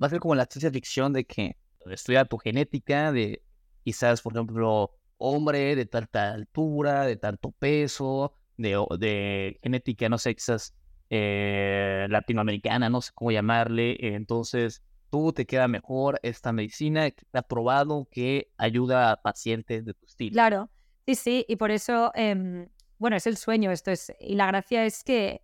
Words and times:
va 0.00 0.06
a 0.06 0.10
ser 0.10 0.20
como 0.20 0.34
la 0.34 0.46
ciencia 0.46 0.70
ficción 0.70 1.12
de 1.12 1.24
que 1.24 1.56
estudia 1.86 2.24
tu 2.24 2.38
genética, 2.38 3.12
de 3.12 3.42
quizás, 3.84 4.22
por 4.22 4.32
ejemplo, 4.34 4.92
hombre 5.18 5.76
de 5.76 5.86
tanta 5.86 6.32
altura, 6.32 7.04
de 7.04 7.16
tanto 7.16 7.52
peso, 7.52 8.32
de, 8.56 9.58
genética, 9.62 10.08
no 10.08 10.18
sé, 10.18 10.34
quizás 10.34 10.74
eh, 11.10 12.06
latinoamericana, 12.08 12.88
no 12.88 13.00
sé 13.00 13.12
cómo 13.14 13.30
llamarle. 13.30 13.96
Entonces, 14.00 14.82
tú 15.10 15.32
te 15.32 15.46
queda 15.46 15.68
mejor 15.68 16.18
esta 16.22 16.52
medicina 16.52 17.10
ha 17.32 17.42
probado 17.42 18.08
que 18.10 18.50
ayuda 18.56 19.12
a 19.12 19.22
pacientes 19.22 19.84
de 19.84 19.94
tu 19.94 20.06
estilo. 20.06 20.32
Claro, 20.32 20.70
sí, 21.06 21.14
sí, 21.14 21.46
y 21.48 21.56
por 21.56 21.70
eso, 21.70 22.12
em, 22.14 22.68
bueno, 22.98 23.16
es 23.16 23.26
el 23.26 23.36
sueño 23.36 23.70
esto 23.70 23.90
es, 23.90 24.12
y 24.20 24.34
la 24.34 24.46
gracia 24.46 24.84
es 24.84 25.04
que 25.04 25.42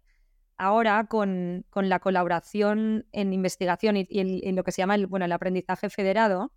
ahora 0.59 1.07
con, 1.07 1.65
con 1.71 1.89
la 1.89 2.01
colaboración 2.01 3.07
en 3.13 3.33
investigación 3.33 3.97
y, 3.97 4.53
lo 4.53 4.65
que 4.65 4.73
se 4.73 4.83
llama 4.83 4.95
el, 4.95 5.07
bueno, 5.07 5.25
el 5.25 5.33
aprendizaje 5.33 5.91
federado, 5.91 6.53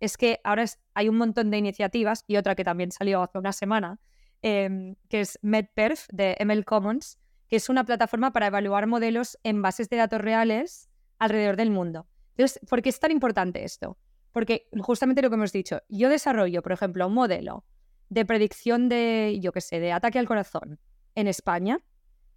es 0.00 0.16
que 0.16 0.40
ahora 0.44 0.64
hay 0.94 1.08
un 1.08 1.16
montón 1.16 1.50
de 1.50 1.58
iniciativas 1.58 2.24
y 2.26 2.36
otra 2.36 2.54
que 2.54 2.64
también 2.64 2.90
salió 2.90 3.22
hace 3.22 3.38
una 3.38 3.52
semana, 3.52 3.98
em, 4.42 4.96
que 5.08 5.20
es 5.20 5.38
MedPerf 5.42 6.06
de 6.12 6.36
ML 6.40 6.64
Commons, 6.64 7.18
que 7.48 7.56
es 7.56 7.68
una 7.68 7.84
plataforma 7.84 8.32
para 8.32 8.48
evaluar 8.48 8.86
modelos 8.86 9.38
en 9.42 9.62
bases 9.62 9.88
de 9.88 9.96
datos 9.96 10.20
reales 10.20 10.88
alrededor 11.18 11.56
del 11.56 11.70
mundo. 11.70 12.06
Entonces, 12.36 12.60
¿por 12.68 12.82
qué 12.82 12.88
es 12.88 13.00
tan 13.00 13.10
importante 13.10 13.64
esto? 13.64 13.96
Porque 14.32 14.68
justamente 14.80 15.22
lo 15.22 15.30
que 15.30 15.36
hemos 15.36 15.52
dicho, 15.52 15.80
yo 15.88 16.08
desarrollo, 16.08 16.62
por 16.62 16.72
ejemplo, 16.72 17.06
un 17.06 17.14
modelo 17.14 17.64
de 18.08 18.24
predicción 18.24 18.88
de, 18.88 19.38
yo 19.40 19.52
qué 19.52 19.60
sé, 19.60 19.80
de 19.80 19.92
ataque 19.92 20.18
al 20.18 20.26
corazón 20.26 20.80
en 21.14 21.28
España 21.28 21.78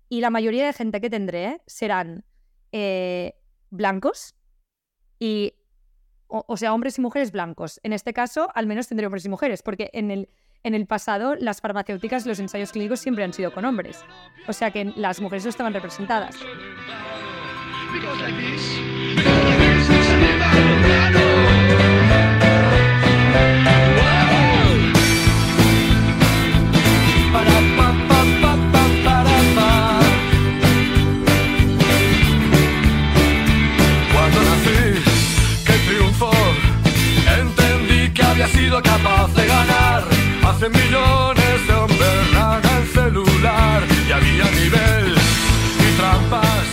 y 0.09 0.21
la 0.21 0.29
mayoría 0.29 0.66
de 0.66 0.73
gente 0.73 1.02
que 1.02 1.09
tendré 1.09 1.61
serán 1.66 2.23
eh, 2.71 3.34
blancos 3.70 4.35
y, 5.20 5.53
o, 6.27 6.57
sea, 6.57 6.73
hombres 6.73 6.97
y 6.97 7.02
mujeres 7.02 7.31
blancos. 7.31 7.80
En 7.83 7.93
este 7.93 8.13
caso, 8.13 8.49
al 8.53 8.67
menos 8.67 8.88
tendré 8.88 9.05
hombres 9.05 9.25
y 9.25 9.30
mujeres, 9.30 9.64
porque 9.64 9.89
en 9.94 10.11
el, 10.11 10.30
en 10.64 10.75
el 10.75 10.86
pasado 10.86 11.36
las 11.36 11.61
farmacéuticas, 11.61 12.25
los 12.25 12.39
ensayos 12.39 12.72
clínicos 12.72 12.99
siempre 12.99 13.23
han 13.23 13.33
sido 13.33 13.53
con 13.53 13.66
hombres. 13.66 14.03
O 14.47 14.53
sea 14.53 14.72
que 14.72 14.86
las 14.95 15.22
mujeres 15.22 15.44
no 15.45 15.49
estaban 15.49 15.73
representadas. 15.73 16.36
Millones 40.70 41.68
de 41.68 41.73
hombres 41.73 42.88
celular 42.94 43.84
y 44.08 44.12
había 44.12 44.52
nivel 44.52 45.16
y 45.16 45.98
trampas. 45.98 46.68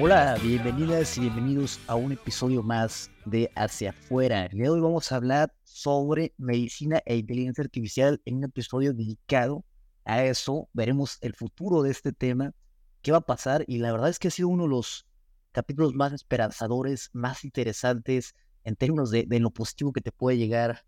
Hola, 0.00 0.38
bienvenidas 0.42 1.18
y 1.18 1.22
bienvenidos 1.22 1.78
a 1.86 1.96
un 1.96 2.12
episodio 2.12 2.62
más 2.62 3.10
de 3.26 3.50
Hacia 3.54 3.90
Afuera. 3.90 4.46
El 4.46 4.68
hoy 4.68 4.80
vamos 4.80 5.12
a 5.12 5.16
hablar 5.16 5.52
sobre 5.64 6.32
medicina 6.38 7.02
e 7.04 7.16
inteligencia 7.16 7.62
artificial 7.62 8.22
en 8.24 8.36
un 8.36 8.44
episodio 8.44 8.94
dedicado 8.94 9.64
a 10.06 10.24
eso. 10.24 10.70
Veremos 10.72 11.18
el 11.20 11.34
futuro 11.34 11.82
de 11.82 11.90
este 11.90 12.12
tema, 12.12 12.54
qué 13.02 13.12
va 13.12 13.18
a 13.18 13.26
pasar 13.26 13.64
y 13.66 13.78
la 13.78 13.92
verdad 13.92 14.08
es 14.08 14.18
que 14.18 14.28
ha 14.28 14.30
sido 14.30 14.48
uno 14.48 14.62
de 14.62 14.70
los 14.70 15.06
capítulos 15.52 15.94
más 15.94 16.14
esperanzadores, 16.14 17.10
más 17.12 17.44
interesantes 17.44 18.34
en 18.64 18.76
términos 18.76 19.10
de, 19.10 19.26
lo 19.40 19.50
positivo 19.50 19.92
que 19.92 20.00
te 20.00 20.12
puede 20.12 20.38
llegar, 20.38 20.84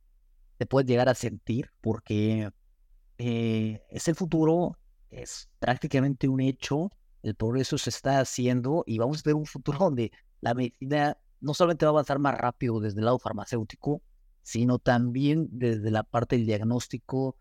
te 0.61 0.67
puede 0.67 0.87
llegar 0.87 1.09
a 1.09 1.15
sentir, 1.15 1.71
porque 1.81 2.51
eh, 3.17 3.83
es 3.89 4.09
el 4.09 4.15
futuro, 4.15 4.77
es 5.11 5.49
prácticamente 5.59 6.29
un 6.29 6.43
hecho, 6.43 6.93
el 7.23 7.35
progreso 7.35 7.79
se 7.79 7.89
está 7.89 8.21
haciendo 8.21 8.85
y 8.87 8.99
vamos 8.99 9.21
a 9.21 9.23
ver 9.25 9.37
un 9.37 9.47
futuro 9.47 9.79
donde 9.81 10.13
la 10.43 10.53
medicina 10.53 11.17
no 11.41 11.55
solamente 11.55 11.87
va 11.87 11.89
a 11.89 11.95
avanzar 11.95 12.19
más 12.19 12.37
rápido 12.37 12.79
desde 12.79 12.99
el 12.99 13.07
lado 13.07 13.19
farmacéutico, 13.19 14.03
sino 14.43 14.79
también 14.79 15.49
desde 15.51 15.91
la 15.91 16.03
parte 16.03 16.37
del 16.37 16.45
diagnóstico 16.45 17.39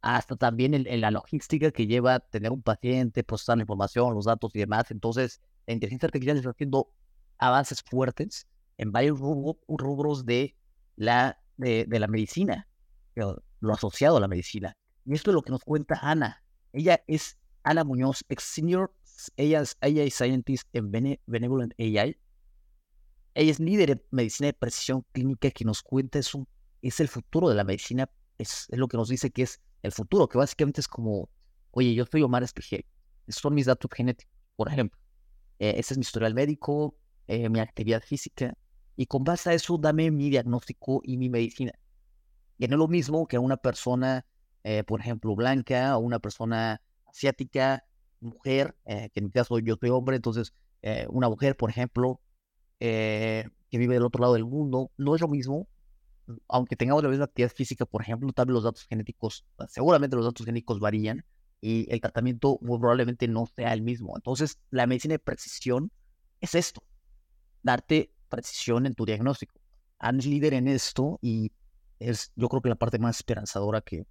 hasta 0.00 0.36
también 0.36 0.72
en, 0.72 1.00
la 1.02 1.10
logística 1.10 1.72
que 1.72 1.86
lleva 1.86 2.14
a 2.14 2.20
tener 2.20 2.52
un 2.52 2.62
paciente, 2.62 3.22
procesar 3.22 3.58
la 3.58 3.64
información, 3.64 4.14
los 4.14 4.24
datos 4.24 4.50
y 4.54 4.60
demás. 4.60 4.90
Entonces, 4.90 5.42
la 5.66 5.74
inteligencia 5.74 6.06
artificial 6.06 6.38
está 6.38 6.48
haciendo 6.48 6.88
avances 7.36 7.82
fuertes 7.82 8.46
en 8.78 8.92
varios 8.92 9.18
rubros 9.20 10.24
de 10.24 10.56
la, 10.96 11.41
de, 11.56 11.86
la 11.88 12.08
medicina, 12.08 12.68
lo 13.14 13.72
asociado 13.72 14.16
a 14.16 14.20
la 14.20 14.28
medicina. 14.28 14.76
Y 15.04 15.14
esto 15.14 15.30
es 15.30 15.34
lo 15.34 15.42
que 15.42 15.50
nos 15.50 15.64
cuenta 15.64 15.98
Ana. 16.00 16.42
Ella 16.72 17.02
es 17.06 17.38
Ana 17.62 17.84
Muñoz, 17.84 18.24
ex 18.28 18.44
senior, 18.44 18.94
ella 19.36 19.60
es 19.60 19.76
AI 19.80 20.10
Scientist 20.10 20.68
en 20.72 20.90
Benevolent 21.26 21.74
AI. 21.78 22.16
Ella 23.34 23.50
es 23.50 23.60
líder 23.60 23.90
en 23.90 24.02
medicina 24.10 24.48
de 24.48 24.52
precisión 24.54 25.04
clínica 25.12 25.50
que 25.50 25.64
nos 25.64 25.82
cuenta 25.82 26.18
es, 26.18 26.34
un, 26.34 26.46
es 26.82 27.00
el 27.00 27.08
futuro 27.08 27.48
de 27.48 27.54
la 27.54 27.64
medicina, 27.64 28.10
es, 28.38 28.66
es, 28.68 28.78
lo 28.78 28.88
que 28.88 28.96
nos 28.96 29.08
dice 29.08 29.30
que 29.30 29.42
es 29.42 29.60
el 29.82 29.92
futuro, 29.92 30.28
que 30.28 30.38
básicamente 30.38 30.80
es 30.80 30.88
como, 30.88 31.30
oye, 31.70 31.94
yo 31.94 32.04
soy 32.10 32.22
Omar 32.22 32.42
Espejel, 32.42 32.84
son 33.28 33.54
mis 33.54 33.66
datos 33.66 33.90
genéticos, 33.94 34.34
por 34.56 34.68
ejemplo. 34.68 34.98
Eh, 35.58 35.74
ese 35.78 35.94
es 35.94 35.98
mi 35.98 36.02
historial 36.02 36.34
médico, 36.34 36.96
eh, 37.26 37.48
mi 37.48 37.60
actividad 37.60 38.02
física, 38.02 38.54
y 38.96 39.06
con 39.06 39.24
base 39.24 39.50
a 39.50 39.54
eso 39.54 39.78
dame 39.78 40.10
mi 40.10 40.30
diagnóstico 40.30 41.00
y 41.04 41.16
mi 41.16 41.28
medicina. 41.28 41.72
Y 42.58 42.68
no 42.68 42.76
es 42.76 42.78
lo 42.78 42.88
mismo 42.88 43.26
que 43.26 43.38
una 43.38 43.56
persona, 43.56 44.26
eh, 44.62 44.84
por 44.84 45.00
ejemplo, 45.00 45.34
blanca 45.34 45.96
o 45.96 46.00
una 46.00 46.18
persona 46.18 46.80
asiática, 47.06 47.84
mujer, 48.20 48.76
eh, 48.84 49.10
que 49.12 49.20
en 49.20 49.26
mi 49.26 49.30
caso 49.32 49.58
yo 49.58 49.76
soy 49.80 49.90
hombre, 49.90 50.16
entonces 50.16 50.52
eh, 50.82 51.06
una 51.08 51.28
mujer, 51.28 51.56
por 51.56 51.70
ejemplo, 51.70 52.20
que 52.78 53.48
vive 53.70 53.94
del 53.94 54.04
otro 54.04 54.20
lado 54.20 54.34
del 54.34 54.44
mundo, 54.44 54.90
no 54.96 55.14
es 55.14 55.20
lo 55.20 55.28
mismo, 55.28 55.68
aunque 56.48 56.74
tengamos 56.74 57.02
la 57.04 57.10
misma 57.10 57.26
actividad 57.26 57.52
física, 57.52 57.86
por 57.86 58.02
ejemplo, 58.02 58.32
también 58.32 58.54
los 58.54 58.64
datos 58.64 58.86
genéticos, 58.88 59.44
seguramente 59.68 60.16
los 60.16 60.24
datos 60.24 60.44
genéticos 60.44 60.80
varían 60.80 61.24
y 61.60 61.86
el 61.92 62.00
tratamiento 62.00 62.58
muy 62.60 62.80
probablemente 62.80 63.28
no 63.28 63.46
sea 63.46 63.72
el 63.72 63.82
mismo. 63.82 64.14
Entonces, 64.16 64.58
la 64.70 64.88
medicina 64.88 65.14
de 65.14 65.20
precisión 65.20 65.92
es 66.40 66.56
esto, 66.56 66.82
darte 67.62 68.12
precisión 68.32 68.86
en 68.86 68.94
tu 68.94 69.04
diagnóstico. 69.04 69.60
Anne 69.98 70.20
es 70.20 70.26
líder 70.26 70.54
en 70.54 70.66
esto 70.66 71.18
y 71.20 71.52
es 71.98 72.32
yo 72.34 72.48
creo 72.48 72.62
que 72.62 72.70
la 72.70 72.76
parte 72.76 72.98
más 72.98 73.16
esperanzadora 73.16 73.82
que 73.82 74.06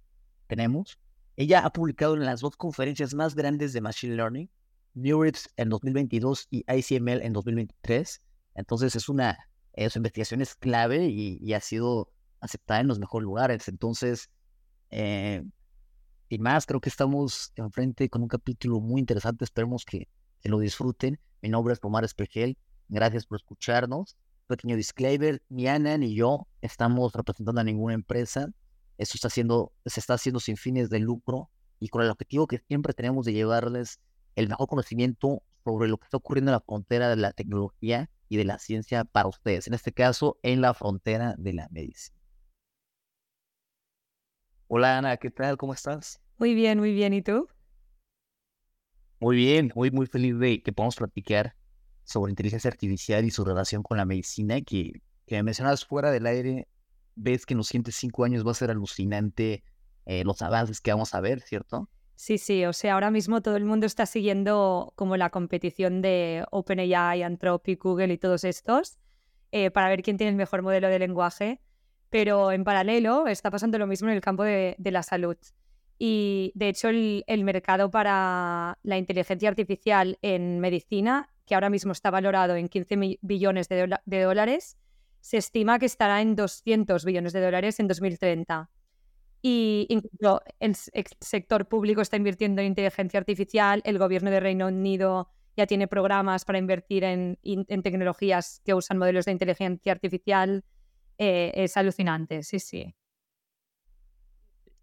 tenemos. 0.46 0.98
Ella 1.36 1.64
ha 1.64 1.72
publicado 1.72 2.14
en 2.14 2.24
las 2.24 2.40
dos 2.40 2.56
conferencias 2.56 3.14
más 3.14 3.34
grandes 3.34 3.72
de 3.72 3.80
Machine 3.80 4.14
Learning, 4.14 4.50
NeurIPS 4.94 5.50
en 5.56 5.70
2022 5.70 6.46
y 6.50 6.64
ICML 6.68 7.22
en 7.22 7.32
2023. 7.32 8.22
Entonces 8.54 8.94
es 8.94 9.08
una, 9.08 9.38
eh, 9.72 9.90
su 9.90 9.98
investigación 9.98 10.40
es 10.40 10.54
clave 10.54 11.08
y, 11.08 11.52
ha 11.52 11.60
sido 11.60 12.12
aceptada 12.40 12.80
en 12.80 12.88
los 12.88 12.98
mejores 12.98 13.24
lugares. 13.24 13.68
Entonces, 13.68 14.30
eh, 14.90 15.42
y 16.28 16.38
más, 16.38 16.64
creo 16.64 16.80
que 16.80 16.90
estamos 16.90 17.52
enfrente 17.56 18.08
con 18.08 18.22
un 18.22 18.28
capítulo 18.28 18.80
muy 18.80 19.00
interesante. 19.00 19.44
Esperemos 19.44 19.84
que, 19.84 20.08
que 20.40 20.48
lo 20.48 20.58
disfruten. 20.58 21.18
Mi 21.40 21.48
nombre 21.48 21.74
es 21.74 21.80
Omar 21.82 22.04
Espejel 22.04 22.56
Gracias 22.92 23.24
por 23.24 23.36
escucharnos. 23.36 24.18
Pequeño 24.46 24.76
disclaimer, 24.76 25.42
ni 25.48 25.66
Ana 25.66 25.96
ni 25.96 26.14
yo 26.14 26.46
estamos 26.60 27.14
representando 27.14 27.58
a 27.58 27.64
ninguna 27.64 27.94
empresa. 27.94 28.50
Esto 28.98 29.14
está 29.14 29.28
haciendo, 29.28 29.72
se 29.86 29.98
está 29.98 30.12
haciendo 30.12 30.40
sin 30.40 30.58
fines 30.58 30.90
de 30.90 30.98
lucro 30.98 31.48
y 31.80 31.88
con 31.88 32.02
el 32.02 32.10
objetivo 32.10 32.46
que 32.46 32.58
siempre 32.58 32.92
tenemos 32.92 33.24
de 33.24 33.32
llevarles 33.32 33.98
el 34.36 34.46
mejor 34.46 34.68
conocimiento 34.68 35.42
sobre 35.64 35.88
lo 35.88 35.96
que 35.96 36.04
está 36.04 36.18
ocurriendo 36.18 36.50
en 36.50 36.56
la 36.56 36.60
frontera 36.60 37.08
de 37.08 37.16
la 37.16 37.32
tecnología 37.32 38.10
y 38.28 38.36
de 38.36 38.44
la 38.44 38.58
ciencia 38.58 39.06
para 39.06 39.28
ustedes, 39.28 39.66
en 39.66 39.72
este 39.72 39.92
caso 39.92 40.38
en 40.42 40.60
la 40.60 40.74
frontera 40.74 41.34
de 41.38 41.54
la 41.54 41.68
medicina. 41.70 42.18
Hola 44.68 44.98
Ana, 44.98 45.16
¿qué 45.16 45.30
tal? 45.30 45.56
¿Cómo 45.56 45.72
estás? 45.72 46.20
Muy 46.36 46.54
bien, 46.54 46.78
muy 46.78 46.92
bien. 46.92 47.14
¿Y 47.14 47.22
tú? 47.22 47.48
Muy 49.18 49.36
bien, 49.36 49.72
muy, 49.74 49.90
muy 49.90 50.04
feliz 50.04 50.38
de 50.38 50.62
que 50.62 50.72
podamos 50.74 50.96
platicar 50.96 51.56
sobre 52.04 52.30
inteligencia 52.30 52.70
artificial 52.70 53.24
y 53.24 53.30
su 53.30 53.44
relación 53.44 53.82
con 53.82 53.96
la 53.96 54.04
medicina, 54.04 54.60
que, 54.60 55.00
que 55.26 55.36
me 55.36 55.42
mencionabas 55.44 55.84
fuera 55.84 56.10
del 56.10 56.26
aire, 56.26 56.68
ves 57.14 57.46
que 57.46 57.54
en 57.54 57.58
los 57.58 57.68
siguientes 57.68 57.96
cinco 57.96 58.24
años 58.24 58.46
va 58.46 58.52
a 58.52 58.54
ser 58.54 58.70
alucinante 58.70 59.62
eh, 60.06 60.24
los 60.24 60.42
avances 60.42 60.80
que 60.80 60.92
vamos 60.92 61.14
a 61.14 61.20
ver, 61.20 61.40
¿cierto? 61.40 61.88
Sí, 62.16 62.38
sí, 62.38 62.64
o 62.64 62.72
sea, 62.72 62.94
ahora 62.94 63.10
mismo 63.10 63.42
todo 63.42 63.56
el 63.56 63.64
mundo 63.64 63.86
está 63.86 64.06
siguiendo 64.06 64.92
como 64.96 65.16
la 65.16 65.30
competición 65.30 66.02
de 66.02 66.44
OpenAI, 66.50 67.22
Anthropic, 67.22 67.82
Google 67.82 68.12
y 68.12 68.18
todos 68.18 68.44
estos 68.44 68.98
eh, 69.50 69.70
para 69.70 69.88
ver 69.88 70.02
quién 70.02 70.16
tiene 70.16 70.30
el 70.30 70.36
mejor 70.36 70.62
modelo 70.62 70.88
de 70.88 70.98
lenguaje, 70.98 71.60
pero 72.10 72.52
en 72.52 72.64
paralelo 72.64 73.26
está 73.26 73.50
pasando 73.50 73.78
lo 73.78 73.86
mismo 73.86 74.08
en 74.08 74.14
el 74.14 74.20
campo 74.20 74.44
de, 74.44 74.76
de 74.78 74.90
la 74.90 75.02
salud. 75.02 75.36
Y 75.98 76.50
de 76.56 76.68
hecho 76.68 76.88
el, 76.88 77.44
mercado 77.44 77.90
para 77.90 78.76
la 78.82 78.98
inteligencia 78.98 79.48
artificial 79.48 80.18
en 80.20 80.58
medicina 80.58 81.28
que 81.46 81.54
ahora 81.54 81.70
mismo 81.70 81.92
está 81.92 82.10
valorado 82.10 82.56
en 82.56 82.68
15 82.68 83.18
billones 83.20 83.68
de, 83.68 84.22
dólares, 84.22 84.76
se 85.20 85.36
estima 85.36 85.78
que 85.78 85.86
estará 85.86 86.20
en 86.20 86.36
200 86.36 87.04
billones 87.04 87.32
de 87.32 87.40
dólares 87.40 87.80
en 87.80 87.88
2030. 87.88 88.70
Y 89.42 89.86
incluso 89.88 90.42
el 90.60 90.76
sector 90.76 91.68
público 91.68 92.00
está 92.00 92.16
invirtiendo 92.16 92.62
en 92.62 92.68
inteligencia 92.68 93.18
artificial, 93.18 93.82
el 93.84 93.98
gobierno 93.98 94.30
de 94.30 94.40
Reino 94.40 94.68
Unido 94.68 95.28
ya 95.56 95.66
tiene 95.66 95.86
programas 95.86 96.44
para 96.44 96.58
invertir 96.58 97.04
en, 97.04 97.38
tecnologías 97.82 98.60
que 98.64 98.74
usan 98.74 98.98
modelos 98.98 99.26
de 99.26 99.32
inteligencia 99.32 99.92
artificial. 99.92 100.64
Eh, 101.18 101.52
es 101.54 101.76
alucinante, 101.76 102.42
sí, 102.42 102.58
sí. 102.58 102.94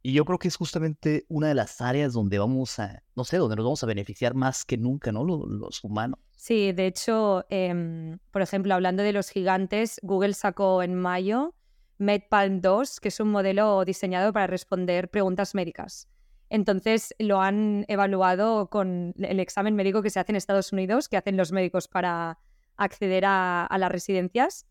Y 0.02 0.14
yo 0.14 0.24
creo 0.24 0.40
que 0.40 0.48
es 0.48 0.56
justamente 0.56 1.26
una 1.28 1.50
de 1.50 1.56
las 1.56 1.82
áreas 1.82 2.14
donde 2.14 2.40
vamos 2.40 2.80
a, 2.80 3.04
no 3.16 3.26
sé, 3.26 3.38
donde 3.38 3.58
nos 3.58 3.66
vamos 3.66 3.84
a 3.84 3.88
beneficiar 3.88 4.34
más 4.34 4.64
que 4.64 4.78
nunca, 4.78 5.12
¿no? 5.12 5.26
Los, 5.26 5.84
humanos. 5.84 6.20
Sí, 6.38 6.72
de 6.72 6.88
hecho, 6.88 7.46
em, 7.50 8.18
por 8.32 8.42
ejemplo, 8.42 8.74
hablando 8.74 9.04
de 9.04 9.12
los 9.12 9.30
gigantes, 9.30 10.00
Google 10.02 10.34
sacó 10.34 10.84
en 10.84 10.96
mayo 10.96 11.54
MedPalm 11.98 12.62
2, 12.62 13.02
que 13.02 13.10
es 13.10 13.20
un 13.20 13.30
modelo 13.30 13.84
diseñado 13.84 14.32
para 14.32 14.48
responder 14.48 15.10
preguntas 15.10 15.54
médicas. 15.54 16.08
Entonces 16.50 17.14
lo 17.20 17.42
han 17.42 17.86
evaluado 17.90 18.70
con 18.70 19.14
el 19.18 19.40
examen 19.40 19.76
médico 19.76 20.02
que 20.02 20.10
se 20.10 20.20
hace 20.20 20.32
en 20.32 20.38
Estados 20.38 20.72
Unidos, 20.72 21.10
que 21.10 21.18
hacen 21.18 21.36
los 21.36 21.52
médicos 21.52 21.90
para 21.90 22.40
acceder 22.78 23.26
a, 23.26 23.66
a 23.66 23.78
las 23.78 23.92
residencias. 23.92 24.66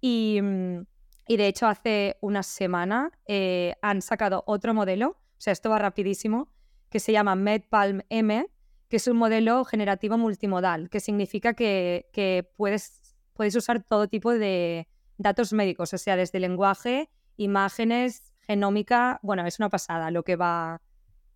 Y, 0.00 0.40
mm, 0.42 0.86
y 1.30 1.36
de 1.36 1.46
hecho, 1.46 1.68
hace 1.68 2.16
una 2.20 2.42
semana 2.42 3.12
eh, 3.24 3.76
han 3.82 4.02
sacado 4.02 4.42
otro 4.48 4.74
modelo, 4.74 5.10
o 5.10 5.16
sea, 5.38 5.52
esto 5.52 5.70
va 5.70 5.78
rapidísimo, 5.78 6.50
que 6.88 6.98
se 6.98 7.12
llama 7.12 7.36
MedPalm 7.36 8.00
M, 8.08 8.48
que 8.88 8.96
es 8.96 9.06
un 9.06 9.16
modelo 9.16 9.64
generativo 9.64 10.18
multimodal, 10.18 10.90
que 10.90 10.98
significa 10.98 11.54
que, 11.54 12.50
puedes, 12.56 13.14
puedes 13.34 13.54
usar 13.54 13.80
todo 13.80 14.08
tipo 14.08 14.32
de 14.32 14.88
datos 15.18 15.52
médicos, 15.52 15.94
o 15.94 15.98
sea, 15.98 16.16
desde 16.16 16.40
lenguaje, 16.40 17.08
imágenes, 17.36 18.34
genómica, 18.40 19.20
bueno, 19.22 19.46
es 19.46 19.60
una 19.60 19.68
pasada 19.68 20.10
lo 20.10 20.24
que 20.24 20.34
va, 20.34 20.82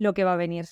lo 0.00 0.12
que 0.12 0.24
va 0.24 0.32
a 0.32 0.36
venir. 0.36 0.66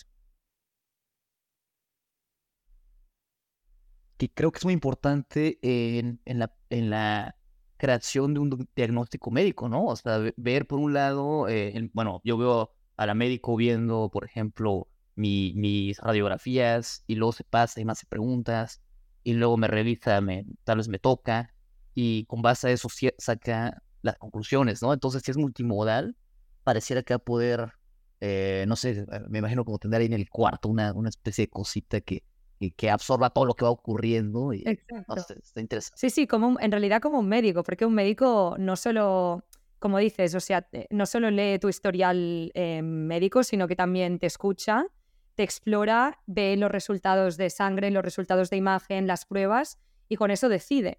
Que 4.17 4.29
creo 4.29 4.51
que 4.51 4.59
es 4.59 4.65
muy 4.65 4.75
importante 4.75 5.61
en, 5.63 6.19
la, 6.25 6.53
en 6.71 6.91
la 6.91 7.37
creación 7.83 8.33
de 8.33 8.39
un 8.39 8.69
diagnóstico 8.77 9.33
médico, 9.33 9.69
¿no? 9.69 9.87
O 9.87 9.97
sea, 9.97 10.21
ver 10.37 10.69
por 10.69 10.79
un 10.79 10.95
lado, 10.95 11.49
eh, 11.49 11.91
bueno, 11.93 12.21
yo 12.23 12.39
veo 12.39 12.71
a 12.97 13.07
la 13.07 13.15
médico 13.15 13.57
viendo, 13.57 14.09
por 14.09 14.25
ejemplo, 14.25 14.87
mis 15.17 15.99
radiografías 15.99 17.03
y 17.09 17.17
luego 17.17 17.33
se 17.33 17.43
pasa 17.43 17.81
y 17.81 17.85
me 17.85 17.91
hace 17.91 18.07
preguntas 18.07 18.81
y 19.25 19.33
luego 19.33 19.57
me 19.57 19.67
revisa, 19.67 20.21
me, 20.21 20.47
tal 20.63 20.79
vez 20.79 20.87
me 20.87 21.01
toca 21.01 21.53
y 21.93 22.25
con 22.27 22.41
base 22.41 22.69
a 22.69 22.71
eso 22.71 22.89
saca 23.19 23.83
las 24.01 24.17
conclusiones, 24.17 24.81
¿no? 24.81 24.93
Entonces, 24.93 25.23
si 25.25 25.33
es 25.33 25.37
multimodal, 25.37 26.15
pareciera 26.63 27.03
que 27.03 27.15
va 27.15 27.17
a 27.17 27.25
poder, 27.25 27.73
eh, 28.21 28.65
no 28.69 28.77
sé, 28.77 29.05
me 29.29 29.41
imagino 29.41 29.65
como 29.65 29.81
tener 29.81 30.03
ahí 30.03 30.07
en 30.07 30.13
el 30.13 30.31
cuarto 30.31 30.69
una, 30.69 30.93
una 30.93 31.09
especie 31.09 31.47
de 31.47 31.51
cosita 31.51 32.01
que, 32.01 32.23
que 32.71 32.91
absorba 32.91 33.31
todo 33.31 33.45
lo 33.45 33.55
que 33.55 33.65
va 33.65 33.71
ocurriendo. 33.71 34.53
Y, 34.53 34.63
Exacto. 34.67 35.17
está 35.43 35.61
interesante. 35.61 35.99
Sí, 35.99 36.11
sí, 36.11 36.27
como 36.27 36.59
en 36.61 36.71
realidad 36.71 37.03
como 37.03 37.19
un 37.19 37.29
médico, 37.29 37.63
porque 37.63 37.85
un 37.85 37.95
médico 37.95 38.57
no 38.59 38.77
solo, 38.77 39.45
como 39.79 39.99
dices, 39.99 40.35
o 40.35 40.41
sea, 40.41 40.67
no 40.91 41.07
solo 41.07 41.31
lee 41.31 41.59
tu 41.59 41.69
historial 41.69 42.51
eh, 42.55 42.83
médico, 42.83 43.43
sino 43.43 43.69
que 43.69 43.77
también 43.77 44.19
te 44.19 44.27
escucha, 44.27 44.87
te 45.35 45.43
explora, 45.43 46.21
ve 46.27 46.57
los 46.57 46.71
resultados 46.71 47.37
de 47.37 47.51
sangre, 47.51 47.91
los 47.91 48.05
resultados 48.05 48.51
de 48.51 48.57
imagen, 48.57 49.07
las 49.07 49.27
pruebas, 49.27 49.79
y 50.09 50.17
con 50.17 50.31
eso 50.31 50.49
decide. 50.49 50.99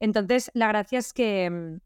Entonces, 0.00 0.50
la 0.54 0.68
gracia 0.68 0.98
es 0.98 1.12
que 1.12 1.50
mm, 1.50 1.80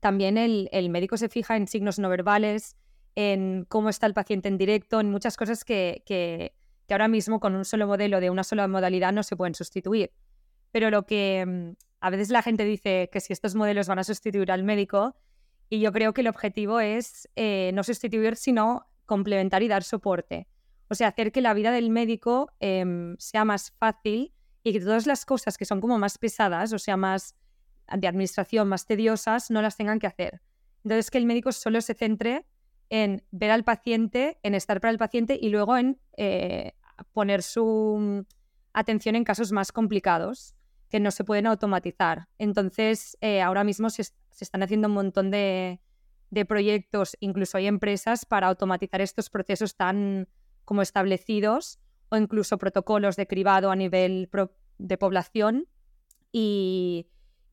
también 0.00 0.38
el, 0.38 0.90
médico 0.90 1.16
se 1.16 1.28
fija 1.28 1.56
en 1.56 1.66
signos 1.66 1.98
no 1.98 2.08
verbales, 2.08 2.76
en 3.16 3.64
cómo 3.68 3.88
está 3.88 4.06
el 4.06 4.14
paciente 4.14 4.48
en 4.48 4.58
directo, 4.58 5.00
en 5.00 5.10
muchas 5.10 5.36
cosas 5.36 5.64
que 5.64 6.02
que 6.04 6.52
ahora 6.92 7.08
mismo 7.08 7.40
con 7.40 7.54
un 7.54 7.64
solo 7.64 7.86
modelo 7.86 8.20
de 8.20 8.30
una 8.30 8.44
sola 8.44 8.68
modalidad 8.68 9.12
no 9.12 9.22
se 9.22 9.36
pueden 9.36 9.54
sustituir. 9.54 10.12
Pero 10.70 10.90
lo 10.90 11.06
que 11.06 11.44
mm, 11.46 11.76
a 12.00 12.10
veces 12.10 12.28
la 12.30 12.42
gente 12.42 12.64
dice 12.64 13.08
que 13.10 13.20
si 13.20 13.32
estos 13.32 13.54
modelos 13.54 13.88
van 13.88 13.98
a 13.98 14.04
sustituir 14.04 14.52
al 14.52 14.64
médico, 14.64 15.16
y 15.70 15.80
yo 15.80 15.92
creo 15.92 16.12
que 16.12 16.20
el 16.20 16.28
objetivo 16.28 16.80
es 16.80 17.28
eh, 17.36 17.70
no 17.74 17.82
sustituir, 17.82 18.36
sino 18.36 18.86
complementar 19.06 19.62
y 19.62 19.68
dar 19.68 19.82
soporte. 19.82 20.46
O 20.88 20.94
sea, 20.94 21.08
hacer 21.08 21.32
que 21.32 21.40
la 21.40 21.54
vida 21.54 21.70
del 21.72 21.90
médico 21.90 22.50
em, 22.60 23.16
sea 23.18 23.44
más 23.44 23.72
fácil 23.78 24.32
y 24.62 24.72
que 24.72 24.80
todas 24.80 25.06
las 25.06 25.24
cosas 25.24 25.56
que 25.56 25.64
son 25.64 25.80
como 25.80 25.98
más 25.98 26.18
pesadas, 26.18 26.72
o 26.72 26.78
sea, 26.78 26.96
más 26.96 27.34
de 27.92 28.06
administración, 28.06 28.68
más 28.68 28.86
tediosas, 28.86 29.50
no 29.50 29.62
las 29.62 29.76
tengan 29.76 29.98
que 29.98 30.06
hacer. 30.06 30.42
Entonces, 30.84 31.10
que 31.10 31.18
el 31.18 31.26
médico 31.26 31.52
solo 31.52 31.80
se 31.80 31.94
centre 31.94 32.46
en 32.90 33.22
ver 33.30 33.50
al 33.50 33.64
paciente, 33.64 34.38
en 34.42 34.54
estar 34.54 34.80
para 34.80 34.92
el 34.92 34.98
paciente 34.98 35.38
y 35.40 35.48
luego 35.48 35.76
en 35.76 35.98
eh, 36.16 36.72
poner 37.12 37.42
su 37.42 38.26
atención 38.72 39.16
en 39.16 39.24
casos 39.24 39.52
más 39.52 39.72
complicados 39.72 40.54
que 40.88 41.00
no 41.00 41.10
se 41.10 41.24
pueden 41.24 41.46
automatizar. 41.46 42.28
Entonces, 42.38 43.16
eh, 43.20 43.42
ahora 43.42 43.64
mismo 43.64 43.90
se, 43.90 44.02
están 44.38 44.62
haciendo 44.62 44.88
un 44.88 44.94
montón 44.94 45.30
de, 45.30 45.80
proyectos, 46.48 47.16
incluso 47.20 47.58
hay 47.58 47.68
empresas 47.68 48.26
para 48.26 48.48
automatizar 48.48 49.00
estos 49.00 49.30
procesos 49.30 49.76
tan 49.76 50.28
como 50.64 50.82
establecidos 50.82 51.78
o 52.08 52.16
incluso 52.16 52.58
protocolos 52.58 53.14
de 53.14 53.28
cribado 53.28 53.70
a 53.70 53.76
nivel 53.76 54.28
de 54.78 54.98
población 54.98 55.68
y 56.32 57.06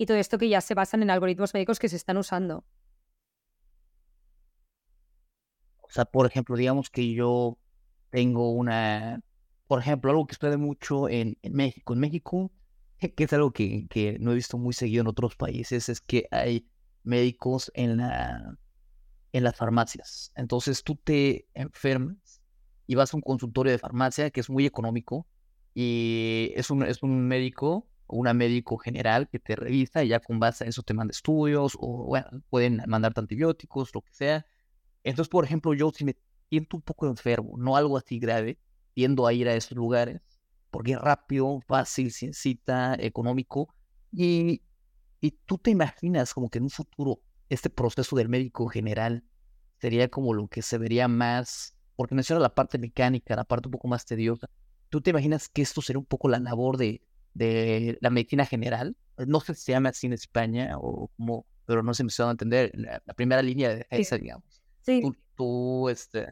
todo 0.07 0.17
esto 0.17 0.39
que 0.39 0.49
ya 0.49 0.61
se 0.61 0.73
basan 0.73 1.03
en 1.03 1.11
algoritmos 1.11 1.53
médicos 1.53 1.77
que 1.77 1.89
se 1.89 1.95
están 1.95 2.17
usando. 2.17 2.65
O 5.91 5.93
sea, 5.93 6.05
por 6.05 6.25
ejemplo, 6.25 6.55
digamos 6.55 6.89
que 6.89 7.13
yo 7.13 7.57
tengo 8.11 8.51
una, 8.51 9.19
por 9.67 9.81
ejemplo, 9.81 10.09
algo 10.11 10.25
que 10.25 10.35
sucede 10.35 10.55
mucho 10.55 11.09
en, 11.09 11.37
México. 11.43 11.93
En 11.93 11.99
México, 11.99 12.49
que 12.97 13.23
es 13.25 13.33
algo 13.33 13.51
que, 13.51 13.87
que, 13.89 14.17
no 14.19 14.31
he 14.31 14.35
visto 14.35 14.57
muy 14.57 14.73
seguido 14.73 15.01
en 15.01 15.07
otros 15.07 15.35
países, 15.35 15.89
es 15.89 15.99
que 15.99 16.27
hay 16.31 16.65
médicos 17.03 17.73
en, 17.75 17.97
la, 17.97 18.57
en 19.33 19.43
las 19.43 19.57
farmacias. 19.57 20.31
Entonces 20.35 20.81
tú 20.83 20.95
te 20.95 21.45
enfermas 21.53 22.41
y 22.87 22.95
vas 22.95 23.13
a 23.13 23.17
un 23.17 23.21
consultorio 23.21 23.73
de 23.73 23.77
farmacia 23.77 24.31
que 24.31 24.39
es 24.39 24.49
muy 24.49 24.65
económico 24.65 25.27
y 25.73 26.53
es 26.55 26.69
un, 26.69 26.83
es 26.83 27.03
un 27.03 27.27
médico 27.27 27.85
una 28.07 28.33
médico 28.33 28.77
general 28.77 29.29
que 29.29 29.39
te 29.39 29.55
revisa 29.55 30.03
y 30.03 30.09
ya 30.09 30.19
con 30.19 30.39
base 30.39 30.65
a 30.65 30.67
eso 30.67 30.83
te 30.83 30.93
manda 30.93 31.11
estudios 31.11 31.77
o 31.79 32.05
bueno, 32.07 32.27
pueden 32.49 32.81
mandarte 32.87 33.21
antibióticos, 33.21 33.93
lo 33.93 34.01
que 34.01 34.13
sea, 34.13 34.45
entonces, 35.03 35.29
por 35.29 35.45
ejemplo, 35.45 35.73
yo 35.73 35.91
si 35.91 36.05
me 36.05 36.15
siento 36.49 36.77
un 36.77 36.83
poco 36.83 37.07
enfermo, 37.07 37.53
no 37.57 37.75
algo 37.75 37.97
así 37.97 38.19
grave, 38.19 38.57
tiendo 38.93 39.25
a 39.25 39.33
ir 39.33 39.47
a 39.47 39.55
esos 39.55 39.77
lugares 39.77 40.21
porque 40.71 40.93
es 40.93 40.99
rápido, 40.99 41.59
fácil, 41.67 42.11
sin 42.11 42.33
cita, 42.33 42.95
económico. 42.97 43.73
Y, 44.11 44.63
y 45.19 45.31
tú 45.45 45.57
te 45.57 45.69
imaginas 45.69 46.33
como 46.33 46.49
que 46.49 46.57
en 46.57 46.63
un 46.63 46.69
futuro 46.69 47.21
este 47.49 47.69
proceso 47.69 48.15
del 48.15 48.29
médico 48.29 48.67
general 48.67 49.23
sería 49.79 50.07
como 50.07 50.33
lo 50.33 50.47
que 50.47 50.61
se 50.61 50.77
vería 50.77 51.07
más, 51.07 51.75
porque 51.95 52.15
menciona 52.15 52.41
la 52.41 52.55
parte 52.55 52.77
mecánica, 52.77 53.35
la 53.35 53.43
parte 53.43 53.67
un 53.67 53.73
poco 53.73 53.89
más 53.89 54.05
tediosa. 54.05 54.49
¿Tú 54.89 55.01
te 55.01 55.09
imaginas 55.09 55.49
que 55.49 55.61
esto 55.61 55.81
sería 55.81 55.99
un 55.99 56.05
poco 56.05 56.29
la 56.29 56.39
labor 56.39 56.77
de, 56.77 57.01
de 57.33 57.97
la 58.01 58.09
medicina 58.09 58.45
general? 58.45 58.95
No 59.17 59.41
sé 59.41 59.53
si 59.53 59.63
se 59.63 59.71
llama 59.73 59.89
así 59.89 60.07
en 60.07 60.13
España 60.13 60.77
o 60.77 61.09
como, 61.17 61.45
pero 61.65 61.83
no 61.83 61.93
se 61.93 62.03
me 62.03 62.11
a 62.17 62.31
entender, 62.31 62.71
la, 62.75 63.01
primera 63.15 63.41
línea 63.41 63.75
de 63.75 63.87
esa, 63.89 64.17
digamos. 64.17 64.60
Sí. 64.99 65.11
Tú, 65.35 65.89
este... 65.89 66.27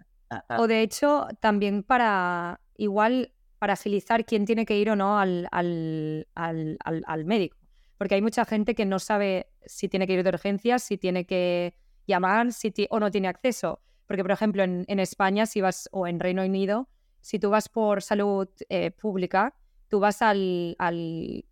O 0.57 0.67
de 0.67 0.81
hecho, 0.81 1.27
también 1.39 1.83
para, 1.83 2.61
igual, 2.77 3.33
para 3.57 3.73
agilizar 3.73 4.25
quién 4.25 4.45
tiene 4.45 4.65
que 4.65 4.77
ir 4.77 4.89
o 4.89 4.95
no 4.95 5.17
al, 5.17 5.47
al, 5.51 6.27
al, 6.35 7.25
médico. 7.25 7.57
Porque 7.97 8.15
hay 8.15 8.21
mucha 8.21 8.45
gente 8.45 8.75
que 8.75 8.85
no 8.85 8.99
sabe 8.99 9.47
si 9.65 9.89
tiene 9.89 10.05
que 10.05 10.13
ir 10.13 10.23
de 10.23 10.29
urgencias, 10.29 10.83
si 10.83 10.97
tiene 10.97 11.25
que 11.25 11.75
llamar 12.05 12.53
si 12.53 12.71
o 12.89 12.99
no 12.99 13.11
tiene 13.11 13.27
acceso. 13.27 13.81
Porque, 14.05 14.23
por 14.23 14.31
ejemplo, 14.31 14.63
en, 14.63 14.85
en, 14.87 14.99
España, 14.99 15.45
si 15.45 15.61
vas, 15.61 15.89
o 15.91 16.07
en 16.07 16.19
Reino 16.19 16.43
Unido, 16.43 16.89
si 17.21 17.39
tú 17.39 17.49
vas 17.49 17.69
por 17.69 18.01
salud 18.01 18.47
eh, 18.69 18.91
pública, 18.91 19.55
tú 19.87 19.99
vas 19.99 20.21
al, 20.21 20.75
al 20.79 21.45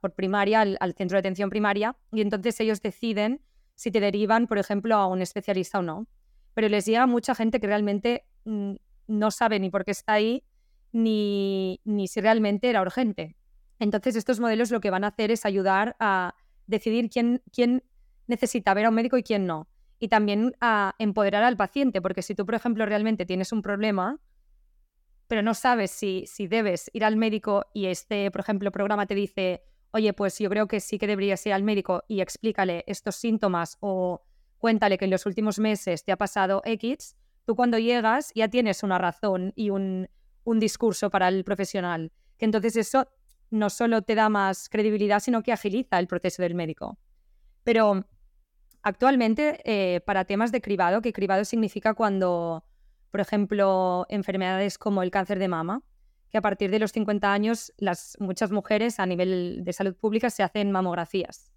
por 0.00 0.14
primaria, 0.14 0.60
al, 0.60 0.76
al, 0.80 0.94
centro 0.94 1.16
de 1.16 1.20
atención 1.20 1.50
primaria, 1.50 1.96
y 2.12 2.20
entonces 2.20 2.58
ellos 2.60 2.80
deciden 2.80 3.42
si 3.74 3.90
te 3.90 4.00
derivan, 4.00 4.46
por 4.46 4.58
ejemplo, 4.58 4.96
a 4.96 5.06
un 5.06 5.22
especialista 5.22 5.78
o 5.80 5.82
no 5.82 6.06
pero 6.54 6.68
les 6.68 6.86
llega 6.86 7.06
mucha 7.06 7.34
gente 7.34 7.60
que 7.60 7.66
realmente 7.66 8.24
mm, 8.44 8.74
no 9.08 9.30
sabe 9.30 9.60
ni 9.60 9.70
por 9.70 9.84
qué 9.84 9.90
está 9.90 10.14
ahí, 10.14 10.44
ni, 10.92 11.80
ni 11.84 12.08
si 12.08 12.20
realmente 12.20 12.70
era 12.70 12.80
urgente. 12.80 13.36
Entonces, 13.78 14.16
estos 14.16 14.40
modelos 14.40 14.70
lo 14.70 14.80
que 14.80 14.90
van 14.90 15.04
a 15.04 15.08
hacer 15.08 15.30
es 15.30 15.44
ayudar 15.44 15.96
a 15.98 16.34
decidir 16.66 17.10
quién, 17.10 17.42
quién 17.52 17.82
necesita 18.26 18.72
ver 18.74 18.86
a 18.86 18.88
un 18.88 18.94
médico 18.94 19.18
y 19.18 19.22
quién 19.22 19.46
no. 19.46 19.68
Y 19.98 20.08
también 20.08 20.54
a 20.60 20.94
empoderar 20.98 21.42
al 21.42 21.56
paciente, 21.56 22.00
porque 22.00 22.22
si 22.22 22.34
tú, 22.34 22.46
por 22.46 22.54
ejemplo, 22.54 22.86
realmente 22.86 23.26
tienes 23.26 23.52
un 23.52 23.62
problema, 23.62 24.20
pero 25.26 25.42
no 25.42 25.54
sabes 25.54 25.90
si, 25.90 26.24
si 26.26 26.46
debes 26.46 26.90
ir 26.92 27.04
al 27.04 27.16
médico 27.16 27.66
y 27.74 27.86
este, 27.86 28.30
por 28.30 28.40
ejemplo, 28.40 28.70
programa 28.70 29.06
te 29.06 29.14
dice, 29.14 29.64
oye, 29.90 30.12
pues 30.12 30.38
yo 30.38 30.50
creo 30.50 30.68
que 30.68 30.80
sí 30.80 30.98
que 30.98 31.06
deberías 31.06 31.44
ir 31.46 31.52
al 31.52 31.62
médico 31.62 32.04
y 32.08 32.20
explícale 32.20 32.84
estos 32.86 33.16
síntomas 33.16 33.76
o 33.80 34.22
cuéntale 34.64 34.96
que 34.96 35.04
en 35.04 35.10
los 35.10 35.26
últimos 35.26 35.58
meses 35.58 36.04
te 36.04 36.10
ha 36.10 36.16
pasado 36.16 36.62
X, 36.64 37.16
tú 37.44 37.54
cuando 37.54 37.78
llegas 37.78 38.32
ya 38.34 38.48
tienes 38.48 38.82
una 38.82 38.96
razón 38.96 39.52
y 39.54 39.68
un, 39.68 40.08
un 40.42 40.58
discurso 40.58 41.10
para 41.10 41.28
el 41.28 41.44
profesional. 41.44 42.12
Que 42.38 42.46
entonces 42.46 42.74
eso 42.76 43.06
no 43.50 43.68
solo 43.68 44.00
te 44.00 44.14
da 44.14 44.30
más 44.30 44.70
credibilidad, 44.70 45.20
sino 45.20 45.42
que 45.42 45.52
agiliza 45.52 45.98
el 45.98 46.06
proceso 46.06 46.40
del 46.40 46.54
médico. 46.54 46.96
Pero 47.62 48.06
actualmente, 48.80 49.60
eh, 49.66 50.00
para 50.00 50.24
temas 50.24 50.50
de 50.50 50.62
cribado, 50.62 51.02
que 51.02 51.12
cribado 51.12 51.44
significa 51.44 51.92
cuando, 51.92 52.64
por 53.10 53.20
ejemplo, 53.20 54.06
enfermedades 54.08 54.78
como 54.78 55.02
el 55.02 55.10
cáncer 55.10 55.40
de 55.40 55.48
mama, 55.48 55.82
que 56.30 56.38
a 56.38 56.40
partir 56.40 56.70
de 56.70 56.78
los 56.78 56.90
50 56.92 57.30
años 57.30 57.70
las, 57.76 58.16
muchas 58.18 58.50
mujeres 58.50 58.98
a 58.98 59.04
nivel 59.04 59.60
de 59.62 59.74
salud 59.74 59.94
pública 59.94 60.30
se 60.30 60.42
hacen 60.42 60.72
mamografías. 60.72 61.52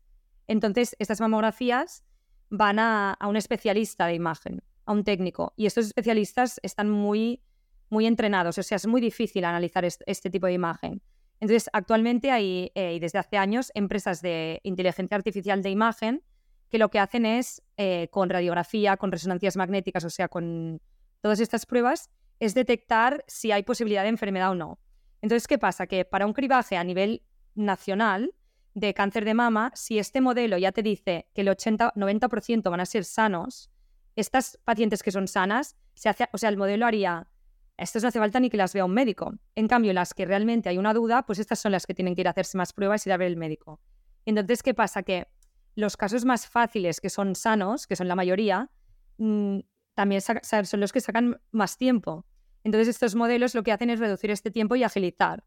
Entonces, 0.46 0.94
estas 1.00 1.22
mamografías 1.22 2.04
van 2.50 2.80
a, 2.80 3.14
a 3.14 3.28
un 3.28 3.36
especialista 3.36 4.08
de 4.08 4.14
imagen, 4.16 4.64
a 4.86 4.94
un 4.94 5.04
técnico, 5.04 5.54
y 5.56 5.66
estos 5.66 5.86
especialistas 5.86 6.60
están 6.64 6.90
muy, 6.90 7.42
muy 7.90 8.06
entrenados, 8.06 8.58
o 8.58 8.64
sea, 8.64 8.76
es 8.76 8.88
muy 8.88 9.02
difícil 9.02 9.46
analizar 9.46 9.86
este 9.86 10.30
tipo 10.30 10.48
de 10.48 10.54
imagen. 10.54 11.02
Entonces, 11.40 11.70
actualmente 11.74 12.32
hay, 12.32 12.72
eh, 12.74 12.96
y 12.96 13.00
desde 13.00 13.20
hace 13.20 13.38
años, 13.38 13.72
empresas 13.76 14.22
de 14.22 14.60
inteligencia 14.64 15.16
artificial 15.16 15.62
de 15.62 15.70
imagen 15.70 16.24
que 16.70 16.78
lo 16.78 16.90
que 16.90 17.00
hacen 17.00 17.26
es, 17.26 17.62
eh, 17.78 18.10
con 18.12 18.30
radiografía, 18.30 18.98
con 18.98 19.12
resonancias 19.12 19.56
magnéticas, 19.56 20.04
o 20.04 20.10
sea, 20.10 20.28
con 20.28 20.82
todas 21.22 21.40
estas 21.40 21.66
pruebas, 21.66 22.10
es 22.40 22.54
detectar 22.54 23.24
si 23.28 23.52
hay 23.52 23.64
posibilidad 23.64 24.04
de 24.04 24.10
enfermedad 24.10 24.52
o 24.52 24.56
no. 24.56 24.80
Entonces, 25.22 25.48
¿qué 25.48 25.58
pasa? 25.58 25.88
Que 25.88 26.06
para 26.06 26.26
un 26.26 26.34
cribaje 26.34 26.76
a 26.76 26.84
nivel 26.84 27.24
nacional 27.56 28.34
de 28.78 28.94
cáncer 28.94 29.26
de 29.26 29.34
mama, 29.34 29.72
si 29.74 29.98
este 29.98 30.22
modelo 30.22 30.58
ya 30.58 30.72
te 30.72 30.84
dice 30.84 31.28
que 31.34 31.42
el 31.42 31.48
80-90% 31.48 32.70
van 32.70 32.80
a 32.80 32.86
ser 32.86 33.04
sanos, 33.06 33.72
estas 34.16 34.60
pacientes 34.64 35.02
que 35.02 35.12
son 35.12 35.28
sanas, 35.28 35.76
se 35.96 36.10
hace, 36.10 36.28
o 36.32 36.38
sea, 36.38 36.50
el 36.50 36.58
modelo 36.58 36.86
haría 36.86 37.28
estas 37.78 38.02
no 38.02 38.10
hace 38.10 38.20
falta 38.20 38.40
ni 38.40 38.50
que 38.50 38.58
las 38.58 38.74
vea 38.74 38.86
un 38.86 38.94
médico. 38.94 39.36
En 39.56 39.68
cambio, 39.68 39.94
las 39.94 40.16
que 40.16 40.26
realmente 40.26 40.68
hay 40.70 40.80
una 40.80 40.94
duda, 40.94 41.24
pues 41.28 41.38
estas 41.38 41.60
son 41.60 41.72
las 41.72 41.86
que 41.86 41.94
tienen 41.94 42.16
que 42.16 42.22
ir 42.22 42.28
a 42.28 42.32
hacerse 42.32 42.58
más 42.58 42.74
pruebas 42.74 43.06
y 43.06 43.10
ir 43.10 43.14
a 43.14 43.18
ver 43.18 43.28
el 43.28 43.38
médico. 43.38 43.80
Entonces, 44.26 44.64
¿qué 44.64 44.74
pasa? 44.74 45.04
Que 45.04 45.28
los 45.76 45.96
casos 45.96 46.26
más 46.26 46.48
fáciles, 46.48 47.00
que 47.00 47.12
son 47.12 47.36
sanos, 47.36 47.86
que 47.86 47.96
son 47.96 48.08
la 48.08 48.16
mayoría, 48.16 48.72
mm, 49.18 49.60
también 49.94 50.22
son 50.22 50.80
los 50.80 50.92
que 50.92 51.02
sacan 51.02 51.40
más 51.52 51.78
tiempo. 51.78 52.26
Entonces, 52.64 52.88
estos 52.88 53.14
modelos 53.14 53.54
lo 53.54 53.62
que 53.62 53.72
hacen 53.72 53.92
es 53.92 54.00
reducir 54.00 54.32
este 54.32 54.50
tiempo 54.50 54.76
y 54.76 54.84
agilizar. 54.84 55.44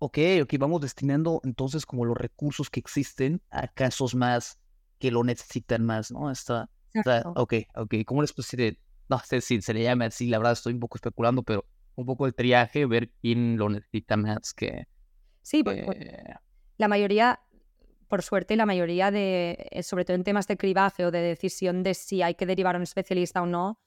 Ok, 0.00 0.18
ok, 0.42 0.54
vamos 0.58 0.80
destinando 0.80 1.40
entonces 1.44 1.84
como 1.84 2.04
los 2.04 2.16
recursos 2.16 2.70
que 2.70 2.80
existen 2.80 3.42
a 3.50 3.66
casos 3.68 4.14
más 4.14 4.58
que 4.98 5.10
lo 5.10 5.24
necesitan 5.24 5.84
más, 5.84 6.10
¿no? 6.12 6.30
Está, 6.30 6.68
ok, 7.34 7.54
ok, 7.74 7.94
¿cómo 8.06 8.22
les 8.22 8.34
decir? 8.34 8.78
No 9.08 9.18
sé 9.18 9.40
si 9.40 9.60
se 9.60 9.74
le 9.74 9.82
llama 9.82 10.06
así, 10.06 10.28
la 10.28 10.38
verdad 10.38 10.52
estoy 10.52 10.74
un 10.74 10.80
poco 10.80 10.96
especulando, 10.96 11.42
pero 11.42 11.64
un 11.94 12.06
poco 12.06 12.26
el 12.26 12.34
triaje, 12.34 12.86
ver 12.86 13.10
quién 13.20 13.56
lo 13.56 13.68
necesita 13.68 14.16
más 14.16 14.54
que... 14.54 14.86
Sí, 15.42 15.64
pues, 15.64 15.84
la 16.76 16.86
mayoría, 16.86 17.40
por 18.06 18.22
suerte, 18.22 18.54
la 18.54 18.66
mayoría 18.66 19.10
de, 19.10 19.68
eh, 19.70 19.82
sobre 19.82 20.04
todo 20.04 20.14
en 20.14 20.24
temas 20.24 20.46
de 20.46 20.56
cribaje 20.56 21.06
o 21.06 21.10
de 21.10 21.20
decisión 21.20 21.82
de 21.82 21.94
si 21.94 22.22
hay 22.22 22.34
que 22.34 22.46
derivar 22.46 22.76
a 22.76 22.78
un 22.78 22.84
especialista 22.84 23.42
o 23.42 23.46
no, 23.46 23.80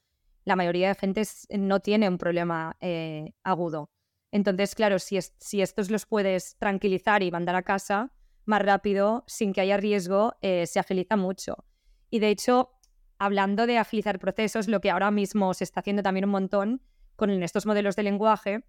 la 0.44 0.56
mayoría 0.56 0.88
de 0.88 0.94
gente 0.94 1.22
no 1.56 1.80
tiene 1.80 2.08
un 2.08 2.18
problema 2.18 2.76
eh, 2.80 3.32
agudo. 3.44 3.90
Entonces, 4.32 4.74
claro, 4.74 4.98
si, 4.98 5.18
si 5.38 5.62
estos 5.62 5.90
los 5.90 6.06
puedes 6.06 6.56
tranquilizar 6.56 7.22
y 7.22 7.30
mandar 7.30 7.54
a 7.54 7.62
casa, 7.62 8.10
más 8.44 8.62
rápido, 8.62 9.24
sin 9.26 9.52
que 9.52 9.60
haya 9.60 9.76
riesgo, 9.76 10.34
eh, 10.40 10.66
se 10.66 10.80
agiliza 10.80 11.16
mucho. 11.16 11.64
Y 12.10 12.18
de 12.18 12.30
hecho, 12.30 12.70
hablando 13.18 13.66
de 13.66 13.78
agilizar 13.78 14.18
procesos, 14.18 14.68
lo 14.68 14.80
que 14.80 14.90
ahora 14.90 15.10
mismo 15.10 15.54
se 15.54 15.64
está 15.64 15.80
haciendo 15.80 16.02
también 16.02 16.24
un 16.24 16.32
montón 16.32 16.82
con 17.14 17.30
estos 17.42 17.66
modelos 17.66 17.94
de 17.94 18.02
lenguaje 18.02 18.64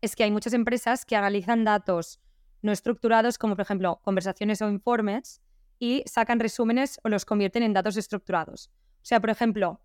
es 0.00 0.16
que 0.16 0.24
hay 0.24 0.30
muchas 0.30 0.54
empresas 0.54 1.04
que 1.04 1.16
analizan 1.16 1.64
datos 1.64 2.20
no 2.62 2.72
estructurados, 2.72 3.38
como 3.38 3.56
por 3.56 3.62
ejemplo 3.62 4.00
conversaciones 4.02 4.62
o 4.62 4.70
informes, 4.70 5.40
y 5.78 6.02
sacan 6.06 6.40
resúmenes 6.40 7.00
o 7.04 7.08
los 7.08 7.24
convierten 7.24 7.62
en 7.62 7.72
datos 7.72 7.96
estructurados. 7.96 8.70
O 8.96 9.04
sea, 9.04 9.20
por 9.20 9.30
ejemplo, 9.30 9.80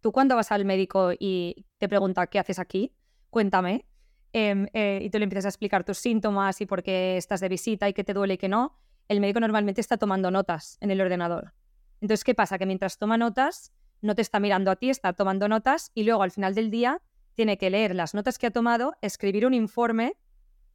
tú 0.00 0.12
cuando 0.12 0.36
vas 0.36 0.52
al 0.52 0.64
médico 0.64 1.12
y 1.18 1.66
te 1.78 1.88
pregunta 1.88 2.26
qué 2.26 2.38
haces 2.38 2.58
aquí, 2.58 2.94
cuéntame, 3.30 3.86
Em, 4.32 4.66
eh, 4.72 5.00
y 5.02 5.10
tú 5.10 5.18
le 5.18 5.24
empiezas 5.24 5.44
a 5.44 5.48
explicar 5.48 5.84
tus 5.84 5.98
síntomas 5.98 6.60
y 6.60 6.66
por 6.66 6.82
qué 6.82 7.16
estás 7.18 7.40
de 7.40 7.48
visita 7.48 7.88
y 7.88 7.92
qué 7.92 8.02
te 8.02 8.14
duele 8.14 8.34
y 8.34 8.38
qué 8.38 8.48
no, 8.48 8.78
el 9.08 9.20
médico 9.20 9.40
normalmente 9.40 9.80
está 9.80 9.98
tomando 9.98 10.30
notas 10.30 10.78
en 10.80 10.90
el 10.90 11.00
ordenador. 11.00 11.52
Entonces, 12.00 12.24
¿qué 12.24 12.34
pasa? 12.34 12.58
Que 12.58 12.64
mientras 12.64 12.96
toma 12.96 13.18
notas, 13.18 13.72
no 14.00 14.14
te 14.14 14.22
está 14.22 14.40
mirando 14.40 14.70
a 14.70 14.76
ti, 14.76 14.88
está 14.88 15.12
tomando 15.12 15.48
notas 15.48 15.90
y 15.94 16.04
luego 16.04 16.22
al 16.22 16.30
final 16.30 16.54
del 16.54 16.70
día 16.70 17.02
tiene 17.34 17.58
que 17.58 17.70
leer 17.70 17.94
las 17.94 18.14
notas 18.14 18.38
que 18.38 18.46
ha 18.46 18.50
tomado, 18.50 18.94
escribir 19.02 19.46
un 19.46 19.54
informe 19.54 20.16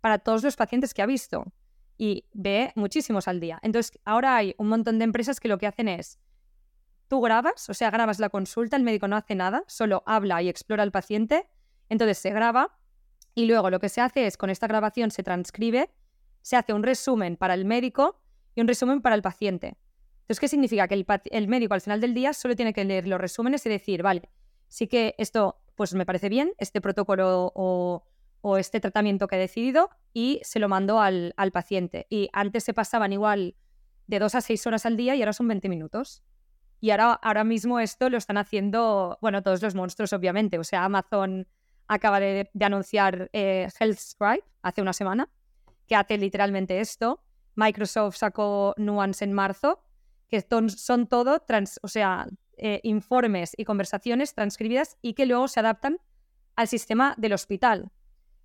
para 0.01 0.19
todos 0.19 0.43
los 0.43 0.55
pacientes 0.55 0.93
que 0.93 1.01
ha 1.01 1.05
visto 1.07 1.51
y 1.97 2.25
ve 2.33 2.71
muchísimos 2.75 3.27
al 3.27 3.39
día. 3.39 3.59
Entonces, 3.63 3.99
ahora 4.05 4.35
hay 4.35 4.53
un 4.57 4.67
montón 4.67 4.99
de 4.99 5.05
empresas 5.05 5.39
que 5.39 5.47
lo 5.47 5.57
que 5.57 5.67
hacen 5.67 5.87
es, 5.87 6.19
tú 7.07 7.21
grabas, 7.21 7.69
o 7.69 7.73
sea, 7.73 7.89
grabas 7.89 8.19
la 8.19 8.29
consulta, 8.29 8.77
el 8.77 8.83
médico 8.83 9.07
no 9.07 9.15
hace 9.15 9.33
nada, 9.33 9.63
solo 9.67 10.03
habla 10.05 10.41
y 10.43 10.49
explora 10.49 10.83
al 10.83 10.91
paciente, 10.91 11.49
entonces 11.89 12.19
se 12.19 12.29
graba 12.29 12.77
y 13.37 13.45
luego 13.45 13.69
lo 13.69 13.79
que 13.79 13.87
se 13.87 14.01
hace 14.01 14.25
es, 14.25 14.35
con 14.35 14.49
esta 14.49 14.65
grabación 14.65 15.11
se 15.11 15.21
transcribe, 15.21 15.91
se 16.41 16.55
hace 16.55 16.73
un 16.73 16.81
resumen 16.81 17.37
para 17.37 17.53
el 17.53 17.65
médico 17.65 18.19
y 18.55 18.61
un 18.61 18.67
resumen 18.67 18.99
para 18.99 19.13
el 19.13 19.21
paciente. 19.21 19.77
Entonces, 20.21 20.39
¿qué 20.39 20.47
significa? 20.47 20.87
Que 20.87 21.05
el, 21.29 21.47
médico 21.47 21.75
al 21.75 21.81
final 21.81 22.01
del 22.01 22.15
día 22.15 22.33
solo 22.33 22.55
tiene 22.55 22.73
que 22.73 22.83
leer 22.83 23.07
los 23.07 23.21
resúmenes 23.21 23.63
y 23.67 23.69
decir, 23.69 24.01
vale, 24.01 24.27
sí 24.69 24.87
que 24.87 25.13
esto 25.19 25.61
pues 25.75 25.93
me 25.93 26.03
parece 26.03 26.29
bien, 26.29 26.51
este 26.57 26.81
protocolo 26.81 27.51
o, 27.53 28.03
este 28.57 28.79
tratamiento 28.79 29.27
que 29.27 29.35
he 29.35 29.39
decidido 29.39 29.91
y 30.13 30.41
se 30.41 30.57
lo 30.57 30.67
mando 30.67 30.99
al, 30.99 31.35
al, 31.37 31.51
paciente. 31.51 32.07
Y 32.09 32.29
antes 32.33 32.63
se 32.63 32.73
pasaban 32.73 33.13
igual 33.13 33.55
de 34.07 34.17
dos 34.17 34.33
a 34.33 34.41
seis 34.41 34.65
horas 34.65 34.87
al 34.87 34.97
día 34.97 35.13
y 35.13 35.21
ahora 35.21 35.33
son 35.33 35.47
20 35.47 35.69
minutos. 35.69 36.23
Y 36.81 36.89
ahora, 36.89 37.13
ahora 37.13 37.43
mismo 37.43 37.79
esto 37.79 38.09
lo 38.09 38.17
están 38.17 38.37
haciendo, 38.37 39.19
bueno, 39.21 39.43
todos 39.43 39.61
los 39.61 39.75
monstruos 39.75 40.11
obviamente, 40.11 40.57
o 40.57 40.63
sea, 40.63 40.85
Amazon 40.85 41.45
acaba 41.87 42.19
de, 42.19 42.49
anunciar 42.59 43.29
eh, 43.33 43.67
Health 43.79 43.99
Scribe 43.99 44.43
hace 44.61 44.81
una 44.81 44.93
semana, 44.93 45.29
que 45.87 45.95
hace 45.95 46.17
literalmente 46.17 46.79
esto. 46.79 47.23
Microsoft 47.55 48.17
sacó 48.17 48.73
Nuance 48.77 49.23
en 49.23 49.33
marzo, 49.33 49.83
que 50.27 50.45
son, 50.75 51.07
todo, 51.07 51.39
trans, 51.39 51.79
o 51.81 51.87
sea, 51.87 52.27
eh, 52.57 52.81
informes 52.83 53.53
y 53.57 53.65
conversaciones 53.65 54.33
transcribidas 54.33 54.97
y 55.01 55.13
que 55.13 55.25
luego 55.25 55.47
se 55.47 55.59
adaptan 55.59 55.99
al 56.55 56.67
sistema 56.67 57.15
del 57.17 57.33
hospital. 57.33 57.91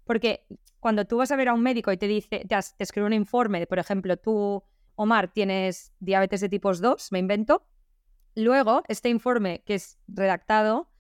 Porque 0.05 0.47
cuando 0.81 1.05
tú 1.05 1.19
vas 1.19 1.31
a 1.31 1.37
ver 1.37 1.49
a 1.49 1.55
un 1.55 1.63
médico 1.63 1.93
y 1.93 1.97
te 1.97 2.07
dice, 2.07 2.45
te, 2.47 2.47
te 2.47 2.85
escribe 2.85 3.07
un 3.07 3.13
informe 3.13 3.59
de, 3.61 3.67
por 3.67 3.79
ejemplo, 3.79 4.17
tú, 4.17 4.63
Omar, 4.95 5.33
tienes 5.33 5.93
diabetes 5.99 6.41
de 6.41 6.49
tipos 6.49 6.81
2, 6.81 7.13
me 7.13 7.19
invento, 7.19 7.67
luego 8.35 8.83
este 8.89 9.09
informe 9.09 9.63
que 9.65 9.75
es 9.75 9.99
redactado 10.07 10.92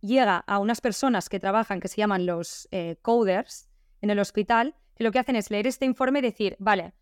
llega 0.00 0.38
a 0.46 0.58
unas 0.58 0.80
personas 0.80 1.28
que 1.28 1.40
trabajan, 1.40 1.80
que 1.80 1.88
se 1.88 1.96
llaman 1.96 2.26
los 2.26 2.68
eh, 2.70 2.96
coders, 3.02 3.68
en 4.00 4.10
el 4.10 4.18
hospital, 4.18 4.74
que 4.94 5.04
lo 5.04 5.12
que 5.12 5.18
hacen 5.18 5.36
es 5.36 5.50
leer 5.50 5.66
este 5.66 5.84
informe 5.84 6.20
y 6.20 6.22
decir, 6.22 6.56
vale, 6.58 6.94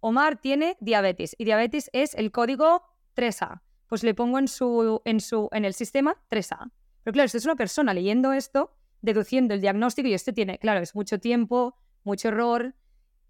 Omar 0.00 0.40
tiene 0.40 0.76
diabetes 0.80 1.34
y 1.38 1.44
diabetes 1.44 1.90
es 1.92 2.14
el 2.14 2.32
código 2.32 2.82
3A. 3.16 3.62
Pues 3.86 4.02
le 4.02 4.14
pongo 4.14 4.38
en, 4.38 4.48
su, 4.48 5.02
en, 5.04 5.20
su, 5.20 5.48
en 5.52 5.64
el 5.64 5.74
sistema 5.74 6.16
3A. 6.30 6.72
Pero 7.02 7.12
claro, 7.12 7.26
esto 7.26 7.38
es 7.38 7.44
una 7.44 7.56
persona 7.56 7.92
leyendo 7.94 8.32
esto, 8.32 8.74
deduciendo 9.00 9.54
el 9.54 9.60
diagnóstico 9.60 10.08
y 10.08 10.14
este 10.14 10.32
tiene, 10.32 10.58
claro, 10.58 10.80
es 10.80 10.94
mucho 10.94 11.20
tiempo, 11.20 11.76
mucho 12.04 12.28
error. 12.28 12.74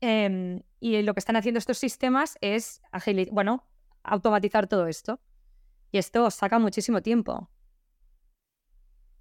Em, 0.01 0.63
y 0.81 1.03
lo 1.03 1.15
que 1.15 1.21
están 1.21 1.37
haciendo 1.37 1.59
estos 1.59 1.79
sistemas 1.79 2.39
es 2.41 2.81
bueno, 3.33 3.67
automatizar 4.03 4.67
todo 4.67 4.87
esto. 4.87 5.21
Y 5.91 5.99
esto 5.99 6.31
saca 6.31 6.59
muchísimo 6.59 7.03
tiempo. 7.03 7.51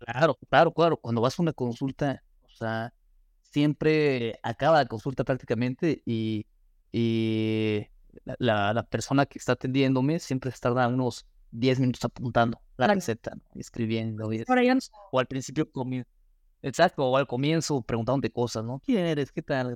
Claro, 0.05 0.37
claro, 0.49 0.73
claro. 0.73 0.97
Cuando 0.97 1.21
vas 1.21 1.37
a 1.37 1.41
una 1.41 1.53
consulta, 1.53 2.23
o 2.43 2.49
sea, 2.49 2.93
siempre 3.41 4.39
acaba 4.43 4.77
la 4.79 4.85
consulta 4.85 5.23
prácticamente 5.23 6.01
y, 6.05 6.47
y 6.91 7.87
la, 8.39 8.73
la, 8.73 8.83
persona 8.83 9.25
que 9.25 9.37
está 9.37 9.53
atendiéndome 9.53 10.19
siempre 10.19 10.51
tarda 10.59 10.87
unos 10.87 11.25
10 11.51 11.79
minutos 11.79 12.03
apuntando 12.03 12.59
la 12.77 12.87
receta, 12.87 13.37
escribiendo. 13.55 14.33
Y 14.33 14.43
o 15.11 15.19
al 15.19 15.27
principio 15.27 15.71
comienzo. 15.71 16.09
Exacto, 16.63 17.05
o 17.05 17.17
al 17.17 17.27
comienzo 17.27 17.81
preguntándote 17.81 18.31
cosas, 18.31 18.63
¿no? 18.63 18.81
¿Quién 18.83 19.05
eres? 19.05 19.31
¿Qué 19.31 19.41
tal? 19.41 19.75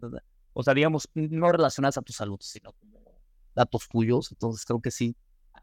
O 0.53 0.63
sea, 0.63 0.73
digamos, 0.73 1.09
no 1.13 1.51
relacionadas 1.51 1.97
a 1.97 2.01
tu 2.01 2.13
salud, 2.13 2.37
sino 2.41 2.71
como 2.73 2.99
datos 3.53 3.87
tuyos. 3.89 4.31
Entonces 4.31 4.65
creo 4.65 4.81
que 4.81 4.91
sí, 4.91 5.15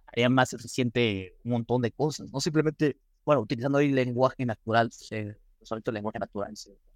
haría 0.06 0.28
más 0.28 0.52
eficiente 0.52 1.36
un 1.44 1.52
montón 1.52 1.82
de 1.82 1.92
cosas, 1.92 2.30
no 2.32 2.40
simplemente, 2.40 2.98
bueno, 3.24 3.40
utilizando 3.40 3.78
el 3.78 3.94
lenguaje 3.94 4.44
natural, 4.44 4.90
eh, 5.10 5.36
el 5.60 5.94
lenguaje 5.94 6.18
natural. 6.18 6.54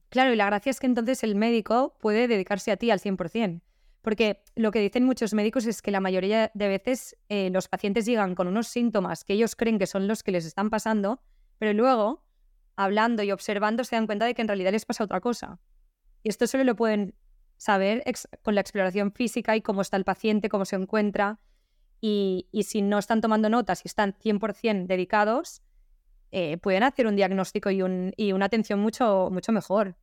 Claro, 0.08 0.32
y 0.32 0.36
la 0.36 0.46
gracia 0.46 0.70
es 0.70 0.80
que 0.80 0.86
entonces 0.86 1.22
el 1.22 1.34
médico 1.34 1.96
puede 2.00 2.28
dedicarse 2.28 2.70
a 2.70 2.76
ti 2.76 2.90
al 2.90 3.00
100%. 3.00 3.60
Porque 4.02 4.44
lo 4.54 4.70
que 4.70 4.78
dicen 4.78 5.04
muchos 5.04 5.34
médicos 5.34 5.66
es 5.66 5.82
que 5.82 5.90
la 5.90 5.98
mayoría 5.98 6.52
de 6.54 6.68
veces 6.68 7.16
eh, 7.28 7.50
los 7.50 7.66
pacientes 7.66 8.06
llegan 8.06 8.36
con 8.36 8.46
unos 8.46 8.68
síntomas 8.68 9.24
que 9.24 9.32
ellos 9.32 9.56
creen 9.56 9.78
que 9.80 9.88
son 9.88 10.06
los 10.06 10.22
que 10.22 10.30
les 10.30 10.44
están 10.44 10.70
pasando, 10.70 11.20
pero 11.58 11.72
luego, 11.72 12.22
hablando 12.76 13.24
y 13.24 13.32
observando, 13.32 13.82
se 13.82 13.96
dan 13.96 14.06
cuenta 14.06 14.24
de 14.24 14.34
que 14.34 14.42
en 14.42 14.48
realidad 14.48 14.70
les 14.70 14.84
pasa 14.84 15.02
otra 15.02 15.20
cosa. 15.20 15.58
Y 16.22 16.28
esto 16.28 16.46
solo 16.46 16.62
lo 16.62 16.76
pueden 16.76 17.14
saber 17.56 18.04
con 18.42 18.54
la 18.54 18.60
exploración 18.60 19.12
física 19.12 19.56
y 19.56 19.62
cómo 19.62 19.82
está 19.82 19.96
el 19.96 20.04
paciente, 20.04 20.48
cómo 20.48 20.64
se 20.64 20.76
encuentra. 20.76 21.40
Y, 22.00 22.46
si 22.62 22.82
no 22.82 22.98
están 22.98 23.20
tomando 23.20 23.48
notas 23.48 23.80
y 23.84 23.88
están 23.88 24.14
100% 24.14 24.86
dedicados, 24.86 25.62
eh, 26.38 26.58
pueden 26.58 26.82
hacer 26.82 27.06
un 27.06 27.16
diagnóstico 27.16 27.70
y, 27.70 27.80
un, 27.80 28.12
y, 28.14 28.32
una 28.32 28.44
atención 28.44 28.78
mucho, 28.78 29.30
mucho 29.32 29.52
mejor. 29.52 29.96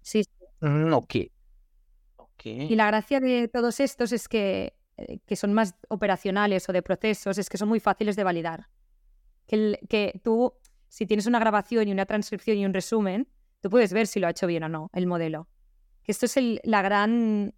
Sí. 0.00 0.22
Mm, 0.60 0.90
ok. 0.94 1.14
Y 2.46 2.74
la 2.76 2.86
gracia 2.86 3.20
de 3.20 3.48
todos 3.48 3.78
estos 3.78 4.10
es 4.12 4.26
que, 4.26 4.72
eh, 4.96 5.18
que, 5.26 5.36
son 5.36 5.52
más 5.52 5.74
operacionales 5.90 6.66
o 6.66 6.72
de 6.72 6.80
procesos, 6.80 7.36
es 7.36 7.50
que 7.50 7.58
son 7.58 7.68
muy 7.68 7.78
fáciles 7.78 8.16
de 8.16 8.24
validar. 8.24 8.68
Que, 9.46 9.78
que 9.90 10.18
tú, 10.24 10.54
si 10.88 11.04
tienes 11.04 11.26
una 11.26 11.40
grabación 11.40 11.86
y 11.86 11.92
una 11.92 12.06
transcripción 12.06 12.56
y 12.56 12.64
un 12.64 12.72
resumen, 12.72 13.28
tú 13.60 13.68
puedes 13.68 13.92
ver 13.92 14.06
si 14.06 14.18
lo 14.18 14.28
ha 14.28 14.30
hecho 14.30 14.46
bien 14.46 14.62
o 14.62 14.70
no 14.70 14.88
el 14.94 15.06
modelo. 15.06 15.46
Que 16.02 16.12
esto 16.12 16.24
es 16.24 16.38
el, 16.38 16.58
la 16.64 16.80
gran, 16.80 17.52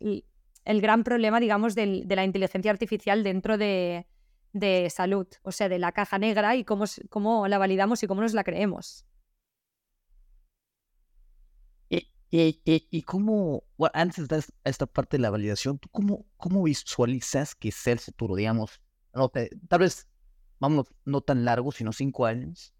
el, 0.00 0.80
gran 0.80 1.04
problema, 1.04 1.38
digamos, 1.38 1.76
de 1.76 2.04
la 2.08 2.24
inteligencia 2.24 2.72
artificial 2.72 3.22
dentro 3.22 3.56
de, 3.56 4.06
de, 4.58 4.90
salud, 4.90 5.26
o 5.42 5.52
sea, 5.52 5.68
de 5.68 5.78
la 5.78 5.92
caja 5.92 6.18
negra 6.18 6.56
y 6.56 6.64
cómo, 6.64 6.84
cómo 7.10 7.48
la 7.48 7.58
validamos 7.58 8.02
y 8.02 8.06
cómo 8.06 8.22
nos 8.22 8.34
la 8.34 8.44
creemos. 8.44 9.06
Y, 12.30 13.02
cómo, 13.02 13.62
antes 13.94 14.28
de 14.28 14.42
esta 14.64 14.86
parte 14.86 15.16
de 15.16 15.22
la 15.22 15.30
validación, 15.30 15.78
¿tú 15.78 15.88
cómo, 15.90 16.26
cómo 16.36 16.64
visualizas 16.64 17.54
que 17.54 17.70
sea 17.70 17.94
el 17.94 17.98
futuro? 18.00 18.34
Digamos, 18.34 18.80
no, 19.14 19.30
tal 19.30 19.80
vez, 19.80 20.08
vamos, 20.58 20.88
no 21.04 21.20
tan 21.20 21.44
largo, 21.44 21.70
sino 21.72 21.92
cinco 21.92 22.26
años. 22.26 22.74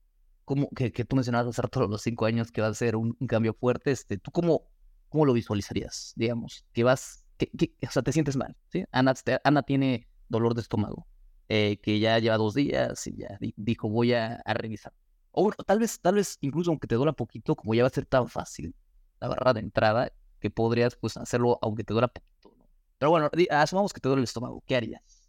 Como 0.45 0.68
que, 0.71 0.92
que 0.92 1.04
tú 1.04 1.16
mencionabas 1.16 1.59
hace 1.59 1.68
todos 1.68 1.88
los 1.88 2.02
cinco 2.02 2.26
años 2.26 2.52
que 2.52 2.61
va 2.61 2.68
a 2.68 2.75
ser 2.75 2.97
un, 2.97 3.14
cambio 3.26 3.54
fuerte. 3.54 3.92
Este, 3.92 4.18
¿Tú 4.18 4.30
cómo, 4.30 4.68
cómo 5.09 5.25
lo 5.25 5.33
visualizarías? 5.33 6.12
Digamos, 6.16 6.66
que 6.73 6.85
vas, 6.85 7.25
que, 7.38 7.73
o 7.87 7.90
sea, 7.90 8.02
te 8.02 8.12
sientes 8.12 8.37
mal, 8.37 8.56
¿sí? 8.68 8.85
Ana, 8.90 9.14
Ana 9.45 9.62
tiene 9.62 10.09
dolor 10.28 10.54
de 10.54 10.61
estómago, 10.61 11.06
eh, 11.49 11.79
que 11.83 11.99
ya 11.99 12.19
lleva 12.19 12.37
dos 12.37 12.55
días 12.55 13.07
y 13.07 13.17
ya 13.17 13.38
dijo, 13.57 13.88
voy 13.88 14.12
a, 14.15 14.43
revisar. 14.47 14.93
O 15.31 15.53
tal 15.53 15.79
vez, 15.79 16.00
tal 16.00 16.15
vez, 16.15 16.38
incluso 16.41 16.71
aunque 16.71 16.87
te 16.87 16.95
duela 16.95 17.12
poquito, 17.12 17.55
como 17.55 17.75
ya 17.75 17.83
va 17.83 17.88
a 17.88 17.91
ser 17.91 18.07
tan 18.07 18.29
fácil, 18.29 18.75
la 19.21 19.29
barra 19.29 19.53
de 19.53 19.61
entrada 19.61 20.12
que 20.41 20.50
podrías 20.50 20.97
pues 20.97 21.17
hacerlo 21.17 21.59
aunque 21.62 21.85
te 21.85 21.93
duela 21.93 22.09
poquito. 22.09 22.55
Pero 22.99 23.11
bueno, 23.11 23.31
asumamos 23.50 23.93
que 23.93 24.00
te 24.00 24.09
duele 24.09 24.21
el 24.21 24.25
estómago, 24.25 24.62
¿qué 24.67 24.76
harías? 24.76 25.26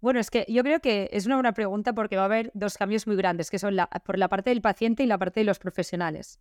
Bueno, 0.00 0.20
es 0.20 0.30
que 0.30 0.44
yo 0.48 0.62
creo 0.62 0.80
que 0.80 1.08
es 1.12 1.26
una 1.26 1.36
buena 1.36 1.52
pregunta 1.52 1.94
porque 1.94 2.16
va 2.16 2.22
a 2.22 2.26
haber 2.26 2.50
dos 2.54 2.76
cambios 2.76 3.06
muy 3.06 3.16
grandes, 3.16 3.50
que 3.50 3.58
son 3.58 3.76
por 4.04 4.18
la 4.18 4.28
parte 4.28 4.50
del 4.50 4.62
paciente 4.62 5.02
y 5.02 5.06
la 5.06 5.18
parte 5.18 5.40
de 5.40 5.44
los 5.44 5.58
profesionales. 5.58 6.40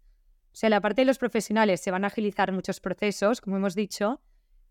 O 0.52 0.58
sea, 0.58 0.70
la 0.70 0.82
parte 0.82 1.02
de 1.02 1.06
los 1.06 1.18
profesionales 1.18 1.82
se 1.82 1.92
van 1.92 2.04
a 2.04 2.08
agilizar 2.08 2.52
muchos 2.52 2.80
procesos, 2.80 3.42
como 3.42 3.58
hemos 3.58 3.76
dicho, 3.76 4.22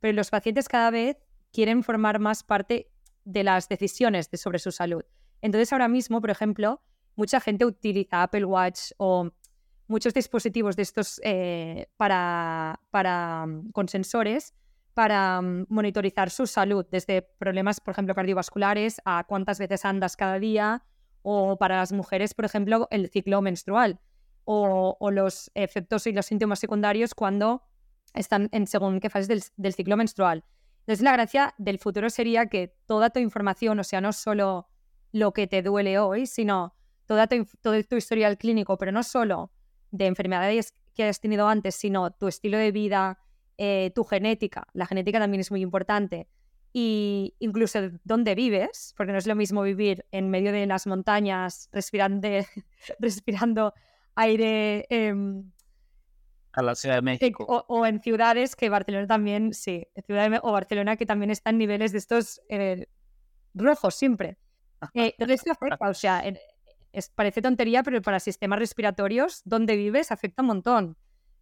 pero 0.00 0.14
los 0.14 0.30
pacientes 0.30 0.68
cada 0.68 0.90
vez 0.90 1.18
quieren 1.52 1.82
formar 1.82 2.18
más 2.18 2.42
parte 2.42 2.90
de 3.24 3.44
las 3.44 3.68
decisiones 3.68 4.30
de, 4.30 4.38
sobre 4.38 4.58
su 4.58 4.72
salud. 4.72 5.04
Entonces, 5.40 5.72
ahora 5.72 5.88
mismo, 5.88 6.20
por 6.20 6.30
ejemplo, 6.30 6.82
mucha 7.16 7.40
gente 7.40 7.64
utiliza 7.64 8.22
Apple 8.22 8.44
Watch 8.44 8.92
o 8.96 9.30
muchos 9.86 10.14
dispositivos 10.14 10.76
de 10.76 10.82
estos 10.82 11.20
eh, 11.24 11.88
para, 11.96 12.78
mm, 12.92 13.70
con 13.70 13.88
sensores 13.88 14.54
para 14.94 15.42
mm, 15.42 15.66
monitorizar 15.68 16.30
su 16.30 16.46
salud, 16.46 16.86
desde 16.90 17.22
problemas, 17.22 17.80
por 17.80 17.92
ejemplo, 17.92 18.14
cardiovasculares 18.14 19.00
a 19.04 19.24
cuántas 19.24 19.58
veces 19.58 19.84
andas 19.84 20.16
cada 20.16 20.38
día, 20.38 20.84
o 21.22 21.56
para 21.56 21.76
las 21.76 21.92
mujeres, 21.92 22.34
por 22.34 22.44
ejemplo, 22.44 22.86
el 22.90 23.08
ciclo 23.08 23.42
menstrual, 23.42 23.98
o, 24.44 25.10
los 25.10 25.50
efectos 25.54 26.06
y 26.06 26.12
los 26.12 26.26
síntomas 26.26 26.58
secundarios 26.58 27.14
cuando 27.14 27.62
están 28.12 28.48
en 28.52 28.66
según 28.66 29.00
qué 29.00 29.08
fases 29.10 29.52
del, 29.56 29.72
ciclo 29.72 29.96
menstrual. 29.96 30.44
Entonces, 30.86 31.02
la 31.02 31.12
gracia 31.12 31.54
del 31.56 31.78
futuro 31.78 32.10
sería 32.10 32.46
que 32.46 32.76
toda 32.84 33.08
tu 33.08 33.18
información, 33.18 33.78
o 33.78 33.84
sea, 33.84 34.02
no 34.02 34.12
solo 34.12 34.68
lo 35.12 35.32
que 35.32 35.46
te 35.46 35.62
duele 35.62 35.98
hoy, 35.98 36.26
sino 36.26 36.74
toda 37.06 37.26
tu, 37.26 37.46
todo 37.62 37.82
tu 37.84 37.96
historial 37.96 38.36
clínico, 38.36 38.76
pero 38.76 38.92
no 38.92 39.02
solo 39.02 39.50
de 39.90 40.06
enfermedades 40.06 40.74
que 40.94 41.04
has 41.04 41.20
tenido 41.20 41.48
antes, 41.48 41.74
sino 41.74 42.10
tu 42.10 42.28
estilo 42.28 42.58
de 42.58 42.70
vida, 42.70 43.18
eh, 43.56 43.92
tu 43.94 44.04
genética. 44.04 44.66
La 44.74 44.86
genética 44.86 45.18
también 45.18 45.40
es 45.40 45.50
muy 45.50 45.62
importante. 45.62 46.28
Y 46.72 47.34
incluso 47.38 47.78
dónde 48.02 48.34
vives, 48.34 48.92
porque 48.96 49.12
no 49.12 49.18
es 49.18 49.26
lo 49.26 49.36
mismo 49.36 49.62
vivir 49.62 50.04
en 50.10 50.28
medio 50.28 50.52
de 50.52 50.66
las 50.66 50.86
montañas 50.86 51.70
respirando, 51.72 52.28
respirando 52.98 53.72
aire. 54.16 54.86
Em, 54.90 55.50
a 56.54 56.62
la 56.62 56.74
Ciudad 56.74 56.96
de 56.96 57.02
México. 57.02 57.64
O, 57.68 57.86
en 57.86 58.00
ciudades 58.00 58.56
que 58.56 58.68
Barcelona 58.68 59.06
también, 59.06 59.52
sí, 59.52 59.86
Ciudad 60.06 60.30
o 60.42 60.52
Barcelona 60.52 60.96
que 60.96 61.06
también 61.06 61.30
está 61.30 61.50
en 61.50 61.58
niveles 61.58 61.92
de 61.92 61.98
estos 61.98 62.40
eh, 62.48 62.86
rojos 63.54 63.94
siempre. 63.94 64.38
Eh, 64.94 65.14
o 65.80 65.94
sea, 65.94 66.22
parece 67.14 67.42
tontería, 67.42 67.82
pero 67.82 68.02
para 68.02 68.20
sistemas 68.20 68.58
respiratorios, 68.58 69.42
donde 69.44 69.76
vives 69.76 70.12
afecta 70.12 70.42
un 70.42 70.48
montón. 70.48 70.96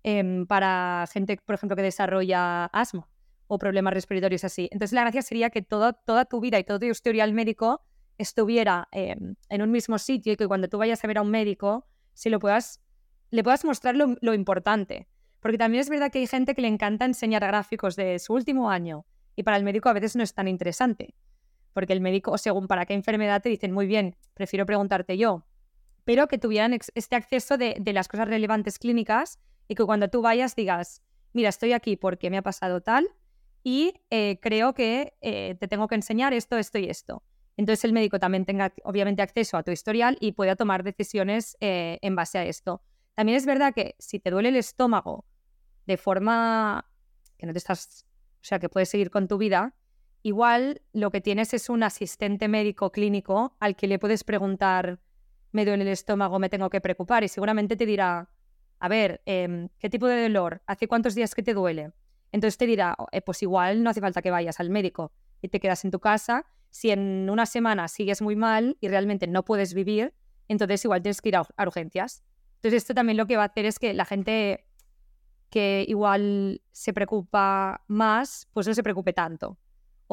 Em, 0.05 0.47
para 0.47 1.05
gente, 1.13 1.39
por 1.45 1.55
ejemplo, 1.55 1.77
que 1.77 1.83
desarrolla 1.83 2.65
asma 2.67 3.09
o 3.47 3.59
problemas 3.59 3.95
respiratorios 3.95 4.45
así. 4.45 4.69
Entonces, 4.73 4.93
la 4.93 5.03
gracia 5.03 5.23
sería 5.23 5.51
que 5.51 5.63
toda, 5.63 5.93
toda 5.93 6.25
tu 6.25 6.41
vida 6.41 6.59
y 6.59 6.65
todo 6.65 6.81
tu 6.81 6.87
historial 6.87 7.33
médico 7.33 7.83
estuviera 8.19 8.89
em, 8.91 9.37
en 9.49 9.63
un 9.63 9.71
mismo 9.71 9.99
sitio 9.99 10.33
y 10.33 10.37
que 10.37 10.49
cuando 10.49 10.69
tú 10.69 10.79
vayas 10.79 11.05
a 11.05 11.07
ver 11.07 11.19
a 11.19 11.23
un 11.23 11.31
médico, 11.31 11.87
si 12.15 12.31
lo 12.31 12.41
puedas, 12.41 12.82
le 13.33 13.43
puedas 13.43 13.65
mostrar 13.65 13.97
lo, 13.97 14.35
importante. 14.35 15.09
Porque 15.41 15.59
también 15.59 15.81
es 15.81 15.89
verdad 15.89 16.13
que 16.13 16.21
hay 16.21 16.29
gente 16.29 16.55
que 16.55 16.63
le 16.63 16.69
encanta 16.69 17.05
enseñar 17.05 17.45
gráficos 17.45 17.97
de 17.97 18.21
su 18.21 18.33
último 18.33 18.71
año 18.71 19.05
y 19.35 19.43
para 19.43 19.57
el 19.57 19.65
médico 19.65 19.89
a 19.89 19.93
veces 19.93 20.15
no 20.15 20.23
es 20.23 20.35
tan 20.35 20.47
interesante 20.47 21.17
porque 21.73 21.93
el 21.93 22.01
médico, 22.01 22.37
según 22.39 22.69
para 22.69 22.87
qué 22.87 22.95
enfermedad, 22.95 23.43
te 23.43 23.49
dicen, 23.49 23.73
muy 23.73 23.87
bien, 23.87 24.17
prefiero 24.35 24.67
preguntarte 24.67 25.17
yo, 25.17 25.45
pero 26.05 26.29
que 26.29 26.39
tuvieran 26.39 26.73
este 26.73 27.17
acceso 27.17 27.57
de, 27.57 27.81
las 27.93 28.09
cosas 28.09 28.29
relevantes 28.29 28.79
clínicas 28.79 29.39
y 29.69 29.75
que 29.75 29.85
cuando 29.85 30.09
tú 30.09 30.23
vayas 30.23 30.57
digas, 30.57 31.03
mira, 31.33 31.49
estoy 31.49 31.73
aquí 31.73 31.97
porque 31.97 32.31
me 32.31 32.39
ha 32.39 32.43
pasado 32.43 32.81
tal 32.81 33.09
y 33.63 33.95
eh, 34.11 34.39
creo 34.43 34.75
que 34.75 35.15
eh, 35.21 35.57
te 35.59 35.69
tengo 35.69 35.87
que 35.89 35.95
enseñar 35.95 36.33
esto, 36.33 36.59
esto 36.59 36.79
y 36.79 36.89
esto. 36.89 37.23
Entonces 37.57 37.85
el 37.85 37.93
médico 37.93 38.19
también 38.19 38.45
tenga 38.45 38.73
obviamente 38.83 39.23
acceso 39.23 39.57
a 39.57 39.63
tu 39.63 39.71
historial 39.71 40.17
y 40.21 40.33
pueda 40.33 40.57
tomar 40.57 40.83
decisiones 40.83 41.57
eh, 41.61 41.99
en 42.03 42.17
base 42.17 42.39
a 42.39 42.45
esto. 42.45 42.83
También 43.15 43.37
es 43.37 43.47
verdad 43.47 43.75
que 43.75 43.95
si 43.99 44.19
te 44.19 44.31
duele 44.31 44.49
el 44.49 44.57
estómago 44.57 45.25
de 45.87 45.97
forma 45.97 46.87
que 47.37 47.47
no 47.47 47.53
te 47.53 47.59
estás, 47.59 48.07
o 48.41 48.45
sea, 48.45 48.59
que 48.59 48.69
puedes 48.69 48.89
seguir 48.89 49.11
con 49.11 49.29
tu 49.29 49.39
vida, 49.39 49.75
igual 50.23 50.83
lo 50.93 51.11
que 51.11 51.21
tienes 51.21 51.53
es 51.55 51.69
un 51.69 51.83
asistente 51.83 52.49
médico 52.49 52.93
clínico 52.93 53.57
al 53.61 53.77
que 53.77 53.87
le 53.87 53.99
puedes 53.99 54.25
preguntar, 54.25 55.01
me 55.51 55.65
duele 55.65 55.83
el 55.83 55.89
estómago, 55.89 56.39
me 56.39 56.49
tengo 56.49 56.71
que 56.71 56.81
preocupar 56.81 57.25
y 57.25 57.29
seguramente 57.29 57.77
te 57.77 57.85
dirá, 57.85 58.31
a 58.79 58.89
ver, 58.89 59.23
em, 59.27 59.69
¿qué 59.79 59.91
tipo 59.91 60.07
de 60.07 60.23
dolor? 60.23 60.63
¿Hace 60.67 60.89
cuántos 60.89 61.15
días 61.15 61.35
que 61.35 61.43
te 61.43 61.55
duele? 61.55 61.93
Entonces 62.33 62.57
te 62.57 62.67
dirá, 62.67 62.95
oh, 62.99 63.07
eh, 63.13 63.21
pues 63.21 63.43
igual 63.43 63.83
no 63.83 63.91
hace 63.91 64.01
falta 64.01 64.23
que 64.23 64.31
vayas 64.31 64.59
al 64.59 64.71
médico 64.71 65.13
y 65.43 65.49
te 65.49 65.61
quedas 65.61 65.85
en 65.85 65.91
tu 65.91 66.01
casa. 66.01 66.47
Si 66.71 66.91
en 66.91 67.29
una 67.29 67.45
semana 67.45 67.89
sigues 67.89 68.23
muy 68.23 68.37
mal 68.37 68.79
y 68.81 68.89
realmente 68.89 69.27
no 69.27 69.45
puedes 69.45 69.75
vivir, 69.75 70.15
entonces 70.49 70.85
igual 70.85 71.03
tienes 71.03 71.21
que 71.21 71.29
ir 71.29 71.37
a 71.37 71.47
urgencias. 71.59 72.25
Entonces 72.63 72.83
esto 72.83 72.95
también 72.95 73.17
lo 73.17 73.27
que 73.27 73.37
va 73.37 73.43
a 73.43 73.47
hacer 73.47 73.67
es 73.67 73.79
que 73.79 73.93
la 73.93 74.05
gente 74.05 74.67
que 75.51 75.85
igual 75.89 76.63
se 76.73 76.93
preocupa 76.93 77.85
más, 77.89 78.49
pues 78.53 78.67
no 78.67 78.75
se 78.75 78.83
preocupe 78.83 79.13
tanto 79.13 79.59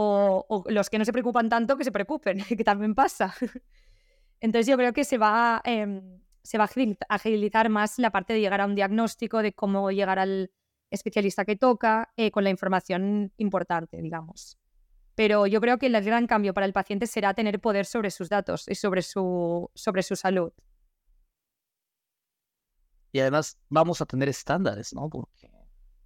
o, 0.02 0.64
los 0.68 0.90
que 0.90 0.98
no 0.98 1.06
se 1.06 1.12
preocupan 1.12 1.50
tanto 1.50 1.78
que 1.78 1.84
se 1.84 1.92
preocupen, 1.92 2.40
que 2.58 2.64
también 2.64 2.96
pasa. 2.96 3.34
Entonces 4.40 4.68
yo 4.68 4.78
creo 4.78 4.94
que 4.94 5.04
se 5.04 5.18
va, 5.18 5.62
em, 5.66 6.22
a 6.58 6.70
agilizar 7.10 7.70
más 7.70 8.00
la 8.00 8.12
parte 8.12 8.34
de 8.34 8.40
llegar 8.40 8.62
a 8.62 8.66
un 8.66 8.76
diagnóstico, 8.76 9.42
de 9.42 9.54
cómo 9.54 9.92
llegar 9.92 10.20
al 10.20 10.52
especialista 10.90 11.46
que 11.46 11.56
toca, 11.56 12.14
eh, 12.16 12.32
con 12.32 12.44
la 12.44 12.50
información 12.50 13.34
importante, 13.38 14.02
digamos. 14.02 14.58
Pero 15.16 15.48
yo 15.48 15.60
creo 15.60 15.78
que 15.78 15.88
el 15.88 16.02
gran 16.02 16.28
cambio 16.28 16.54
para 16.54 16.66
el 16.66 16.72
paciente 16.72 17.06
será 17.06 17.34
tener 17.34 17.60
poder 17.60 17.86
sobre 17.86 18.10
sus 18.10 18.30
datos 18.30 18.70
y 18.70 18.76
sobre 18.76 19.02
su, 19.02 19.70
sobre 19.76 20.02
su 20.02 20.16
salud. 20.16 20.54
Y 23.12 23.20
además 23.20 23.58
vamos 23.70 24.02
a 24.02 24.06
tener 24.06 24.30
estándares, 24.30 24.94
¿no? 24.94 25.10
Porque, 25.10 25.52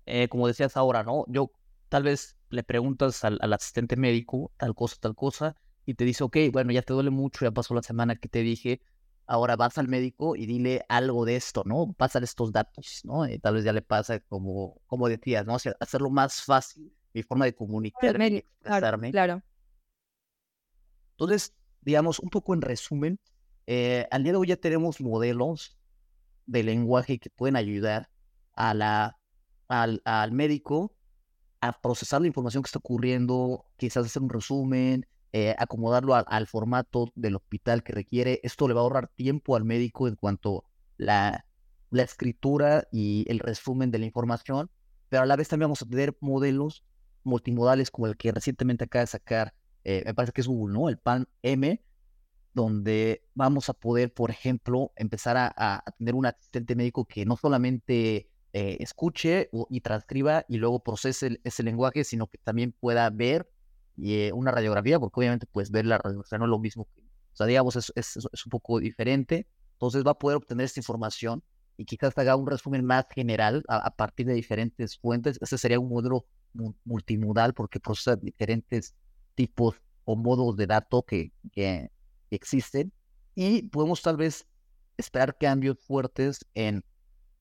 eh, 0.05 0.27
como 0.29 0.47
decías 0.47 0.77
ahora, 0.77 1.03
¿no? 1.03 1.25
Yo 1.27 1.51
tal 1.89 2.03
vez 2.03 2.37
le 2.49 2.63
preguntas 2.63 3.23
al, 3.23 3.39
asistente 3.53 3.95
médico 3.95 4.51
tal 4.57 4.73
cosa, 4.75 4.95
tal 4.99 5.15
cosa, 5.15 5.55
y 5.85 5.95
te 5.95 6.05
dice, 6.05 6.23
ok, 6.23 6.37
bueno, 6.51 6.71
ya 6.71 6.81
te 6.81 6.93
duele 6.93 7.09
mucho, 7.09 7.45
ya 7.45 7.51
pasó 7.51 7.73
la 7.73 7.83
semana 7.83 8.15
que 8.15 8.29
te 8.29 8.39
dije, 8.39 8.81
ahora 9.25 9.55
vas 9.55 9.77
al 9.77 9.87
médico 9.87 10.35
y 10.35 10.45
dile 10.45 10.85
algo 10.87 11.25
de 11.25 11.35
esto, 11.35 11.63
¿no? 11.65 11.93
Pásale 11.93 12.25
estos 12.25 12.51
datos, 12.51 13.01
¿no? 13.03 13.27
Y 13.27 13.39
tal 13.39 13.55
vez 13.55 13.65
ya 13.65 13.73
le 13.73 13.81
pasa 13.81 14.19
como, 14.21 14.81
como 14.87 15.09
decías, 15.09 15.45
¿no? 15.45 15.55
hacerlo 15.79 16.09
más 16.09 16.41
fácil 16.41 16.93
mi 17.13 17.23
forma 17.23 17.45
de 17.45 17.53
comunicarme 17.53 18.27
y 18.27 18.37
expresarme. 18.37 19.11
Claro, 19.11 19.43
Entonces, 21.11 21.53
digamos, 21.81 22.19
un 22.19 22.29
poco 22.29 22.53
en 22.53 22.61
resumen, 22.61 23.19
eh, 23.67 24.07
al 24.11 24.23
día 24.23 24.33
de 24.33 24.37
hoy 24.39 24.47
ya 24.47 24.57
tenemos 24.57 24.99
modelos 24.99 25.77
de 26.45 26.63
lenguaje 26.63 27.19
que 27.19 27.29
pueden 27.29 27.55
ayudar 27.55 28.09
a 28.53 28.73
la, 28.73 29.17
al, 29.67 30.01
al 30.05 30.31
médico 30.31 30.95
a 31.61 31.79
procesar 31.79 32.21
la 32.21 32.27
información 32.27 32.61
que 32.61 32.67
está 32.67 32.79
ocurriendo, 32.79 33.65
quizás 33.77 34.05
hacer 34.05 34.21
un 34.21 34.29
resumen, 34.29 35.07
eh, 35.31 35.55
acomodarlo 35.57 36.13
al 36.13 36.45
formato 36.45 37.11
del 37.15 37.37
hospital 37.37 37.83
que 37.83 37.93
requiere. 37.93 38.41
Esto 38.43 38.67
le 38.67 38.73
va 38.73 38.81
a 38.81 38.83
ahorrar 38.83 39.07
tiempo 39.07 39.55
al 39.55 39.63
médico 39.63 40.07
en 40.07 40.15
cuanto 40.15 40.65
la, 40.97 41.45
la 41.89 42.03
escritura 42.03 42.87
y 42.91 43.25
el 43.29 43.39
resumen 43.39 43.91
de 43.91 43.99
la 43.99 44.05
información, 44.05 44.69
pero 45.09 45.23
a 45.23 45.25
la 45.25 45.35
vez 45.35 45.47
también 45.47 45.67
vamos 45.67 45.81
a 45.81 45.85
tener 45.85 46.17
modelos 46.19 46.83
multimodales 47.23 47.91
como 47.91 48.07
el 48.07 48.17
que 48.17 48.31
recientemente 48.31 48.83
acaba 48.83 49.03
de 49.03 49.07
sacar, 49.07 49.53
eh, 49.85 50.03
me 50.05 50.13
parece 50.13 50.33
que 50.33 50.41
es 50.41 50.47
Google, 50.47 50.73
¿no? 50.73 50.89
El 50.89 50.97
PAN 50.97 51.27
M, 51.43 51.81
donde 52.53 53.23
vamos 53.33 53.69
a 53.69 53.73
poder, 53.73 54.13
por 54.13 54.29
ejemplo, 54.29 54.91
empezar 54.95 55.37
a, 55.37 55.83
tener 55.97 56.15
un 56.15 56.25
asistente 56.25 56.75
médico 56.75 57.05
que 57.05 57.25
no 57.25 57.35
solamente 57.35 58.29
eh, 58.53 58.77
escuche 58.79 59.49
y 59.69 59.81
transcriba 59.81 60.45
y 60.47 60.57
luego 60.57 60.83
procese 60.83 61.39
ese 61.43 61.63
lenguaje, 61.63 62.03
sino 62.03 62.27
que 62.27 62.37
también 62.37 62.71
pueda 62.71 63.09
ver 63.09 63.49
eh, 64.01 64.31
una 64.33 64.51
radiografía, 64.51 64.99
porque 64.99 65.19
obviamente 65.19 65.47
pues 65.51 65.71
ver 65.71 65.85
la 65.85 65.97
radiografía 65.97 66.37
no 66.37 66.45
es 66.45 66.49
lo 66.49 66.59
mismo 66.59 66.87
que, 66.93 67.01
o 67.01 67.35
sea, 67.35 67.47
digamos, 67.47 67.75
es, 67.75 68.17
un 68.45 68.49
poco 68.49 68.79
diferente. 68.79 69.47
Entonces 69.73 70.03
va 70.05 70.11
a 70.11 70.19
poder 70.19 70.37
obtener 70.37 70.65
esta 70.65 70.79
información 70.79 71.43
y 71.77 71.85
quizás 71.85 72.15
haga 72.17 72.35
un 72.35 72.47
resumen 72.47 72.85
más 72.85 73.05
general 73.13 73.63
a, 73.67 73.89
partir 73.95 74.27
de 74.27 74.33
diferentes 74.33 74.97
fuentes. 74.99 75.39
Ese 75.41 75.57
sería 75.57 75.79
un 75.79 75.89
modelo 75.89 76.27
multimodal 76.85 77.55
porque 77.55 77.79
procesa 77.79 78.15
diferentes 78.15 78.93
tipos 79.33 79.81
o 80.05 80.15
modos 80.15 80.55
de 80.55 80.67
datos 80.67 81.03
que 81.07 81.31
existen 82.35 82.93
y 83.35 83.63
podemos 83.63 84.01
tal 84.01 84.17
vez 84.17 84.47
esperar 84.97 85.37
cambios 85.37 85.77
fuertes 85.79 86.45
en 86.53 86.83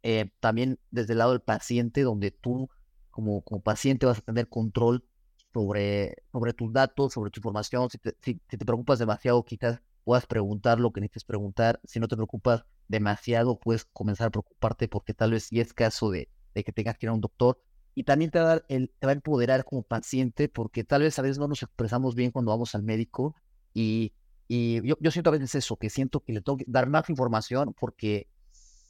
eh, 0.03 0.31
también 0.41 0.79
desde 0.91 1.13
el 1.13 1.19
lado 1.19 1.33
del 1.33 1.41
paciente, 1.43 2.03
donde 2.03 2.31
tú 2.31 2.69
como, 3.11 3.43
como 3.43 3.61
paciente 3.63 4.07
vas 4.07 4.19
a 4.19 4.23
tener 4.23 4.49
control 4.49 5.05
sobre, 5.53 6.17
sobre 6.33 6.55
tus 6.55 6.73
datos, 6.73 7.13
sobre 7.13 7.31
tu 7.31 7.41
información. 7.41 7.89
Si 7.91 7.99
te, 7.99 8.17
si, 8.21 8.35
te 8.35 8.59
preocupas 8.59 8.99
demasiado, 8.99 9.45
quizás 9.45 9.81
puedas 10.05 10.27
preguntar 10.27 10.81
lo 10.81 10.93
que 10.93 11.01
necesites 11.01 11.25
preguntar. 11.25 11.81
Si 11.85 12.01
no 12.01 12.09
te 12.09 12.17
preocupas 12.17 12.65
demasiado, 12.89 13.59
puedes 13.61 13.85
comenzar 13.85 14.29
a 14.29 14.31
preocuparte 14.31 14.89
porque 14.89 15.15
tal 15.15 15.33
vez 15.33 15.45
sí 15.45 15.61
es 15.61 15.73
caso 15.73 16.11
de, 16.11 16.29
de 16.55 16.65
que 16.65 16.73
tengas 16.73 16.99
que 16.99 17.07
ir 17.07 17.11
a 17.11 17.15
un 17.15 17.21
doctor. 17.21 17.61
Y 17.95 18.05
también 18.05 18.31
te 18.31 18.39
va, 18.39 18.45
a 18.45 18.49
dar 18.49 18.65
el, 18.69 18.91
te 18.99 19.07
va 19.07 19.13
a 19.13 19.15
empoderar 19.15 19.65
como 19.65 19.83
paciente 19.83 20.49
porque 20.49 20.83
tal 20.83 21.03
vez 21.03 21.19
a 21.19 21.23
veces 21.23 21.39
no 21.39 21.47
nos 21.47 21.63
expresamos 21.63 22.15
bien 22.15 22.31
cuando 22.31 22.51
vamos 22.51 22.75
al 22.75 22.83
médico 22.83 23.37
y, 23.75 24.15
y 24.55 24.87
yo, 24.87 24.97
yo 25.01 25.11
siento 25.11 25.31
a 25.31 25.33
veces 25.33 25.55
eso, 25.55 25.79
que 25.79 25.89
siento 25.89 26.21
que 26.21 26.35
le 26.35 26.43
tengo 26.43 26.59
que 26.59 26.67
dar 26.69 26.87
más 26.87 27.09
información 27.09 27.75
porque 27.81 28.29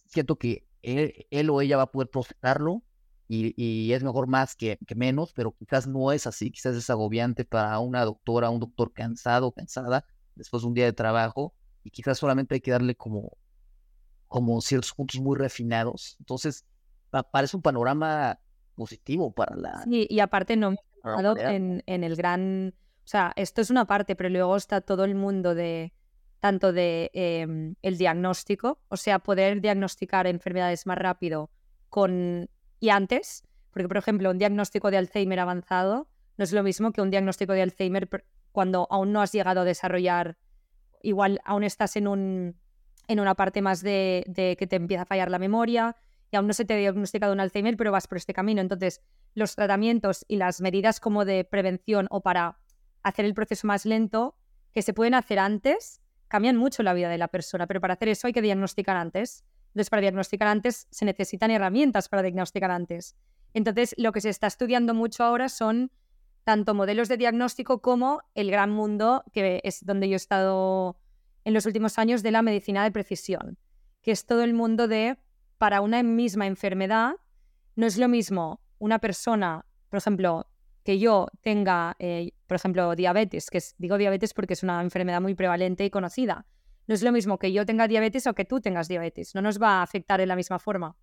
siento 0.06 0.34
que 0.34 0.66
él, 0.82 1.50
o 1.50 1.60
ella 1.60 1.76
va 1.76 1.84
a 1.84 1.92
poder 1.92 2.10
procesarlo 2.10 2.82
y, 3.28 3.92
es 3.92 4.02
mejor 4.02 4.26
más 4.26 4.56
que, 4.56 4.76
que, 4.84 4.96
menos, 4.96 5.32
pero 5.32 5.52
quizás 5.52 5.86
no 5.86 6.10
es 6.10 6.26
así, 6.26 6.50
quizás 6.50 6.74
es 6.74 6.90
agobiante 6.90 7.44
para 7.44 7.78
una 7.78 8.04
doctora, 8.04 8.50
un 8.50 8.58
doctor 8.58 8.92
cansado, 8.92 9.52
cansada, 9.52 10.04
después 10.34 10.64
de 10.64 10.68
un 10.68 10.74
día 10.74 10.86
de 10.86 10.92
trabajo, 10.94 11.54
y 11.84 11.90
quizás 11.90 12.18
solamente 12.18 12.56
hay 12.56 12.60
que 12.60 12.72
darle 12.72 12.96
como, 12.96 13.36
como 14.26 14.60
ciertos 14.62 14.92
puntos 14.92 15.20
muy 15.20 15.38
refinados. 15.38 16.16
Entonces, 16.18 16.66
parece 17.30 17.56
un 17.56 17.62
panorama 17.62 18.40
positivo 18.74 19.32
para 19.32 19.54
la... 19.54 19.84
Sí, 19.84 20.08
y 20.10 20.18
aparte 20.18 20.56
no 20.56 20.74
en 21.04 21.82
el 21.86 22.16
gran... 22.16 22.74
Sea, 23.12 23.34
esto 23.36 23.60
es 23.60 23.68
una 23.68 23.84
parte, 23.84 24.16
pero 24.16 24.30
luego 24.30 24.56
está 24.56 24.80
todo 24.80 25.04
el 25.04 25.14
mundo 25.14 25.54
de 25.54 25.92
tanto 26.40 26.72
de 26.72 27.10
em, 27.12 27.74
el 27.82 27.98
diagnóstico, 27.98 28.80
o 28.88 28.96
sea, 28.96 29.18
poder 29.18 29.60
diagnosticar 29.60 30.26
enfermedades 30.26 30.86
más 30.86 30.96
rápido 30.96 31.50
con 31.90 32.48
y 32.80 32.88
antes, 32.88 33.44
porque 33.70 33.86
por 33.86 33.98
ejemplo, 33.98 34.30
un 34.30 34.38
diagnóstico 34.38 34.90
de 34.90 34.96
Alzheimer 34.96 35.40
avanzado 35.40 36.08
no 36.38 36.44
es 36.44 36.54
lo 36.54 36.62
mismo 36.62 36.90
que 36.90 37.02
un 37.02 37.10
diagnóstico 37.10 37.52
de 37.52 37.60
Alzheimer 37.60 38.08
cuando 38.50 38.86
aún 38.90 39.12
no 39.12 39.20
has 39.20 39.32
llegado 39.32 39.60
a 39.60 39.64
desarrollar, 39.64 40.38
igual 41.02 41.42
aún 41.44 41.64
estás 41.64 41.96
en 41.96 42.08
un 42.08 42.56
en 43.08 43.20
una 43.20 43.34
parte 43.34 43.60
más 43.60 43.82
de, 43.82 44.24
de 44.26 44.56
que 44.56 44.66
te 44.66 44.76
empieza 44.76 45.02
a 45.02 45.06
fallar 45.06 45.30
la 45.30 45.38
memoria 45.38 45.96
y 46.30 46.36
aún 46.36 46.46
no 46.46 46.54
se 46.54 46.64
te 46.64 46.72
ha 46.72 46.78
diagnosticado 46.78 47.34
un 47.34 47.40
Alzheimer, 47.40 47.76
pero 47.76 47.92
vas 47.92 48.06
por 48.06 48.16
este 48.16 48.32
camino. 48.32 48.62
Entonces, 48.62 49.02
los 49.34 49.54
tratamientos 49.54 50.24
y 50.28 50.36
las 50.36 50.62
medidas 50.62 50.98
como 50.98 51.26
de 51.26 51.44
prevención 51.44 52.06
o 52.08 52.22
para 52.22 52.61
hacer 53.02 53.24
el 53.24 53.34
proceso 53.34 53.66
más 53.66 53.84
lento, 53.84 54.36
que 54.72 54.82
se 54.82 54.94
pueden 54.94 55.14
hacer 55.14 55.38
antes, 55.38 56.00
cambian 56.28 56.56
mucho 56.56 56.82
la 56.82 56.94
vida 56.94 57.08
de 57.08 57.18
la 57.18 57.28
persona, 57.28 57.66
pero 57.66 57.80
para 57.80 57.94
hacer 57.94 58.08
eso 58.08 58.26
hay 58.26 58.32
que 58.32 58.42
diagnosticar 58.42 58.96
antes. 58.96 59.44
Entonces, 59.68 59.90
para 59.90 60.02
diagnosticar 60.02 60.48
antes 60.48 60.86
se 60.90 61.04
necesitan 61.04 61.50
herramientas 61.50 62.08
para 62.08 62.22
diagnosticar 62.22 62.70
antes. 62.70 63.16
Entonces, 63.54 63.94
lo 63.98 64.12
que 64.12 64.20
se 64.20 64.30
está 64.30 64.46
estudiando 64.46 64.94
mucho 64.94 65.24
ahora 65.24 65.48
son 65.48 65.90
tanto 66.44 66.74
modelos 66.74 67.08
de 67.08 67.16
diagnóstico 67.16 67.80
como 67.80 68.22
el 68.34 68.50
gran 68.50 68.70
mundo, 68.70 69.24
que 69.32 69.60
es 69.64 69.84
donde 69.84 70.08
yo 70.08 70.14
he 70.14 70.16
estado 70.16 70.96
en 71.44 71.54
los 71.54 71.66
últimos 71.66 71.98
años, 71.98 72.22
de 72.22 72.30
la 72.30 72.42
medicina 72.42 72.84
de 72.84 72.90
precisión, 72.90 73.58
que 74.00 74.12
es 74.12 74.26
todo 74.26 74.42
el 74.42 74.54
mundo 74.54 74.88
de, 74.88 75.18
para 75.58 75.80
una 75.80 76.02
misma 76.02 76.46
enfermedad, 76.46 77.14
no 77.76 77.86
es 77.86 77.98
lo 77.98 78.08
mismo 78.08 78.60
una 78.78 78.98
persona, 78.98 79.64
por 79.88 79.98
ejemplo, 79.98 80.46
que 80.84 80.98
yo 80.98 81.28
tenga, 81.40 81.96
eh, 81.98 82.32
por 82.46 82.56
ejemplo, 82.56 82.94
diabetes, 82.96 83.50
que 83.50 83.62
digo 83.78 83.98
diabetes 83.98 84.34
porque 84.34 84.54
es 84.54 84.62
una 84.62 84.82
enfermedad 84.82 85.20
muy 85.20 85.34
prevalente 85.34 85.84
y 85.84 85.90
conocida. 85.90 86.46
No 86.86 86.94
es 86.94 87.02
lo 87.02 87.12
mismo 87.12 87.38
que 87.38 87.52
yo 87.52 87.64
tenga 87.64 87.86
diabetes 87.86 88.26
o 88.26 88.34
que 88.34 88.44
tú 88.44 88.60
tengas 88.60 88.88
diabetes, 88.88 89.34
no 89.34 89.42
nos 89.42 89.60
va 89.60 89.78
a 89.78 89.82
afectar 89.82 90.18
de 90.18 90.26
la 90.26 90.36
misma 90.36 90.58
forma. 90.58 90.96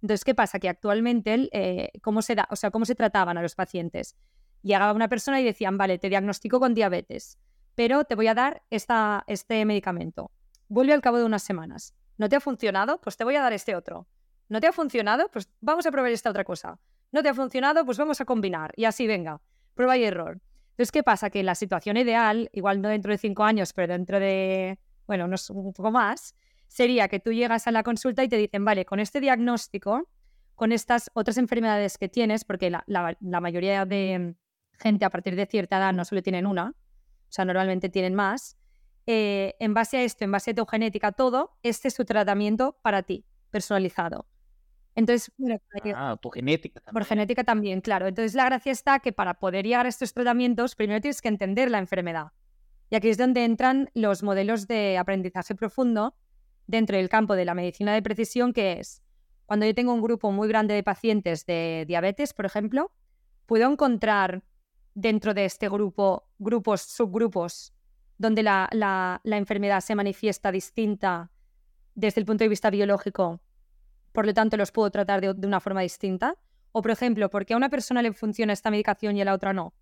Entonces, 0.00 0.24
¿qué 0.24 0.34
pasa? 0.34 0.58
Que 0.58 0.68
actualmente, 0.68 1.48
eh, 1.52 1.90
¿cómo, 2.02 2.22
se 2.22 2.34
da, 2.34 2.46
o 2.50 2.56
sea, 2.56 2.70
¿cómo 2.70 2.84
se 2.84 2.94
trataban 2.94 3.38
a 3.38 3.42
los 3.42 3.54
pacientes? 3.54 4.16
Llegaba 4.62 4.92
una 4.92 5.08
persona 5.08 5.40
y 5.40 5.44
decían, 5.44 5.78
vale, 5.78 5.98
te 5.98 6.08
diagnostico 6.08 6.60
con 6.60 6.74
diabetes, 6.74 7.38
pero 7.74 8.04
te 8.04 8.14
voy 8.14 8.28
a 8.28 8.34
dar 8.34 8.62
esta, 8.70 9.24
este 9.26 9.64
medicamento. 9.64 10.30
Vuelve 10.68 10.92
al 10.92 11.00
cabo 11.00 11.18
de 11.18 11.24
unas 11.24 11.42
semanas. 11.42 11.94
¿No 12.16 12.28
te 12.28 12.36
ha 12.36 12.40
funcionado? 12.40 13.00
Pues 13.00 13.16
te 13.16 13.24
voy 13.24 13.34
a 13.36 13.42
dar 13.42 13.52
este 13.52 13.74
otro. 13.74 14.06
¿No 14.48 14.60
te 14.60 14.66
ha 14.66 14.72
funcionado? 14.72 15.28
Pues 15.30 15.48
vamos 15.60 15.86
a 15.86 15.90
probar 15.90 16.12
esta 16.12 16.30
otra 16.30 16.44
cosa 16.44 16.78
no 17.14 17.22
te 17.22 17.28
ha 17.28 17.34
funcionado, 17.34 17.84
pues 17.86 17.96
vamos 17.96 18.20
a 18.20 18.24
combinar. 18.24 18.72
Y 18.76 18.86
así, 18.86 19.06
venga, 19.06 19.40
prueba 19.74 19.96
y 19.96 20.02
error. 20.02 20.40
Entonces, 20.70 20.90
¿qué 20.90 21.04
pasa? 21.04 21.30
Que 21.30 21.44
la 21.44 21.54
situación 21.54 21.96
ideal, 21.96 22.50
igual 22.52 22.82
no 22.82 22.88
dentro 22.88 23.12
de 23.12 23.18
cinco 23.18 23.44
años, 23.44 23.72
pero 23.72 23.92
dentro 23.92 24.18
de, 24.18 24.80
bueno, 25.06 25.26
unos, 25.26 25.48
un 25.48 25.72
poco 25.72 25.92
más, 25.92 26.34
sería 26.66 27.06
que 27.06 27.20
tú 27.20 27.32
llegas 27.32 27.68
a 27.68 27.70
la 27.70 27.84
consulta 27.84 28.24
y 28.24 28.28
te 28.28 28.36
dicen, 28.36 28.64
vale, 28.64 28.84
con 28.84 28.98
este 28.98 29.20
diagnóstico, 29.20 30.08
con 30.56 30.72
estas 30.72 31.08
otras 31.14 31.38
enfermedades 31.38 31.98
que 31.98 32.08
tienes, 32.08 32.44
porque 32.44 32.68
la, 32.68 33.40
mayoría 33.40 33.84
de 33.84 34.34
gente 34.72 35.04
a 35.04 35.10
partir 35.10 35.36
de 35.36 35.46
cierta 35.46 35.78
edad 35.78 35.92
no 35.92 36.04
solo 36.04 36.20
tienen 36.20 36.46
una, 36.46 36.70
o 36.70 37.32
sea, 37.32 37.44
normalmente 37.44 37.88
tienen 37.90 38.16
más, 38.16 38.56
eh, 39.06 39.54
en 39.60 39.72
base 39.72 39.98
a 39.98 40.02
esto, 40.02 40.24
en 40.24 40.32
base 40.32 40.50
a 40.50 40.54
tu 40.54 40.66
genética, 40.66 41.12
todo, 41.12 41.52
este 41.62 41.86
es 41.86 41.94
tu 41.94 42.04
tratamiento 42.04 42.76
para 42.82 43.04
ti, 43.04 43.24
personalizado. 43.50 44.26
Entonces, 44.96 45.32
ah, 45.94 46.16
por 46.20 46.34
genética 46.34 46.80
también. 46.80 46.92
Por 46.92 47.04
genética 47.04 47.44
también, 47.44 47.80
claro. 47.80 48.06
Entonces, 48.06 48.34
la 48.34 48.44
gracia 48.44 48.72
está 48.72 49.00
que 49.00 49.12
para 49.12 49.34
poder 49.34 49.64
llegar 49.64 49.86
a 49.86 49.88
estos 49.88 50.12
tratamientos, 50.12 50.76
primero 50.76 51.00
tienes 51.00 51.20
que 51.20 51.28
entender 51.28 51.70
la 51.70 51.78
enfermedad. 51.78 52.28
Y 52.90 52.96
aquí 52.96 53.08
es 53.08 53.18
donde 53.18 53.44
entran 53.44 53.90
los 53.94 54.22
modelos 54.22 54.68
de 54.68 54.98
aprendizaje 54.98 55.54
profundo 55.54 56.14
dentro 56.66 56.96
del 56.96 57.08
campo 57.08 57.34
de 57.34 57.44
la 57.44 57.54
medicina 57.54 57.92
de 57.92 58.02
precisión, 58.02 58.52
que 58.52 58.78
es 58.78 59.02
cuando 59.46 59.66
yo 59.66 59.74
tengo 59.74 59.92
un 59.92 60.00
grupo 60.00 60.30
muy 60.30 60.48
grande 60.48 60.74
de 60.74 60.82
pacientes 60.82 61.44
de 61.44 61.84
diabetes, 61.86 62.32
por 62.32 62.46
ejemplo, 62.46 62.92
puedo 63.46 63.70
encontrar 63.70 64.42
dentro 64.94 65.34
de 65.34 65.44
este 65.44 65.68
grupo 65.68 66.28
grupos, 66.38 66.82
subgrupos, 66.82 67.74
donde 68.16 68.42
la, 68.42 68.68
la 68.72 69.36
enfermedad 69.36 69.80
se 69.80 69.94
manifiesta 69.94 70.52
distinta 70.52 71.30
desde 71.94 72.20
el 72.20 72.26
punto 72.26 72.44
de 72.44 72.48
vista 72.48 72.70
biológico 72.70 73.40
por 74.14 74.26
lo 74.26 74.32
tanto 74.32 74.56
los 74.56 74.70
puedo 74.70 74.90
tratar 74.90 75.20
de, 75.20 75.46
una 75.46 75.58
forma 75.58 75.80
distinta. 75.80 76.36
O, 76.70 76.82
por 76.82 76.92
ejemplo, 76.92 77.28
porque 77.30 77.54
a 77.54 77.56
una 77.56 77.68
persona 77.68 78.00
le 78.00 78.12
funciona 78.12 78.52
esta 78.52 78.70
medicación 78.70 79.16
y 79.16 79.22
a 79.22 79.24
la 79.24 79.34
otra 79.34 79.52
no. 79.52 79.74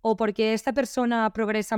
O 0.00 0.16
porque 0.16 0.54
esta 0.54 0.72
persona 0.72 1.32
progresa 1.32 1.76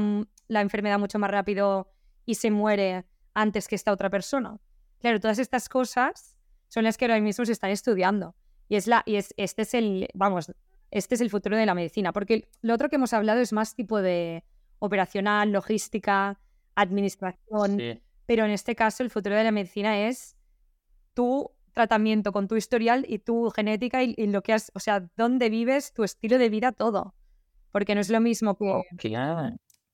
la 0.48 0.62
enfermedad 0.62 0.98
mucho 0.98 1.18
más 1.18 1.30
rápido 1.30 1.92
y 2.24 2.36
se 2.36 2.50
muere 2.50 3.04
antes 3.34 3.68
que 3.68 3.74
esta 3.74 3.92
otra 3.92 4.08
persona. 4.08 4.58
Claro, 5.00 5.20
todas 5.20 5.38
estas 5.38 5.68
cosas 5.68 6.38
son 6.68 6.84
las 6.84 6.96
que 6.96 7.04
ahora 7.04 7.20
mismo 7.20 7.44
se 7.44 7.52
están 7.52 7.70
estudiando. 7.70 8.34
Y, 8.68 8.76
es 8.76 8.86
la, 8.86 9.02
y 9.04 9.16
es, 9.16 9.34
este 9.36 9.62
es 9.62 9.74
el, 9.74 10.08
vamos, 10.14 10.50
este 10.90 11.14
es 11.14 11.20
el 11.20 11.28
futuro 11.28 11.58
de 11.58 11.66
la 11.66 11.74
medicina, 11.74 12.12
porque 12.14 12.48
lo 12.62 12.72
otro 12.72 12.88
que 12.88 12.96
hemos 12.96 13.12
hablado 13.12 13.40
es 13.40 13.52
más 13.52 13.74
tipo 13.74 14.00
de 14.00 14.44
operacional, 14.78 15.52
logística, 15.52 16.40
administración, 16.74 18.00
pero 18.24 18.46
en 18.46 18.50
este 18.50 18.74
caso 18.74 19.02
el 19.02 19.10
futuro 19.10 19.36
de 19.36 19.44
la 19.44 19.52
medicina 19.52 20.08
es 20.08 20.36
tu 21.14 21.55
tratamiento 21.76 22.32
con 22.32 22.48
tu 22.48 22.56
historial 22.56 23.04
y 23.06 23.18
tu 23.18 23.50
genética 23.50 24.02
y, 24.02 24.14
lo 24.28 24.42
que 24.42 24.54
has, 24.54 24.72
o 24.74 24.80
sea, 24.80 25.06
dónde 25.14 25.50
vives, 25.50 25.92
tu 25.92 26.04
estilo 26.04 26.38
de 26.38 26.48
vida, 26.48 26.72
todo. 26.72 27.14
Porque 27.70 27.94
no 27.94 28.00
es 28.00 28.08
lo 28.08 28.18
mismo 28.18 28.56
que, 28.56 28.82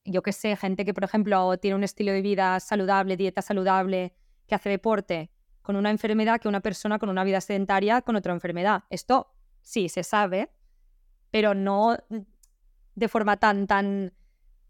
yo 0.04 0.22
que 0.22 0.32
sé, 0.32 0.54
gente 0.54 0.84
que, 0.84 0.94
por 0.94 1.02
ejemplo, 1.02 1.58
tiene 1.58 1.74
un 1.74 1.82
estilo 1.82 2.12
de 2.12 2.22
vida 2.22 2.60
saludable, 2.60 3.16
dieta 3.16 3.42
saludable, 3.42 4.14
que 4.46 4.54
hace 4.54 4.68
deporte 4.70 5.32
con 5.60 5.74
una 5.74 5.90
enfermedad 5.90 6.40
que 6.40 6.46
una 6.46 6.60
persona 6.60 7.00
con 7.00 7.08
una 7.08 7.24
vida 7.24 7.40
sedentaria 7.40 8.00
con 8.02 8.14
otra 8.14 8.32
enfermedad. 8.32 8.84
Esto 8.88 9.34
sí 9.60 9.88
se 9.88 10.04
sabe, 10.04 10.52
pero 11.32 11.52
no 11.52 11.96
de 12.94 13.08
forma 13.08 13.38
tan, 13.38 13.66
tan 13.66 14.12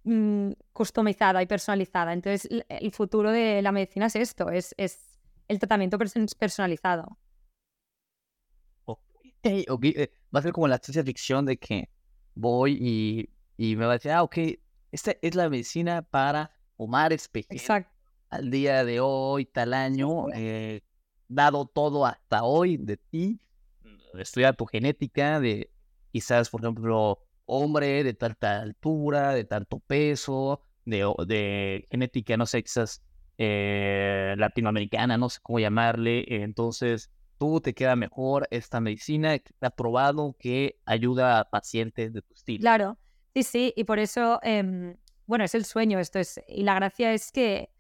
mm, 0.05 0.53
customizada 0.73 1.43
y 1.43 1.47
personalizada. 1.47 2.15
Entonces, 2.15 2.49
el 2.69 2.91
futuro 2.93 3.31
de 3.31 3.61
la 3.61 3.71
medicina 3.71 4.07
es 4.07 4.17
esto, 4.17 4.49
es, 4.49 4.75
es 4.79 5.12
el 5.49 5.59
tratamiento 5.59 5.99
personalizado. 6.39 7.19
Eh, 9.45 9.65
va 10.35 10.39
a 10.39 10.43
ser 10.43 10.53
como 10.53 10.69
la 10.69 10.79
ciencia 10.79 11.03
ficción 11.03 11.45
de 11.45 11.57
que 11.57 11.89
voy 12.35 12.79
y, 12.81 13.31
y, 13.57 13.77
me 13.77 13.87
va 13.87 13.93
a 13.93 13.95
decir, 13.95 14.13
ah, 14.13 14.23
ok, 14.23 14.39
esta 14.93 15.17
es 15.21 15.35
la 15.35 15.49
medicina 15.49 16.03
para 16.03 16.53
Omar 16.77 17.13
Espejo. 17.13 17.49
Exacto. 17.51 17.91
Al 18.31 18.51
día 18.51 18.85
de 18.85 19.01
hoy, 19.01 19.45
tal 19.47 19.75
año, 19.75 20.27
eh, 20.33 20.83
dado 21.29 21.67
todo 21.67 22.07
hasta 22.07 22.45
hoy 22.45 22.77
de 22.77 22.97
ti, 22.97 23.41
estudia 24.15 24.53
tu 24.53 24.65
genética, 24.67 25.41
de 25.41 25.71
quizás, 26.13 26.49
por 26.49 26.63
ejemplo, 26.63 27.27
hombre 27.45 28.05
de 28.05 28.15
tanta 28.15 28.61
altura, 28.61 29.35
de 29.35 29.45
tanto 29.45 29.81
peso, 29.81 30.61
de, 30.85 31.13
de 31.27 31.87
genética, 31.91 32.37
no 32.37 32.47
sé, 32.47 32.63
quizás 32.63 33.03
eh, 33.45 34.37
latinoamericana, 34.39 35.19
no 35.19 35.29
sé 35.29 35.41
cómo 35.43 35.59
llamarle. 35.59 36.25
Entonces, 36.29 37.11
tú 37.39 37.61
te 37.61 37.75
queda 37.75 37.97
mejor 37.97 38.47
esta 38.53 38.81
medicina 38.81 39.37
que 39.41 39.53
ha 39.61 39.71
probado 39.71 40.37
que 40.39 40.79
ayuda 40.85 41.41
a 41.41 41.51
pacientes 41.51 42.13
de 42.13 42.23
tu 42.23 42.35
estilo. 42.35 42.61
Claro, 42.61 42.99
sí, 43.35 43.43
sí, 43.43 43.75
y 43.77 43.83
por 43.83 43.99
eso, 43.99 44.39
em, 44.45 44.97
bueno, 45.27 45.45
es 45.45 45.57
el 45.57 45.65
sueño 45.65 45.99
esto 45.99 46.21
es, 46.21 46.41
y 46.47 46.63
la 46.63 46.77
gracia 46.77 47.13
es 47.13 47.33
que 47.33 47.71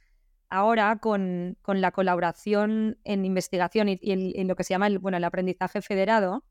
ahora 0.48 0.96
con, 0.96 1.56
con 1.62 1.80
la 1.80 1.92
colaboración 1.92 2.98
en 3.04 3.24
investigación 3.24 3.88
y, 3.88 4.00
en, 4.02 4.48
lo 4.48 4.56
que 4.56 4.64
se 4.64 4.74
llama 4.74 4.88
el, 4.88 4.98
bueno, 4.98 5.16
el 5.16 5.24
aprendizaje 5.24 5.80
federado, 5.80 6.44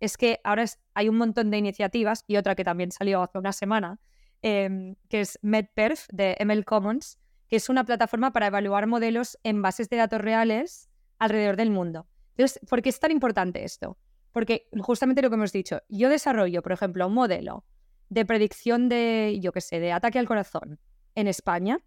es 0.00 0.16
que 0.16 0.40
ahora 0.42 0.64
hay 0.94 1.10
un 1.10 1.18
montón 1.18 1.50
de 1.50 1.58
iniciativas 1.58 2.24
y 2.26 2.38
otra 2.38 2.54
que 2.54 2.64
también 2.64 2.92
salió 2.92 3.22
hace 3.22 3.36
una 3.36 3.52
semana, 3.52 4.00
em, 4.40 4.94
que 5.10 5.20
es 5.20 5.38
MedPerf 5.42 6.06
de 6.12 6.34
ML 6.40 6.64
Commons, 6.64 7.18
que 7.48 7.56
es 7.56 7.68
una 7.68 7.84
plataforma 7.84 8.32
para 8.32 8.48
evaluar 8.48 8.86
modelos 8.86 9.38
en 9.42 9.62
bases 9.62 9.88
de 9.88 9.96
datos 9.96 10.20
reales 10.20 10.88
alrededor 11.18 11.56
del 11.56 11.70
mundo. 11.70 12.06
Entonces, 12.36 12.60
¿por 12.68 12.82
qué 12.82 12.90
es 12.90 13.00
tan 13.00 13.10
importante 13.10 13.64
esto? 13.64 13.98
Porque 14.32 14.68
justamente 14.80 15.22
lo 15.22 15.30
que 15.30 15.34
hemos 15.34 15.52
dicho, 15.52 15.80
yo 15.88 16.08
desarrollo, 16.08 16.62
por 16.62 16.72
ejemplo, 16.72 17.06
un 17.06 17.14
modelo 17.14 17.64
de 18.10 18.24
predicción 18.24 18.88
de, 18.88 19.38
yo 19.40 19.52
qué 19.52 19.60
sé, 19.60 19.80
de 19.80 19.92
ataque 19.92 20.18
al 20.18 20.26
corazón 20.26 20.78
en 21.14 21.26
España 21.26 21.80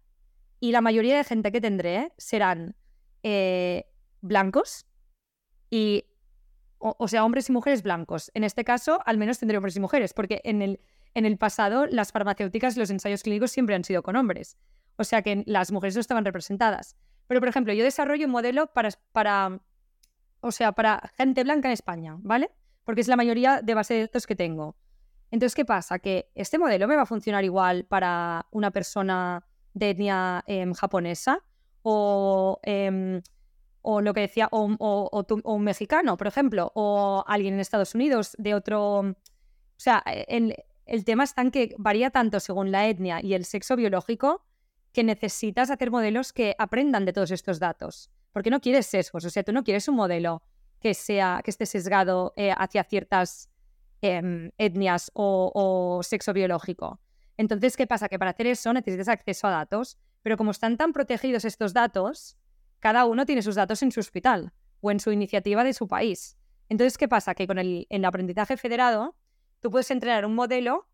y 0.60 0.72
la 0.72 0.80
mayoría 0.80 1.16
de 1.16 1.24
gente 1.24 1.50
que 1.50 1.60
tendré 1.60 2.12
serán 2.18 2.76
eh, 3.22 3.86
blancos 4.20 4.86
y 5.70 6.04
o, 6.78 7.06
sea, 7.06 7.24
hombres 7.24 7.48
y 7.48 7.52
mujeres 7.52 7.82
blancos. 7.82 8.32
En 8.34 8.42
este 8.42 8.64
caso, 8.64 9.00
al 9.06 9.16
menos 9.16 9.38
tendré 9.38 9.56
hombres 9.56 9.76
y 9.76 9.80
mujeres, 9.80 10.12
porque 10.12 10.40
en 10.44 10.62
el, 10.62 10.80
en 11.14 11.26
el 11.26 11.38
pasado 11.38 11.86
las 11.86 12.10
farmacéuticas 12.10 12.76
y 12.76 12.80
los 12.80 12.90
ensayos 12.90 13.22
clínicos 13.22 13.52
siempre 13.52 13.76
han 13.76 13.84
sido 13.84 14.02
con 14.02 14.16
hombres. 14.16 14.56
O 15.02 15.04
sea 15.04 15.22
que 15.22 15.42
las 15.46 15.72
mujeres 15.72 15.94
no 15.94 16.00
estaban 16.00 16.24
representadas. 16.24 16.96
Pero, 17.26 17.40
por 17.40 17.48
ejemplo, 17.48 17.72
yo 17.72 17.84
desarrollo 17.84 18.26
un 18.26 18.32
modelo 18.32 18.70
para, 18.72 19.60
o 20.40 20.52
sea, 20.52 20.72
para 20.72 21.12
gente 21.16 21.44
blanca 21.44 21.68
en 21.68 21.72
España, 21.72 22.16
¿vale? 22.20 22.50
Porque 22.84 23.00
es 23.00 23.08
la 23.08 23.16
mayoría 23.16 23.60
de 23.62 23.74
base 23.74 23.94
de 23.94 24.00
datos 24.02 24.26
que 24.26 24.36
tengo. 24.36 24.76
Entonces, 25.30 25.54
¿qué 25.54 25.64
pasa? 25.64 25.98
Que 25.98 26.30
este 26.34 26.58
modelo 26.58 26.86
me 26.86 26.96
va 26.96 27.02
a 27.02 27.06
funcionar 27.06 27.44
igual 27.44 27.84
para 27.84 28.46
una 28.50 28.70
persona 28.70 29.44
de 29.74 29.90
etnia 29.90 30.44
em, 30.46 30.72
japonesa 30.72 31.42
o 31.82 32.60
em, 32.62 33.22
o 33.82 34.00
lo 34.00 34.14
que 34.14 34.20
decía, 34.20 34.48
o, 34.52 35.26
un 35.44 35.64
mexicano, 35.64 36.16
por 36.16 36.28
ejemplo, 36.28 36.70
o 36.74 37.24
alguien 37.26 37.54
en 37.54 37.60
Estados 37.60 37.94
Unidos 37.94 38.36
de 38.38 38.54
otro... 38.54 39.00
O 39.00 39.14
sea, 39.76 40.02
e, 40.06 40.24
el, 40.28 40.54
el 40.86 41.04
tema 41.04 41.24
está 41.24 41.42
en 41.42 41.50
que 41.50 41.74
varía 41.78 42.10
tanto 42.10 42.38
según 42.38 42.70
la 42.70 42.86
etnia 42.86 43.20
y 43.20 43.34
el 43.34 43.44
sexo 43.44 43.74
biológico 43.74 44.44
que 44.92 45.04
necesitas 45.04 45.70
hacer 45.70 45.90
modelos 45.90 46.32
que 46.32 46.54
aprendan 46.58 47.04
de 47.04 47.12
todos 47.12 47.30
estos 47.30 47.58
datos. 47.58 48.10
Porque 48.32 48.50
no 48.50 48.60
quieres 48.60 48.86
sesgos, 48.86 49.24
o 49.24 49.30
sea, 49.30 49.42
tú 49.42 49.52
no 49.52 49.64
quieres 49.64 49.88
un 49.88 49.96
modelo 49.96 50.42
que, 50.80 50.94
sea, 50.94 51.40
que 51.44 51.50
esté 51.50 51.66
sesgado 51.66 52.32
eh, 52.36 52.52
hacia 52.56 52.84
ciertas 52.84 53.50
em, 54.00 54.50
etnias 54.58 55.10
o, 55.14 56.00
sexo 56.02 56.32
biológico. 56.32 57.00
Entonces, 57.36 57.76
¿qué 57.76 57.86
pasa? 57.86 58.08
Que 58.08 58.18
para 58.18 58.32
hacer 58.32 58.46
eso 58.46 58.72
necesitas 58.72 59.08
acceso 59.08 59.46
a 59.46 59.50
datos, 59.50 59.98
pero 60.22 60.36
como 60.36 60.50
están 60.50 60.76
tan 60.76 60.92
protegidos 60.92 61.44
estos 61.44 61.72
datos, 61.72 62.36
cada 62.80 63.04
uno 63.04 63.24
tiene 63.26 63.42
sus 63.42 63.54
datos 63.54 63.82
en 63.82 63.92
su 63.92 64.00
hospital 64.00 64.52
o 64.80 64.90
en 64.90 65.00
su 65.00 65.12
iniciativa 65.12 65.64
de 65.64 65.72
su 65.72 65.86
país. 65.88 66.36
Entonces, 66.68 66.98
¿qué 66.98 67.08
pasa? 67.08 67.34
Que 67.34 67.46
con 67.46 67.58
el, 67.58 67.86
aprendizaje 68.04 68.56
federado, 68.56 69.16
tú 69.60 69.70
puedes 69.70 69.90
entrenar 69.90 70.26
un 70.26 70.34
modelo 70.34 70.88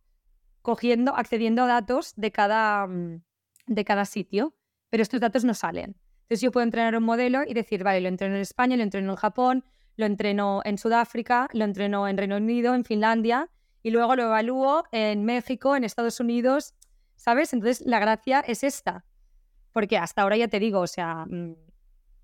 cogiendo, 0.63 1.17
accediendo 1.17 1.65
a 1.65 1.67
datos 1.67 2.13
de 2.17 2.31
cada, 2.31 2.87
mm, 2.87 3.23
de 3.69 3.85
cada 3.85 4.05
sitio, 4.05 4.55
pero 4.91 5.03
estos 5.03 5.21
datos 5.21 5.45
no 5.45 5.55
salen. 5.55 5.97
Entonces 6.23 6.41
yo 6.41 6.53
puedo 6.53 6.65
entrenar 6.65 6.97
un 6.97 7.05
modelo 7.05 7.43
y 7.47 7.55
decir, 7.55 7.85
vale, 7.85 8.01
lo 8.01 8.09
entreno 8.09 8.35
en 8.35 8.43
España, 8.43 8.77
lo 8.77 8.83
entreno 8.83 9.13
en 9.13 9.17
Japón, 9.17 9.65
lo 9.97 10.07
entreno 10.07 10.61
en 10.65 10.79
Sudáfrica, 10.79 11.49
lo 11.53 11.65
entreno 11.65 12.07
en 12.09 12.17
Reino 12.17 12.37
Unido, 12.37 12.75
en 12.75 12.85
Finlandia, 12.85 13.49
y 13.83 13.91
luego 13.91 14.17
lo 14.17 14.25
evalúo 14.25 14.85
en 14.93 15.25
México, 15.25 15.77
en 15.77 15.85
Estados 15.85 16.21
Unidos, 16.21 16.75
¿sabes? 17.17 17.53
Entonces 17.53 17.87
la 17.87 17.99
gracia 17.99 18.41
es 18.41 18.65
esta, 18.65 19.05
porque 19.73 19.97
hasta 19.99 20.23
ahora 20.23 20.37
ya 20.37 20.49
te 20.49 20.61
digo, 20.61 20.81
o 20.81 20.87
sea, 20.87 21.25
mm, 21.27 21.55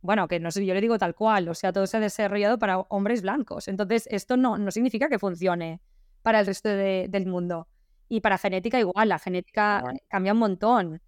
bueno, 0.02 0.28
que 0.28 0.38
no 0.38 0.50
sé, 0.50 0.66
yo 0.66 0.74
le 0.74 0.82
digo 0.82 0.98
tal 0.98 1.14
cual, 1.14 1.48
o 1.48 1.54
sea, 1.54 1.72
todo 1.72 1.86
se 1.86 1.96
ha 1.96 2.00
desarrollado 2.00 2.58
para 2.58 2.78
hombres 2.78 3.22
blancos. 3.22 3.68
Entonces, 3.68 4.06
esto 4.10 4.36
no, 4.36 4.58
no 4.58 4.70
significa 4.70 5.08
que 5.08 5.18
funcione 5.18 5.80
para 6.20 6.40
el 6.40 6.46
resto 6.46 6.68
del 6.68 7.26
mundo. 7.26 7.68
Y 8.08 8.20
para 8.20 8.36
genética 8.36 8.78
igual, 8.78 9.08
la 9.08 9.18
genética 9.18 9.82
cambia 10.08 10.34
un 10.34 10.40
montón. 10.40 11.02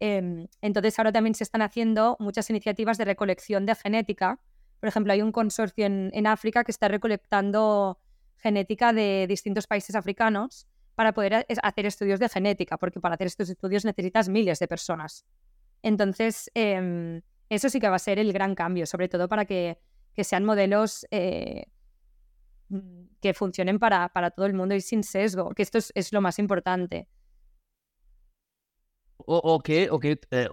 Em, 0.00 0.48
entonces, 0.60 0.98
ahora 0.98 1.12
también 1.12 1.34
se 1.34 1.44
están 1.44 1.62
haciendo 1.62 2.16
muchas 2.18 2.48
iniciativas 2.50 2.98
de 2.98 3.04
recolección 3.04 3.66
de 3.66 3.74
genética. 3.74 4.40
Por 4.80 4.88
ejemplo, 4.88 5.12
hay 5.12 5.22
un 5.22 5.32
consorcio 5.32 5.86
en, 5.86 6.10
en 6.12 6.26
África 6.26 6.64
que 6.64 6.72
está 6.72 6.88
recolectando 6.88 7.98
genética 8.36 8.92
de 8.92 9.26
distintos 9.28 9.66
países 9.66 9.94
africanos 9.94 10.66
para 10.94 11.12
poder 11.12 11.46
hacer 11.62 11.86
estudios 11.86 12.20
de 12.20 12.28
genética, 12.28 12.76
porque 12.76 13.00
para 13.00 13.14
hacer 13.14 13.28
estos 13.28 13.48
estudios 13.48 13.84
necesitas 13.84 14.28
miles 14.28 14.58
de 14.58 14.68
personas. 14.68 15.24
Entonces, 15.82 16.50
eh, 16.54 17.22
eso 17.48 17.68
sí 17.68 17.80
que 17.80 17.88
va 17.88 17.96
a 17.96 17.98
ser 17.98 18.18
el 18.18 18.32
gran 18.32 18.54
cambio, 18.54 18.86
sobre 18.86 19.08
todo 19.08 19.28
para 19.28 19.44
que, 19.44 19.78
sean 20.16 20.44
modelos 20.44 21.06
eh, 21.10 21.66
mm, 22.68 23.04
que 23.20 23.34
funcionen 23.34 23.78
para, 23.78 24.08
para, 24.08 24.30
todo 24.30 24.46
el 24.46 24.54
mundo 24.54 24.74
y 24.74 24.80
sin 24.80 25.02
sesgo, 25.02 25.50
que 25.50 25.62
esto 25.62 25.78
es, 25.78 26.12
lo 26.12 26.20
más 26.20 26.38
importante. 26.38 27.08
Ok, 29.26 29.70
ok, 29.90 30.04
eh, 30.04 30.48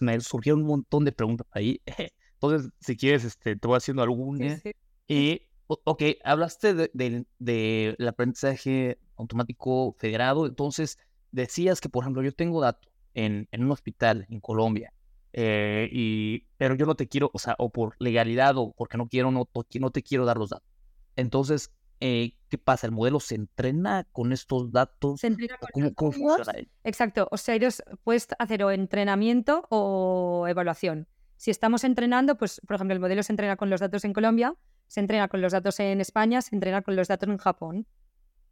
me 0.00 0.20
surgieron 0.20 0.62
un 0.62 0.66
montón 0.66 1.04
de 1.04 1.12
preguntas 1.12 1.46
ahí. 1.50 1.80
Entonces, 2.34 2.70
si 2.80 2.96
quieres, 2.96 3.24
este, 3.24 3.56
te 3.56 3.66
voy 3.66 3.76
haciendo 3.76 4.02
alguna. 4.02 4.60
Y, 5.08 5.42
ok, 5.66 6.02
hablaste 6.24 6.74
del 6.74 7.26
de, 7.38 7.96
aprendizaje 8.06 8.98
automático 9.16 9.94
federado. 9.98 10.46
Entonces, 10.46 10.98
decías 11.32 11.80
que, 11.80 11.88
por 11.88 12.04
ejemplo, 12.04 12.22
yo 12.22 12.32
tengo 12.32 12.60
datos 12.60 12.90
en, 13.14 13.48
en 13.52 13.64
un 13.64 13.70
hospital 13.70 14.26
en 14.28 14.40
Colombia 14.40 14.92
eh, 15.38 15.90
y, 15.92 16.46
pero 16.56 16.74
yo 16.76 16.86
no 16.86 16.94
te 16.94 17.08
quiero, 17.08 17.30
o 17.34 17.38
sea, 17.38 17.56
o 17.58 17.68
por 17.68 17.94
legalidad 17.98 18.56
o 18.56 18.72
porque 18.72 18.96
no 18.96 19.06
quiero, 19.06 19.30
no, 19.30 19.46
no 19.80 19.90
te 19.90 20.02
quiero 20.02 20.24
dar 20.24 20.38
los 20.38 20.48
datos. 20.48 20.66
Entonces, 21.14 21.70
eh, 22.00 22.36
¿qué 22.48 22.58
pasa? 22.58 22.86
¿El 22.86 22.92
modelo 22.92 23.20
se 23.20 23.34
entrena 23.34 24.06
con 24.12 24.32
estos 24.32 24.72
datos? 24.72 25.20
Se 25.20 25.28
entrena 25.28 25.56
con 25.58 25.90
¿Cómo, 25.90 26.12
funciona 26.12 26.52
Exacto, 26.84 27.28
o 27.30 27.36
sea, 27.36 27.54
ellos 27.54 27.82
puedes 28.04 28.28
hacer 28.38 28.62
o 28.64 28.70
entrenamiento 28.70 29.66
o 29.70 30.46
evaluación. 30.48 31.06
Si 31.36 31.50
estamos 31.50 31.84
entrenando, 31.84 32.36
pues, 32.36 32.60
por 32.66 32.76
ejemplo, 32.76 32.94
el 32.94 33.00
modelo 33.00 33.22
se 33.22 33.32
entrena 33.32 33.56
con 33.56 33.68
los 33.68 33.80
datos 33.80 34.04
en 34.04 34.12
Colombia, 34.12 34.54
se 34.86 35.00
entrena 35.00 35.28
con 35.28 35.42
los 35.42 35.52
datos 35.52 35.78
en 35.80 36.00
España, 36.00 36.40
se 36.40 36.54
entrena 36.54 36.82
con 36.82 36.96
los 36.96 37.08
datos 37.08 37.28
en 37.28 37.38
Japón. 37.38 37.86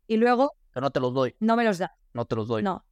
Y 0.07 0.17
luego... 0.17 0.53
Pero 0.73 0.85
no 0.85 0.91
te 0.91 1.01
los 1.01 1.15
doy. 1.15 1.35
No 1.41 1.57
me 1.57 1.65
los 1.65 1.79
da. 1.79 1.97
No 2.13 2.27
te 2.27 2.37
los 2.37 2.49
doy. 2.49 2.63
No 2.63 2.85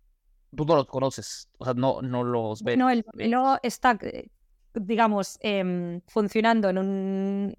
tú 0.57 0.65
no 0.65 0.77
los 0.77 0.87
conoces, 0.87 1.49
o 1.59 1.65
sea, 1.65 1.75
no, 1.75 2.03
no 2.03 2.25
los 2.25 2.62
ves. 2.62 2.77
No, 2.77 2.91
el 2.91 3.05
no 3.29 3.59
está, 3.62 3.99
eh, 4.03 4.29
digamos, 4.75 5.38
em, 5.41 6.01
funcionando 6.07 6.69
en 6.69 6.79
un, 6.79 7.57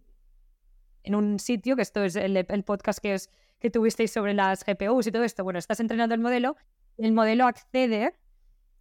en 1.04 1.16
un 1.16 1.40
sitio, 1.40 1.76
que 1.76 1.82
esto 1.82 2.04
es 2.04 2.16
el, 2.16 2.38
el 2.38 2.64
podcast 2.64 3.00
que, 3.00 3.14
es, 3.14 3.30
que 3.60 3.70
tuvisteis 3.70 4.12
sobre 4.12 4.34
las 4.34 4.66
GPUs 4.66 5.08
y 5.08 5.12
todo 5.12 5.24
esto, 5.24 5.44
bueno, 5.44 5.60
estás 5.60 5.80
entrenando 5.80 6.16
el 6.16 6.22
modelo, 6.22 6.56
el 6.98 7.14
modelo 7.14 7.46
accede, 7.46 8.14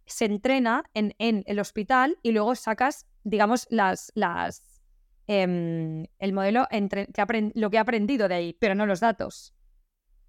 se 0.05 0.25
entrena 0.25 0.83
en, 0.93 1.15
en 1.19 1.43
el 1.47 1.59
hospital 1.59 2.17
y 2.21 2.31
luego 2.31 2.55
sacas, 2.55 3.05
digamos, 3.23 3.67
las, 3.69 4.11
las, 4.15 4.81
em, 5.27 6.05
el 6.19 6.33
modelo 6.33 6.67
entre, 6.71 7.07
que 7.07 7.51
lo 7.55 7.69
que 7.69 7.77
ha 7.77 7.81
aprendido 7.81 8.27
de 8.27 8.35
ahí, 8.35 8.57
pero 8.59 8.75
no 8.75 8.85
los 8.85 8.99
datos. 8.99 9.53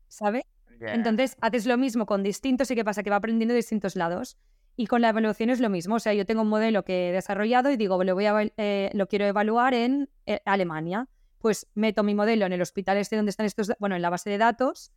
¿Sabe? 0.09 0.46
Entonces, 0.80 1.37
haces 1.40 1.66
lo 1.66 1.76
mismo 1.78 2.07
con 2.07 2.22
distintos 2.22 2.70
y 2.70 2.74
qué 2.74 2.85
pasa, 2.85 3.02
que 3.02 3.11
va 3.11 3.16
aprendiendo 3.16 3.52
de 3.52 3.59
distintos 3.59 3.96
lados. 3.96 4.37
Y 4.76 4.87
con 4.87 5.00
la 5.00 5.11
evaluación 5.11 5.50
es 5.50 5.61
lo 5.61 5.70
mismo. 5.70 5.96
O 5.96 6.00
sea, 6.00 6.14
yo 6.14 6.26
tengo 6.26 6.42
un 6.42 6.48
modelo 6.48 6.85
que 6.85 7.09
he 7.09 7.12
desarrollado 7.12 7.70
y 7.70 7.76
digo, 7.76 8.02
lo, 8.02 8.14
voy 8.14 8.26
a, 8.26 8.35
eh, 8.57 8.90
lo 8.92 9.07
quiero 9.07 9.24
evaluar 9.24 9.72
en 9.72 10.11
eh, 10.26 10.40
Alemania. 10.44 11.09
Pues 11.44 11.66
meto 11.74 12.02
mi 12.02 12.14
modelo 12.14 12.46
en 12.46 12.54
el 12.54 12.62
hospital 12.62 12.96
este 12.96 13.16
donde 13.16 13.28
están 13.28 13.44
estos, 13.44 13.70
bueno, 13.78 13.94
en 13.94 14.00
la 14.00 14.09
base 14.09 14.30
de 14.30 14.38
datos 14.38 14.94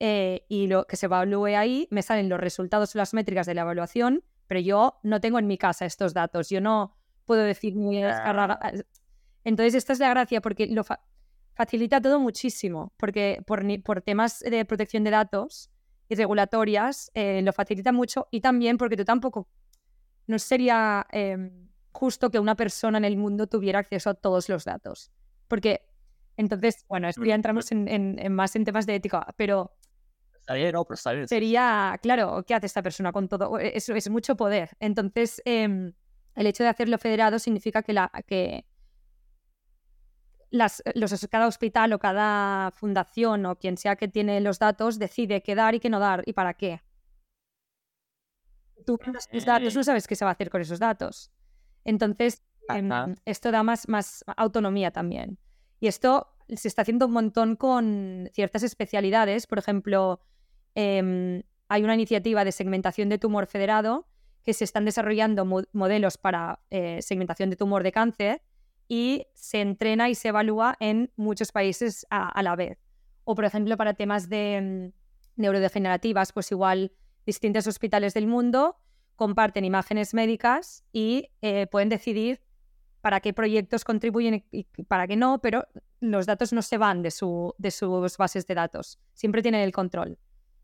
eh, 0.00 0.44
y 0.48 0.66
lo 0.66 0.88
que 0.88 0.96
se 0.96 1.06
evalúe 1.06 1.56
ahí, 1.56 1.86
me 1.92 2.02
salen 2.02 2.28
los 2.28 2.40
resultados 2.40 2.96
o 2.96 2.98
las 2.98 3.14
métricas 3.14 3.46
de 3.46 3.54
la 3.54 3.60
evaluación, 3.60 4.24
pero 4.48 4.58
yo 4.58 4.98
no 5.04 5.20
tengo 5.20 5.38
en 5.38 5.46
mi 5.46 5.58
casa 5.58 5.86
estos 5.86 6.14
datos. 6.14 6.48
Yo 6.48 6.60
no 6.60 6.96
puedo 7.26 7.44
decir. 7.44 7.74
Entonces, 9.44 9.76
esta 9.76 9.92
es 9.92 10.00
la 10.00 10.10
gracia 10.10 10.40
porque 10.40 10.66
lo 10.66 10.82
facilita 11.54 12.00
todo 12.00 12.18
muchísimo, 12.18 12.92
porque 12.96 13.40
por, 13.46 13.62
por 13.84 14.02
temas 14.02 14.40
de 14.40 14.64
protección 14.64 15.04
de 15.04 15.10
datos 15.10 15.70
y 16.08 16.16
regulatorias 16.16 17.12
eh, 17.14 17.40
lo 17.40 17.52
facilita 17.52 17.92
mucho 17.92 18.26
y 18.32 18.40
también 18.40 18.78
porque 18.78 18.96
tú 18.96 19.04
tampoco 19.04 19.46
no 20.26 20.40
sería 20.40 21.06
em, 21.12 21.68
justo 21.92 22.32
que 22.32 22.40
una 22.40 22.56
persona 22.56 22.98
en 22.98 23.04
el 23.04 23.16
mundo 23.16 23.46
tuviera 23.46 23.78
acceso 23.78 24.10
a 24.10 24.14
todos 24.14 24.48
los 24.48 24.64
datos. 24.64 25.12
Porque 25.52 25.82
entonces, 26.38 26.86
bueno, 26.88 27.10
esto 27.10 27.22
ya 27.22 27.34
entramos 27.34 27.70
en, 27.72 28.32
más 28.32 28.56
en 28.56 28.64
temas 28.64 28.86
de 28.86 28.94
ética, 28.94 29.26
pero 29.36 29.76
Sería, 31.28 31.98
claro, 32.00 32.42
¿qué 32.46 32.54
hace 32.54 32.64
esta 32.64 32.82
persona 32.82 33.12
con 33.12 33.28
todo? 33.28 33.58
Eso 33.58 33.94
es 33.94 34.08
mucho 34.08 34.34
poder. 34.34 34.70
Entonces, 34.80 35.42
em, 35.44 35.92
el 36.36 36.46
hecho 36.46 36.62
de 36.62 36.70
hacerlo 36.70 36.96
federado 36.96 37.38
significa 37.38 37.82
que, 37.82 37.92
la, 37.92 38.10
que 38.26 38.64
las, 40.48 40.82
los, 40.94 41.28
cada 41.30 41.46
hospital 41.46 41.92
o 41.92 41.98
cada 41.98 42.70
fundación 42.70 43.44
o 43.44 43.56
quien 43.56 43.76
sea 43.76 43.96
que 43.96 44.08
tiene 44.08 44.40
los 44.40 44.58
datos 44.58 44.98
decide 44.98 45.42
qué 45.42 45.54
dar 45.54 45.74
y 45.74 45.80
qué 45.80 45.90
no 45.90 46.00
dar 46.00 46.22
y 46.24 46.32
para 46.32 46.54
qué. 46.54 46.80
Tú 48.86 48.98
datos 49.44 49.76
no 49.76 49.84
sabes 49.84 50.06
qué 50.08 50.16
se 50.16 50.24
va 50.24 50.30
a 50.30 50.32
hacer 50.32 50.48
con 50.48 50.62
esos 50.62 50.78
datos. 50.78 51.30
Entonces, 51.84 52.42
em, 52.68 53.14
esto 53.24 53.50
da 53.50 53.62
más, 53.62 53.88
más 53.88 54.24
autonomía 54.36 54.90
también. 54.90 55.38
Y 55.80 55.88
esto 55.88 56.28
se 56.48 56.68
está 56.68 56.82
haciendo 56.82 57.06
un 57.06 57.12
montón 57.12 57.56
con 57.56 58.28
ciertas 58.32 58.62
especialidades. 58.62 59.46
Por 59.46 59.58
ejemplo, 59.58 60.20
em, 60.74 61.42
hay 61.68 61.82
una 61.82 61.94
iniciativa 61.94 62.44
de 62.44 62.52
segmentación 62.52 63.08
de 63.08 63.18
tumor 63.18 63.46
federado 63.46 64.06
que 64.44 64.54
se 64.54 64.64
están 64.64 64.84
desarrollando 64.84 65.44
modelos 65.72 66.18
para 66.18 66.60
eh, 66.70 67.00
segmentación 67.00 67.50
de 67.50 67.56
tumor 67.56 67.82
de 67.82 67.92
cáncer 67.92 68.42
y 68.88 69.26
se 69.34 69.60
entrena 69.60 70.10
y 70.10 70.14
se 70.14 70.28
evalúa 70.28 70.76
en 70.80 71.12
muchos 71.16 71.52
países 71.52 72.06
a, 72.10 72.42
la 72.42 72.56
vez. 72.56 72.78
O, 73.24 73.34
por 73.34 73.44
ejemplo, 73.44 73.76
para 73.76 73.94
temas 73.94 74.28
de 74.28 74.92
mm, 75.36 75.40
neurodegenerativas, 75.40 76.32
pues 76.32 76.50
igual 76.50 76.92
distintos 77.24 77.66
hospitales 77.66 78.14
del 78.14 78.26
mundo 78.26 78.76
comparten 79.16 79.64
imágenes 79.64 80.14
médicas 80.14 80.84
y 80.92 81.30
eh, 81.40 81.68
pueden 81.68 81.88
decidir 81.88 82.40
para 83.02 83.20
qué 83.20 83.34
proyectos 83.34 83.84
contribuyen 83.84 84.44
y 84.52 84.64
para 84.84 85.06
qué 85.06 85.16
no, 85.16 85.40
pero 85.40 85.66
los 86.00 86.24
datos 86.24 86.52
no 86.52 86.62
se 86.62 86.78
van 86.78 87.02
de, 87.02 87.10
su, 87.10 87.52
de 87.58 87.72
sus 87.72 88.16
bases 88.16 88.46
de 88.46 88.54
datos. 88.54 88.98
Siempre 89.12 89.42
tienen 89.42 89.60
el 89.60 89.72
control. 89.72 90.18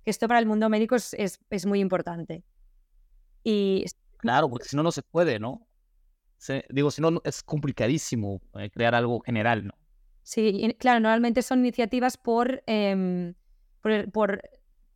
Esto 0.05 0.29
para 0.29 0.39
el 0.39 0.47
mundo 0.47 0.69
médico 0.71 0.95
es, 0.95 1.15
es, 1.15 1.67
muy 1.67 1.81
importante. 1.81 2.45
Y... 3.43 3.85
Claro, 4.19 4.49
porque 4.49 4.69
si 4.69 4.77
no, 4.77 4.83
no 4.85 4.93
se 4.93 5.03
puede, 5.03 5.39
¿no? 5.39 5.67
digo, 6.71 6.93
si 6.93 7.03
no, 7.03 7.21
es 7.25 7.43
complicadísimo 7.43 8.41
eh, 8.55 8.71
crear 8.71 8.95
algo 8.95 9.21
general, 9.21 9.67
¿no? 9.67 9.73
Sí, 10.23 10.77
claro, 10.79 11.01
normalmente 11.01 11.43
son 11.43 11.59
iniciativas 11.59 12.17
por, 12.17 12.63
eh, 12.69 13.35
por, 13.83 14.13
por 14.13 14.43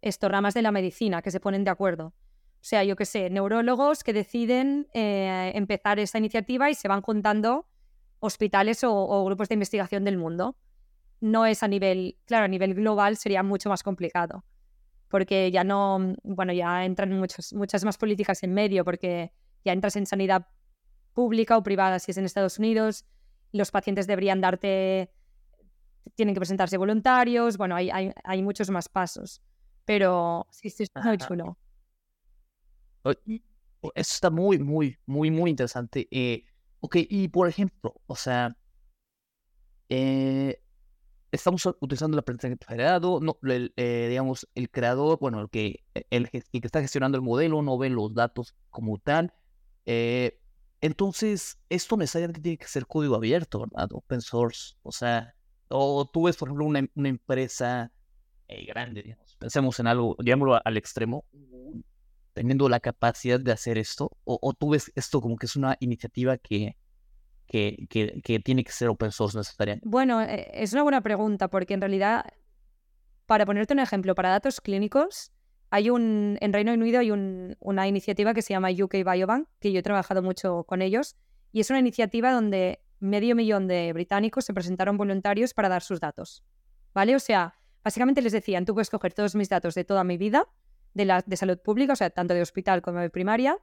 esto, 0.00 0.28
ramas 0.28 0.54
de 0.54 0.62
la 0.62 0.70
medicina 0.70 1.20
que 1.20 1.32
se 1.32 1.40
ponen 1.40 1.64
de 1.64 1.70
acuerdo. 1.70 2.14
O 2.62 2.64
sea, 2.64 2.84
yo 2.84 2.94
qué 2.94 3.06
sé, 3.06 3.28
neurólogos 3.28 4.04
que 4.04 4.12
deciden 4.12 4.86
eh, 4.94 5.50
empezar 5.56 5.98
esa 5.98 6.18
iniciativa 6.18 6.70
y 6.70 6.76
se 6.76 6.86
van 6.86 7.02
juntando 7.02 7.66
hospitales 8.20 8.84
o, 8.84 9.24
grupos 9.24 9.48
de 9.48 9.54
investigación 9.54 10.04
del 10.04 10.16
mundo. 10.16 10.56
No 11.20 11.44
es 11.44 11.64
a 11.64 11.68
nivel, 11.68 12.18
claro, 12.24 12.44
a 12.44 12.48
nivel 12.48 12.74
global 12.74 13.16
sería 13.16 13.42
mucho 13.42 13.68
más 13.68 13.82
complicado, 13.82 14.44
porque 15.08 15.50
ya 15.50 15.64
no, 15.64 16.14
bueno, 16.22 16.52
ya 16.52 16.84
entran 16.84 17.18
muchas, 17.18 17.52
muchas 17.52 17.84
más 17.84 17.98
políticas 17.98 18.44
en 18.44 18.54
medio, 18.54 18.84
porque 18.84 19.32
ya 19.64 19.72
entras 19.72 19.96
en 19.96 20.06
sanidad 20.06 20.46
pública 21.14 21.58
o 21.58 21.64
privada, 21.64 21.98
si 21.98 22.12
es 22.12 22.16
en 22.16 22.26
Estados 22.26 22.60
Unidos, 22.60 23.04
los 23.50 23.72
pacientes 23.72 24.06
deberían 24.06 24.40
darte, 24.40 25.10
tienen 26.14 26.32
que 26.32 26.40
presentarse 26.40 26.76
voluntarios, 26.76 27.56
bueno, 27.56 27.74
hay, 27.74 27.90
hay, 27.90 28.12
hay 28.22 28.40
muchos 28.40 28.70
más 28.70 28.88
pasos, 28.88 29.42
pero 29.84 30.46
sí, 30.52 30.70
sí, 30.70 30.84
es 30.84 31.04
muy 31.04 31.18
chulo. 31.18 31.58
Eso 33.04 33.42
está 33.94 34.30
muy, 34.30 34.58
muy, 34.58 34.98
muy, 35.06 35.30
muy 35.30 35.50
interesante. 35.50 36.06
Eh, 36.10 36.44
Ok, 36.84 36.96
y 37.08 37.28
por 37.28 37.48
ejemplo, 37.48 37.94
o 38.06 38.16
sea, 38.16 38.56
eh, 39.88 40.60
estamos 41.30 41.64
utilizando 41.80 42.16
el 42.16 42.18
aprendizaje 42.18 42.56
federado, 42.56 43.20
no, 43.20 43.38
eh, 43.44 44.06
digamos, 44.08 44.48
el 44.56 44.68
creador, 44.68 45.20
bueno, 45.20 45.40
el 45.40 45.48
que, 45.48 45.84
el, 46.10 46.28
que 46.28 46.42
está 46.50 46.80
gestionando 46.80 47.16
el 47.16 47.22
modelo 47.22 47.62
no 47.62 47.78
ve 47.78 47.88
los 47.88 48.12
datos 48.14 48.56
como 48.70 48.98
tal. 48.98 49.32
Eh, 49.86 50.40
entonces, 50.80 51.56
esto 51.68 51.96
necesariamente 51.96 52.40
tiene 52.40 52.58
que 52.58 52.66
ser 52.66 52.88
código 52.88 53.14
abierto, 53.14 53.60
¿verdad? 53.60 53.88
Open 53.92 54.20
source. 54.20 54.74
O 54.82 54.90
sea, 54.90 55.36
o 55.68 56.04
tú 56.12 56.24
ves, 56.24 56.36
por 56.36 56.48
ejemplo, 56.48 56.64
una, 56.66 56.84
una 56.96 57.08
empresa 57.10 57.92
grande, 58.66 59.02
digamos, 59.04 59.36
pensemos 59.36 59.78
en 59.78 59.86
algo, 59.86 60.16
digámoslo 60.18 60.60
al 60.64 60.76
extremo, 60.76 61.24
teniendo 62.32 62.68
la 62.68 62.80
capacidad 62.80 63.40
de 63.40 63.52
hacer 63.52 63.78
esto? 63.78 64.10
¿O, 64.24 64.52
tú 64.54 64.70
ves 64.70 64.92
esto 64.94 65.20
como 65.20 65.36
que 65.36 65.46
es 65.46 65.56
una 65.56 65.76
iniciativa 65.80 66.36
que, 66.38 66.76
que, 67.46 67.86
que, 67.88 68.40
tiene 68.40 68.64
que 68.64 68.72
ser 68.72 68.88
open 68.88 69.12
source 69.12 69.36
necesariamente? 69.36 69.88
Bueno, 69.88 70.22
eh, 70.22 70.50
es 70.54 70.72
una 70.72 70.82
buena 70.82 71.00
pregunta 71.00 71.48
porque 71.48 71.74
en 71.74 71.80
realidad, 71.80 72.24
para 73.26 73.46
ponerte 73.46 73.74
un 73.74 73.80
ejemplo, 73.80 74.14
para 74.14 74.30
datos 74.30 74.60
clínicos, 74.60 75.32
hay 75.70 75.88
un, 75.88 76.36
en 76.40 76.52
Reino 76.52 76.72
Unido 76.72 77.00
hay 77.00 77.10
un, 77.10 77.56
una 77.58 77.88
iniciativa 77.88 78.34
que 78.34 78.42
se 78.42 78.52
llama 78.52 78.68
UK 78.70 78.96
Biobank, 79.04 79.48
que 79.58 79.72
yo 79.72 79.78
he 79.78 79.82
trabajado 79.82 80.22
mucho 80.22 80.64
con 80.64 80.82
ellos, 80.82 81.16
y 81.50 81.60
es 81.60 81.70
una 81.70 81.78
iniciativa 81.78 82.32
donde 82.32 82.80
medio 83.00 83.34
millón 83.34 83.66
de 83.68 83.92
británicos 83.92 84.44
se 84.44 84.54
presentaron 84.54 84.96
voluntarios 84.96 85.54
para 85.54 85.68
dar 85.68 85.82
sus 85.82 85.98
datos. 85.98 86.44
¿Vale? 86.94 87.16
O 87.16 87.18
sea, 87.18 87.54
básicamente 87.82 88.22
les 88.22 88.32
decían, 88.32 88.64
tú 88.64 88.74
puedes 88.74 88.90
coger 88.90 89.12
todos 89.12 89.34
mis 89.34 89.48
datos 89.48 89.74
de 89.74 89.84
toda 89.84 90.04
mi 90.04 90.16
vida, 90.16 90.46
de, 90.94 91.04
la, 91.04 91.22
de 91.24 91.36
salud 91.36 91.58
pública, 91.58 91.92
o 91.92 91.96
sea, 91.96 92.10
tanto 92.10 92.34
de 92.34 92.42
hospital 92.42 92.82
como 92.82 93.00
de 93.00 93.10
primaria, 93.10 93.58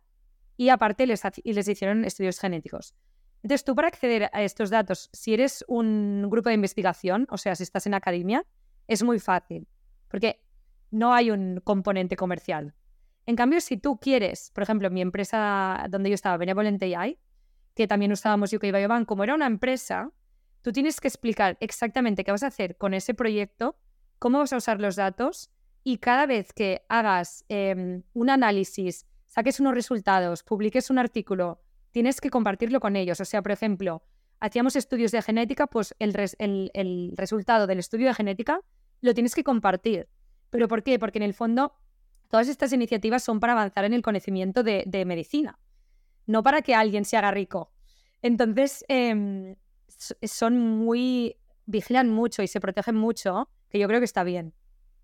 y 0.57 0.69
aparte 0.69 1.07
les, 1.07 1.21
y 1.43 1.53
les 1.53 1.67
hicieron 1.67 2.05
estudios 2.05 2.39
genéticos. 2.39 2.93
Entonces, 3.41 3.63
tú 3.63 3.75
para 3.75 3.87
acceder 3.87 4.29
a 4.33 4.43
estos 4.43 4.69
datos, 4.69 5.09
si 5.13 5.33
eres 5.33 5.63
un 5.67 6.27
grupo 6.29 6.49
de 6.49 6.55
investigación, 6.55 7.27
o 7.29 7.37
sea, 7.37 7.55
si 7.55 7.63
estás 7.63 7.87
en 7.87 7.93
academia, 7.93 8.45
es 8.87 9.03
muy 9.03 9.19
fácil, 9.19 9.67
porque 10.09 10.41
no 10.91 11.13
hay 11.13 11.31
un 11.31 11.61
componente 11.63 12.17
comercial. 12.17 12.73
En 13.25 13.35
cambio, 13.35 13.61
si 13.61 13.77
tú 13.77 13.99
quieres, 13.99 14.51
por 14.53 14.63
ejemplo, 14.63 14.89
mi 14.89 15.01
empresa 15.01 15.85
donde 15.89 16.09
yo 16.09 16.15
estaba, 16.15 16.35
Benevolent 16.37 16.81
AI, 16.83 17.17
que 17.75 17.87
también 17.87 18.11
usábamos 18.11 18.51
UK 18.51 18.63
Biobank, 18.63 19.07
como 19.07 19.23
era 19.23 19.35
una 19.35 19.45
empresa, 19.45 20.11
tú 20.61 20.71
tienes 20.71 20.99
que 20.99 21.07
explicar 21.07 21.57
exactamente 21.61 22.23
qué 22.23 22.31
vas 22.31 22.43
a 22.43 22.47
hacer 22.47 22.75
con 22.75 22.93
ese 22.93 23.13
proyecto, 23.13 23.77
cómo 24.17 24.39
vas 24.39 24.51
a 24.51 24.57
usar 24.57 24.81
los 24.81 24.95
datos 24.95 25.51
y 25.83 25.97
cada 25.97 26.25
vez 26.25 26.53
que 26.53 26.83
hagas 26.89 27.45
em, 27.49 28.03
un 28.13 28.29
análisis, 28.29 29.05
saques 29.25 29.59
unos 29.59 29.73
resultados, 29.73 30.43
publiques 30.43 30.89
un 30.89 30.99
artículo, 30.99 31.61
tienes 31.91 32.21
que 32.21 32.29
compartirlo 32.29 32.79
con 32.79 32.95
ellos. 32.95 33.19
O 33.21 33.25
sea, 33.25 33.41
por 33.41 33.51
ejemplo, 33.51 34.03
hacíamos 34.39 34.75
estudios 34.75 35.11
de 35.11 35.21
genética, 35.21 35.67
pues 35.67 35.95
el, 35.99 37.13
resultado 37.15 37.67
del 37.67 37.79
estudio 37.79 38.07
de 38.07 38.13
genética 38.13 38.61
lo 39.01 39.13
tienes 39.13 39.35
que 39.35 39.43
compartir. 39.43 40.07
¿Pero 40.49 40.67
por 40.67 40.83
qué? 40.83 40.99
Porque 40.99 41.19
en 41.19 41.23
el 41.23 41.33
fondo 41.33 41.73
todas 42.29 42.47
estas 42.47 42.73
iniciativas 42.73 43.23
son 43.23 43.39
para 43.39 43.53
avanzar 43.53 43.85
en 43.85 43.93
el 43.93 44.01
conocimiento 44.01 44.63
de, 44.63 45.03
medicina, 45.05 45.59
no 46.25 46.43
para 46.43 46.61
que 46.61 46.75
alguien 46.75 47.05
se 47.05 47.17
haga 47.17 47.31
rico. 47.31 47.71
Entonces, 48.21 48.83
em, 48.87 49.55
son 50.23 50.59
muy, 50.59 51.37
vigilan 51.65 52.09
mucho 52.09 52.43
y 52.43 52.47
se 52.47 52.59
protegen 52.59 52.95
mucho, 52.95 53.49
que 53.69 53.79
yo 53.79 53.87
creo 53.87 53.99
que 53.99 54.05
está 54.05 54.23
bien. 54.23 54.53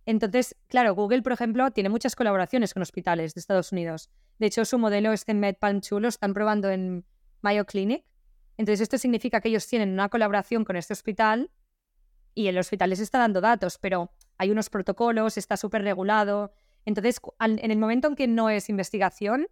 Entonces, 0.05 0.55
claro, 0.67 0.93
Google, 0.93 1.23
por 1.23 1.31
ejemplo, 1.31 1.71
tiene 1.71 1.89
muchas 1.89 2.15
colaboraciones 2.15 2.73
con 2.73 2.83
hospitales 2.83 3.33
de 3.33 3.39
Estados 3.39 3.71
Unidos. 3.71 4.09
De 4.37 4.47
hecho, 4.47 4.63
su 4.65 4.77
modelo 4.77 5.11
este 5.11 5.33
MedPalm2 5.33 5.99
lo 5.99 6.07
están 6.07 6.33
probando 6.33 6.69
en 6.69 7.05
Mayo 7.41 7.65
Clinic. 7.65 8.05
Entonces, 8.57 8.81
esto 8.81 8.97
significa 8.97 9.41
que 9.41 9.49
ellos 9.49 9.67
tienen 9.67 9.91
una 9.91 10.09
colaboración 10.09 10.63
con 10.63 10.75
este 10.75 10.93
hospital 10.93 11.49
y 12.35 12.47
el 12.47 12.57
hospital 12.57 12.91
les 12.91 12.99
está 12.99 13.17
dando 13.17 13.41
datos, 13.41 13.77
pero 13.79 14.11
hay 14.37 14.51
unos 14.51 14.69
protocolos, 14.69 15.37
está 15.37 15.57
súper 15.57 15.81
regulado. 15.81 16.53
Entonces, 16.85 17.19
en 17.39 17.71
el 17.71 17.77
momento 17.77 18.07
en 18.07 18.15
que 18.15 18.27
no 18.27 18.49
es 18.49 18.69
investigación, 18.69 19.47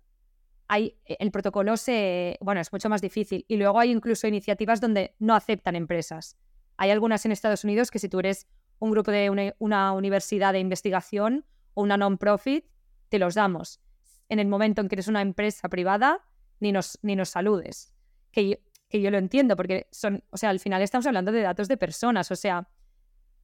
hay, 0.67 0.97
e, 1.05 1.17
el 1.19 1.31
protocolo 1.31 1.77
se, 1.77 2.37
bueno, 2.41 2.61
es 2.61 2.71
mucho 2.71 2.89
más 2.89 3.01
difícil. 3.01 3.45
Y 3.47 3.57
luego 3.57 3.79
hay 3.79 3.91
incluso 3.91 4.27
iniciativas 4.27 4.81
donde 4.81 5.15
no 5.17 5.33
aceptan 5.33 5.75
empresas. 5.75 6.37
Hay 6.77 6.91
algunas 6.91 7.25
en 7.25 7.31
Estados 7.31 7.63
Unidos 7.63 7.89
que 7.89 7.99
si 7.99 8.09
tú 8.09 8.19
eres 8.19 8.47
un 8.83 8.91
grupo 8.91 9.11
de 9.11 9.53
una, 9.59 9.93
universidad 9.93 10.51
de 10.51 10.59
investigación 10.59 11.45
o 11.73 11.83
una 11.83 11.95
non-profit, 11.95 12.65
te 13.07 13.17
los 13.17 13.35
damos. 13.35 13.79
En 14.27 14.39
el 14.39 14.47
momento 14.47 14.81
en 14.81 14.89
que 14.89 14.95
eres 14.95 15.07
una 15.07 15.21
empresa 15.21 15.69
privada, 15.69 16.19
ni 16.59 16.73
nos, 16.73 16.99
ni 17.01 17.15
nos 17.15 17.29
saludes. 17.29 17.93
Que 18.31 18.49
yo, 18.49 18.55
que 18.89 19.01
yo 19.01 19.09
lo 19.09 19.17
entiendo, 19.17 19.55
porque 19.55 19.87
son, 19.91 20.21
o 20.31 20.37
sea, 20.37 20.49
al 20.49 20.59
final 20.59 20.81
estamos 20.81 21.05
hablando 21.05 21.31
de 21.31 21.41
datos 21.41 21.69
de 21.69 21.77
personas, 21.77 22.29
o 22.29 22.35
sea, 22.35 22.67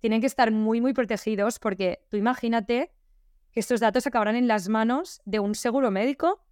tienen 0.01 0.19
que 0.19 0.27
estar 0.27 0.51
muy, 0.51 0.81
muy 0.81 0.93
protegidos 0.93 1.57
porque 1.57 2.05
tú 2.09 2.17
imagínate 2.17 2.91
que 3.53 3.61
estos 3.61 3.79
datos 3.79 4.05
acabarán 4.07 4.35
en 4.35 4.47
las 4.47 4.67
manos 4.67 5.21
de 5.23 5.39
un 5.39 5.55
seguro 5.55 5.89
médico 5.89 6.43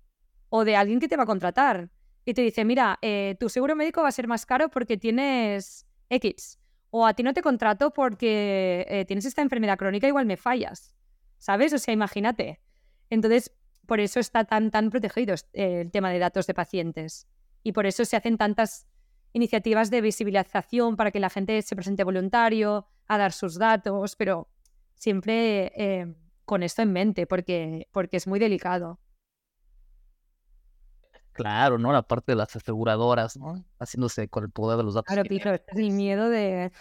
o 0.47 0.63
de 0.63 0.77
alguien 0.77 1.01
que 1.01 1.09
te 1.09 1.17
va 1.17 1.23
a 1.23 1.27
contratar 1.27 1.89
y 2.23 2.33
te 2.33 2.41
dice, 2.41 2.63
mira, 2.63 2.99
eh, 3.01 3.35
tu 3.37 3.49
seguro 3.49 3.75
médico 3.75 4.01
va 4.01 4.07
a 4.07 4.13
ser 4.13 4.27
más 4.29 4.45
caro 4.45 4.69
porque 4.69 4.95
tienes 4.97 5.85
X 6.09 6.57
o 6.89 7.05
a 7.05 7.13
ti 7.13 7.23
no 7.23 7.33
te 7.33 7.41
contrato 7.41 7.91
porque 7.91 8.85
eh, 8.89 9.05
tienes 9.05 9.25
esta 9.25 9.41
enfermedad 9.41 9.77
crónica, 9.77 10.07
igual 10.07 10.25
me 10.25 10.37
fallas, 10.37 10.95
¿sabes? 11.37 11.73
O 11.73 11.77
sea, 11.77 11.93
imagínate. 11.93 12.61
Entonces, 13.09 13.53
por 13.85 13.99
eso 13.99 14.19
está 14.19 14.45
tan, 14.45 14.71
tan 14.71 14.89
protegido 14.89 15.35
eh, 15.53 15.81
el 15.81 15.91
tema 15.91 16.11
de 16.11 16.19
datos 16.19 16.47
de 16.47 16.53
pacientes 16.53 17.27
y 17.63 17.71
por 17.71 17.85
eso 17.85 18.05
se 18.05 18.15
hacen 18.15 18.37
tantas 18.37 18.87
iniciativas 19.33 19.89
de 19.89 20.01
visibilización 20.01 20.95
para 20.95 21.11
que 21.11 21.19
la 21.19 21.29
gente 21.29 21.61
se 21.61 21.75
presente 21.75 22.03
voluntario 22.03 22.87
a 23.07 23.17
dar 23.17 23.31
sus 23.31 23.57
datos, 23.57 24.15
pero 24.15 24.49
siempre 24.95 26.15
con 26.47 26.63
esto 26.63 26.81
en 26.81 26.93
mente, 26.93 27.27
porque, 27.27 27.87
porque 27.91 28.17
es 28.17 28.25
muy 28.25 28.39
delicado. 28.39 28.99
Claro, 31.37 31.77
¿no? 31.77 31.91
La 31.91 32.01
parte 32.01 32.31
de 32.31 32.35
las 32.35 32.55
aseguradoras, 32.55 33.37
¿no? 33.37 33.63
Haciéndose 33.79 34.27
con 34.27 34.43
el 34.43 34.49
poder 34.49 34.77
de 34.77 34.83
los 34.83 34.95
datos. 34.95 35.13
Claro, 35.13 35.27
Pico, 35.29 35.49
este 35.49 35.71
es 35.87 35.93
miedo 35.93 36.29
de... 36.29 36.71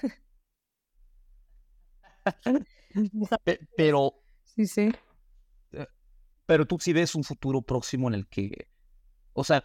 pero... 3.76 4.14
Sí, 4.44 4.66
sí. 4.66 4.92
Eh, 5.72 5.86
pero 6.46 6.66
tú 6.66 6.78
sí 6.80 6.92
ves 6.94 7.14
un 7.14 7.22
futuro 7.22 7.60
próximo 7.60 8.08
en 8.08 8.14
el 8.14 8.26
que, 8.26 8.68
o 9.34 9.44
sea, 9.44 9.62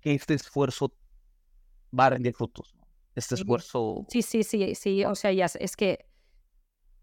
que 0.00 0.14
este 0.14 0.34
esfuerzo 0.34 0.92
va 1.98 2.06
a 2.06 2.10
rendir 2.10 2.34
frutos, 2.34 2.74
¿no? 2.76 2.86
Este 3.14 3.34
esfuerzo... 3.34 4.04
Sí, 4.08 4.20
sí, 4.20 4.44
sí, 4.44 4.74
sí, 4.74 5.04
o 5.04 5.14
sea, 5.14 5.32
ya 5.32 5.46
es 5.46 5.76
que 5.76 6.11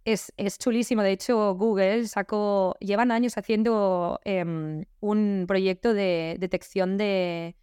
es, 0.05 0.31
chulísimo. 0.57 1.01
De 1.03 1.11
hecho, 1.11 1.55
Google 1.55 2.07
sacó, 2.07 2.75
llevan 2.79 3.11
años 3.11 3.37
haciendo 3.37 4.19
em, 4.23 4.85
un 4.99 5.45
proyecto 5.47 5.93
de 5.93 6.37
detección 6.39 6.97
de, 6.97 7.55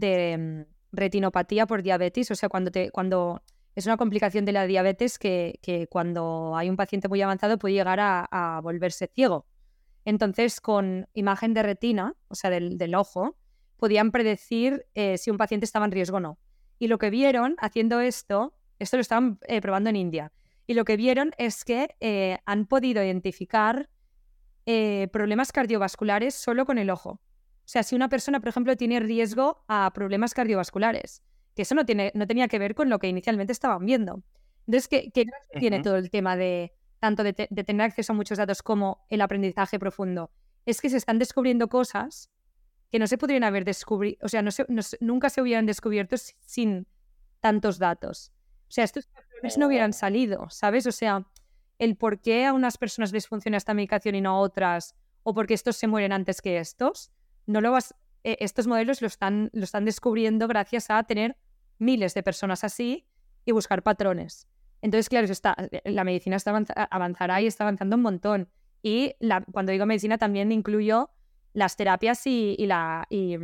em, 0.00 0.66
retinopatía 0.92 1.66
por 1.66 1.82
diabetes. 1.82 2.30
O 2.30 2.34
sea, 2.34 2.48
cuando, 2.48 2.70
te, 2.70 2.90
cuando 2.90 3.42
es 3.74 3.86
una 3.86 3.96
complicación 3.96 4.44
de 4.44 4.52
la 4.52 4.66
diabetes 4.66 5.18
que, 5.18 5.88
cuando 5.90 6.56
hay 6.56 6.68
un 6.68 6.76
paciente 6.76 7.08
muy 7.08 7.22
avanzado 7.22 7.58
puede 7.58 7.74
llegar 7.74 7.98
a, 8.00 8.60
volverse 8.62 9.06
ciego. 9.06 9.46
Entonces, 10.04 10.60
con 10.60 11.08
imagen 11.14 11.54
de 11.54 11.62
retina, 11.62 12.14
o 12.28 12.34
sea, 12.34 12.50
del, 12.50 12.94
ojo, 12.94 13.36
podían 13.76 14.10
predecir 14.10 14.86
eh, 14.94 15.18
si 15.18 15.30
un 15.30 15.36
paciente 15.36 15.64
estaba 15.64 15.84
en 15.84 15.92
riesgo 15.92 16.16
o 16.16 16.20
no. 16.20 16.38
Y 16.78 16.88
lo 16.88 16.98
que 16.98 17.10
vieron 17.10 17.56
haciendo 17.58 18.00
esto, 18.00 18.54
esto 18.78 18.96
lo 18.96 19.02
estaban 19.02 19.38
eh, 19.46 19.60
probando 19.60 19.90
en 19.90 19.96
India, 19.96 20.32
y 20.70 20.74
lo 20.74 20.84
que 20.84 20.96
vieron 20.96 21.32
es 21.36 21.64
que 21.64 21.96
eh, 21.98 22.38
han 22.46 22.64
podido 22.64 23.02
identificar 23.02 23.90
eh, 24.66 25.08
problemas 25.12 25.50
cardiovasculares 25.50 26.32
solo 26.36 26.64
con 26.64 26.78
el 26.78 26.90
ojo. 26.90 27.10
O 27.10 27.20
sea, 27.64 27.82
si 27.82 27.96
una 27.96 28.08
persona, 28.08 28.38
por 28.38 28.50
ejemplo, 28.50 28.76
tiene 28.76 29.00
riesgo 29.00 29.64
a 29.66 29.90
problemas 29.92 30.32
cardiovasculares, 30.32 31.24
que 31.56 31.62
eso 31.62 31.74
no, 31.74 31.84
tiene, 31.84 32.12
no 32.14 32.24
tenía 32.28 32.46
que 32.46 32.60
ver 32.60 32.76
con 32.76 32.88
lo 32.88 33.00
que 33.00 33.08
inicialmente 33.08 33.52
estaban 33.52 33.84
viendo. 33.84 34.22
Entonces, 34.68 34.86
¿qué, 34.86 35.26
tiene 35.58 35.82
todo 35.82 35.96
el 35.96 36.08
tema 36.08 36.36
de 36.36 36.72
tanto 37.00 37.24
de, 37.24 37.32
tener 37.32 37.80
acceso 37.80 38.12
a 38.12 38.16
muchos 38.16 38.38
datos 38.38 38.62
como 38.62 39.04
el 39.08 39.22
aprendizaje 39.22 39.76
profundo? 39.80 40.30
Es 40.66 40.80
que 40.80 40.88
se 40.88 40.98
están 40.98 41.18
descubriendo 41.18 41.66
cosas 41.66 42.30
que 42.92 43.00
no 43.00 43.08
se 43.08 43.18
podrían 43.18 43.42
haber 43.42 43.64
descubierto, 43.64 44.24
o 44.24 44.28
sea, 44.28 44.40
no 44.42 44.50
nunca 45.00 45.30
se 45.30 45.42
hubieran 45.42 45.66
descubierto 45.66 46.14
sin 46.16 46.86
tantos 47.40 47.80
datos. 47.80 48.30
O 48.68 48.72
sea, 48.72 48.84
estos 48.84 49.08
patrones 49.40 49.58
no 49.58 49.66
hubieran 49.66 49.92
salido, 49.92 50.48
¿sabes? 50.50 50.86
O 50.86 50.92
sea, 50.92 51.26
el 51.78 51.96
por 51.96 52.20
qué 52.20 52.44
a 52.44 52.52
unas 52.52 52.76
personas 52.76 53.12
les 53.12 53.26
funciona 53.26 53.56
esta 53.56 53.72
medicación 53.72 54.14
y 54.14 54.20
no 54.20 54.30
a 54.30 54.38
otras, 54.38 54.94
o 55.22 55.32
porque 55.32 55.54
estos 55.54 55.76
se 55.76 55.86
mueren 55.86 56.12
antes 56.12 56.42
que 56.42 56.58
estos, 56.58 57.10
no 57.46 57.60
lo 57.60 57.72
vas, 57.72 57.94
eh, 58.24 58.36
estos 58.40 58.66
modelos 58.66 59.00
lo 59.00 59.06
están, 59.06 59.50
lo 59.52 59.64
están 59.64 59.84
descubriendo 59.84 60.46
gracias 60.46 60.90
a 60.90 61.02
tener 61.04 61.36
miles 61.78 62.12
de 62.14 62.22
personas 62.22 62.64
así 62.64 63.06
y 63.46 63.52
buscar 63.52 63.82
patrones. 63.82 64.46
Entonces, 64.82 65.08
claro, 65.08 65.26
está, 65.26 65.56
la 65.84 66.04
medicina 66.04 66.36
está 66.36 66.54
avanzará 66.90 67.40
y 67.40 67.46
está 67.46 67.64
avanzando 67.64 67.96
un 67.96 68.02
montón. 68.02 68.48
Y 68.82 69.14
cuando 69.52 69.72
digo 69.72 69.86
medicina 69.86 70.18
también 70.18 70.52
incluyo 70.52 71.10
las 71.52 71.76
terapias 71.76 72.26
y, 72.26 72.56
la, 72.66 73.06
y, 73.10 73.36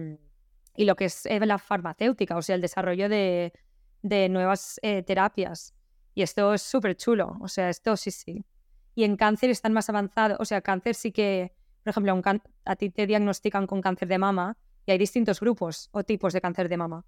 lo 0.77 0.97
que 0.97 1.07
es 1.07 1.27
eh, 1.27 1.41
la 1.45 1.59
farmacéutica, 1.59 2.37
o 2.37 2.43
sea, 2.43 2.55
el 2.55 2.61
desarrollo 2.61 3.09
de, 3.09 3.53
de 4.03 4.29
nuevas 4.29 4.79
eh, 4.83 5.03
terapias. 5.03 5.75
Y 6.17 6.23
esto 6.23 6.55
es 6.55 6.63
súper 6.63 6.97
chulo, 6.97 7.37
o 7.43 7.47
sea, 7.47 7.69
esto 7.69 7.95
sí, 7.95 8.11
sí. 8.11 8.43
Y 8.95 9.05
en 9.05 9.19
cáncer 9.19 9.51
están 9.51 9.75
más 9.75 9.91
avanzados, 9.91 10.39
o 10.41 10.47
sea, 10.47 10.63
cáncer 10.63 10.95
sí 10.95 11.13
que, 11.13 11.55
por 11.85 11.91
ejemplo, 11.91 12.19
a 12.65 12.77
ti 12.77 12.89
te 12.89 13.07
diagnostican 13.07 13.67
con 13.67 13.83
cáncer 13.83 14.09
de 14.09 14.17
mama 14.17 14.57
y 14.87 14.93
hay 14.93 14.99
distintos 14.99 15.41
grupos 15.41 15.91
o 15.93 16.05
tipos 16.05 16.33
de 16.33 16.41
cáncer 16.41 16.71
de 16.71 16.79
mama. 16.79 17.05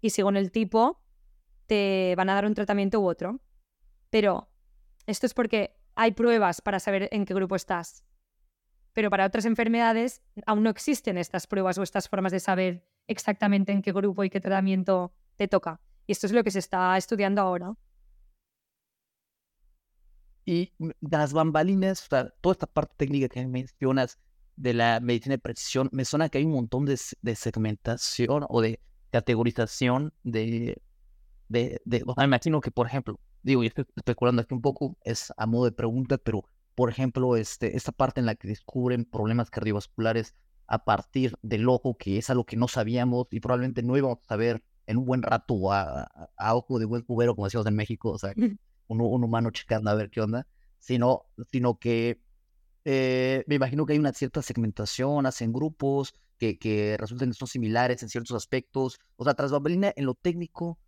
Y 0.00 0.10
según 0.10 0.36
el 0.36 0.52
tipo, 0.52 1.02
te 1.66 2.14
van 2.16 2.30
a 2.30 2.34
dar 2.34 2.46
un 2.46 2.54
tratamiento 2.54 3.00
u 3.00 3.08
otro. 3.08 3.40
Pero 4.10 4.48
esto 5.04 5.26
es 5.26 5.34
porque 5.34 5.76
hay 5.96 6.12
pruebas 6.12 6.60
para 6.60 6.78
saber 6.78 7.08
en 7.10 7.24
qué 7.24 7.34
grupo 7.34 7.56
estás. 7.56 8.04
Pero 8.92 9.10
para 9.10 9.26
otras 9.26 9.46
enfermedades 9.46 10.22
aún 10.46 10.62
no 10.62 10.70
existen 10.70 11.18
estas 11.18 11.48
pruebas 11.48 11.76
o 11.78 11.82
estas 11.82 12.08
formas 12.08 12.30
de 12.30 12.38
saber 12.38 12.86
exactamente 13.08 13.72
en 13.72 13.82
qué 13.82 13.90
grupo 13.90 14.22
y 14.22 14.30
qué 14.30 14.40
tratamiento 14.40 15.12
te 15.34 15.48
toca. 15.48 15.80
Y 16.06 16.12
esto 16.12 16.28
es 16.28 16.32
lo 16.32 16.44
que 16.44 16.52
se 16.52 16.60
está 16.60 16.96
estudiando 16.96 17.42
ahora. 17.42 17.74
Y 20.44 20.72
las 21.00 21.32
bambalinas, 21.32 22.08
toda 22.08 22.52
esta 22.52 22.66
parte 22.66 22.94
técnica 22.96 23.28
que 23.28 23.46
mencionas 23.46 24.18
de 24.56 24.74
la 24.74 25.00
medicina 25.00 25.34
de 25.34 25.38
precisión, 25.38 25.88
me 25.92 26.04
suena 26.04 26.28
que 26.28 26.38
hay 26.38 26.44
un 26.44 26.52
montón 26.52 26.84
de, 26.84 26.96
segmentación 27.34 28.44
o 28.48 28.60
de 28.60 28.80
categorización 29.10 30.12
de, 30.22 30.80
de, 31.48 31.80
de 31.84 32.04
me 32.16 32.24
imagino 32.24 32.60
que, 32.60 32.70
por 32.70 32.86
ejemplo, 32.86 33.18
digo, 33.42 33.62
y 33.62 33.66
estoy 33.68 33.86
especulando 33.96 34.42
aquí 34.42 34.54
un 34.54 34.62
poco, 34.62 34.96
es 35.02 35.32
a 35.36 35.46
modo 35.46 35.66
de 35.66 35.72
pregunta, 35.72 36.18
pero, 36.18 36.44
por 36.74 36.90
ejemplo, 36.90 37.36
este, 37.36 37.76
esta 37.76 37.92
parte 37.92 38.20
en 38.20 38.26
la 38.26 38.34
que 38.34 38.48
descubren 38.48 39.04
problemas 39.04 39.50
cardiovasculares 39.50 40.34
a 40.66 40.84
partir 40.84 41.36
del 41.42 41.68
ojo, 41.68 41.96
que 41.96 42.18
es 42.18 42.30
algo 42.30 42.44
que 42.44 42.56
no 42.56 42.68
sabíamos 42.68 43.26
y 43.30 43.40
probablemente 43.40 43.82
no 43.82 43.96
íbamos 43.96 44.18
a 44.24 44.28
saber 44.28 44.62
en 44.86 44.98
un 44.98 45.04
buen 45.04 45.22
rato 45.22 45.72
a, 45.72 46.02
a, 46.36 46.54
ojo 46.54 46.78
de 46.78 46.84
buen 46.84 47.02
cubero, 47.02 47.34
como 47.34 47.46
decíamos 47.46 47.66
en 47.66 47.76
México, 47.76 48.10
o 48.10 48.18
sea, 48.18 48.32
un, 48.88 49.00
un, 49.00 49.24
humano 49.24 49.50
checando 49.50 49.90
a 49.90 49.94
ver 49.94 50.10
qué 50.10 50.20
onda, 50.20 50.46
sino, 50.78 51.26
sino 51.50 51.78
que 51.78 52.20
eh, 52.84 53.44
me 53.46 53.54
imagino 53.54 53.86
que 53.86 53.94
hay 53.94 53.98
una 53.98 54.12
cierta 54.12 54.42
segmentación, 54.42 55.26
hacen 55.26 55.52
grupos 55.52 56.14
que, 56.38 56.58
que 56.58 56.96
resulten 56.98 57.30
que 57.30 57.34
son 57.34 57.48
similares 57.48 58.02
en 58.02 58.08
ciertos 58.08 58.36
aspectos. 58.36 58.98
O 59.16 59.24
sea, 59.24 59.34
tras 59.34 59.50
bambalina, 59.50 59.92
en 59.96 60.04
lo 60.04 60.14
técnico, 60.14 60.78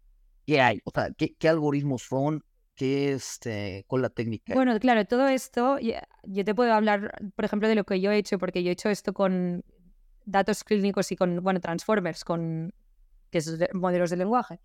¿qué 0.46 0.60
hay? 0.60 0.80
O 0.84 0.90
sea, 0.90 1.10
¿qué, 1.16 1.34
qué 1.38 1.48
algoritmos 1.48 2.02
son? 2.02 2.44
¿Qué 2.74 3.12
este, 3.12 3.84
con 3.86 4.02
la 4.02 4.10
técnica? 4.10 4.52
Bueno, 4.52 4.78
claro, 4.78 5.06
todo 5.06 5.28
esto, 5.28 5.78
yo 5.78 6.44
te 6.44 6.54
puedo 6.54 6.74
hablar, 6.74 7.10
por 7.34 7.46
ejemplo, 7.46 7.68
de 7.68 7.74
lo 7.74 7.84
que 7.84 8.00
yo 8.02 8.10
he 8.10 8.18
hecho, 8.18 8.38
porque 8.38 8.62
yo 8.62 8.68
he 8.68 8.72
hecho 8.72 8.90
esto 8.90 9.14
con 9.14 9.64
datos 10.26 10.62
clínicos 10.62 11.10
y 11.10 11.16
con, 11.16 11.42
bueno, 11.42 11.60
transformers, 11.60 12.22
con 12.24 12.74
que 13.30 13.38
es 13.38 13.58
modelos 13.72 14.10
de 14.10 14.16
lenguaje. 14.18 14.60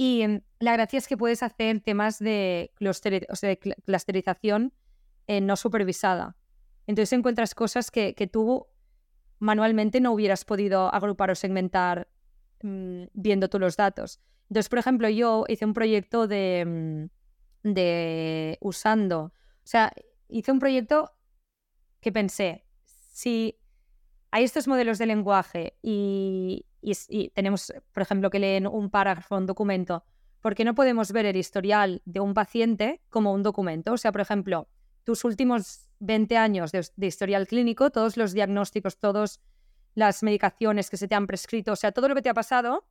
Y 0.00 0.22
em, 0.22 0.40
la 0.60 0.72
gracia 0.72 0.96
es 0.96 1.06
que 1.06 1.18
puedes 1.18 1.42
hacer 1.42 1.82
temas 1.82 2.18
de, 2.18 2.72
clusterización 2.74 4.72
eh, 5.26 5.42
no 5.42 5.56
supervisada. 5.56 6.38
Entonces 6.86 7.12
encuentras 7.12 7.54
cosas 7.54 7.90
que, 7.90 8.14
tú 8.32 8.66
manualmente 9.40 10.00
no 10.00 10.12
hubieras 10.12 10.46
podido 10.46 10.88
agrupar 10.94 11.30
o 11.30 11.34
segmentar 11.34 12.08
mm, 12.62 13.08
viendo 13.12 13.50
tú 13.50 13.58
los 13.58 13.76
datos. 13.76 14.22
Entonces, 14.48 14.70
por 14.70 14.78
ejemplo, 14.78 15.06
yo 15.10 15.44
hice 15.48 15.66
un 15.66 15.74
proyecto 15.74 16.26
de, 16.26 16.64
mm, 17.62 17.70
de 17.74 18.56
usando, 18.62 19.20
o 19.24 19.32
sea, 19.64 19.92
hice 20.28 20.50
un 20.50 20.60
proyecto 20.60 21.12
que 22.00 22.10
pensé, 22.10 22.64
si 22.86 23.60
hay 24.30 24.44
estos 24.44 24.66
modelos 24.66 24.96
de 24.96 25.04
lenguaje 25.04 25.76
y, 25.82 26.64
y, 26.82 27.28
tenemos, 27.30 27.72
por 27.92 28.02
ejemplo, 28.02 28.30
que 28.30 28.38
leen 28.38 28.66
un 28.66 28.90
párrafo, 28.90 29.36
un 29.36 29.46
documento, 29.46 30.04
¿por 30.40 30.54
qué 30.54 30.64
no 30.64 30.74
podemos 30.74 31.12
ver 31.12 31.26
el 31.26 31.36
historial 31.36 32.02
de 32.04 32.20
un 32.20 32.34
paciente 32.34 33.00
como 33.10 33.32
un 33.32 33.42
documento? 33.42 33.92
O 33.92 33.98
sea, 33.98 34.12
por 34.12 34.20
ejemplo, 34.20 34.68
tus 35.04 35.24
últimos 35.24 35.88
20 36.00 36.36
años 36.36 36.72
de, 36.72 37.06
historial 37.06 37.46
clínico, 37.46 37.90
todos 37.90 38.16
los 38.16 38.32
diagnósticos, 38.32 38.98
todas 38.98 39.40
las 39.94 40.22
medicaciones 40.22 40.88
que 40.88 40.96
se 40.96 41.08
te 41.08 41.14
han 41.14 41.26
prescrito, 41.26 41.72
o 41.72 41.76
sea, 41.76 41.92
todo 41.92 42.08
lo 42.08 42.14
que 42.14 42.22
te 42.22 42.30
ha 42.30 42.34
pasado, 42.34 42.86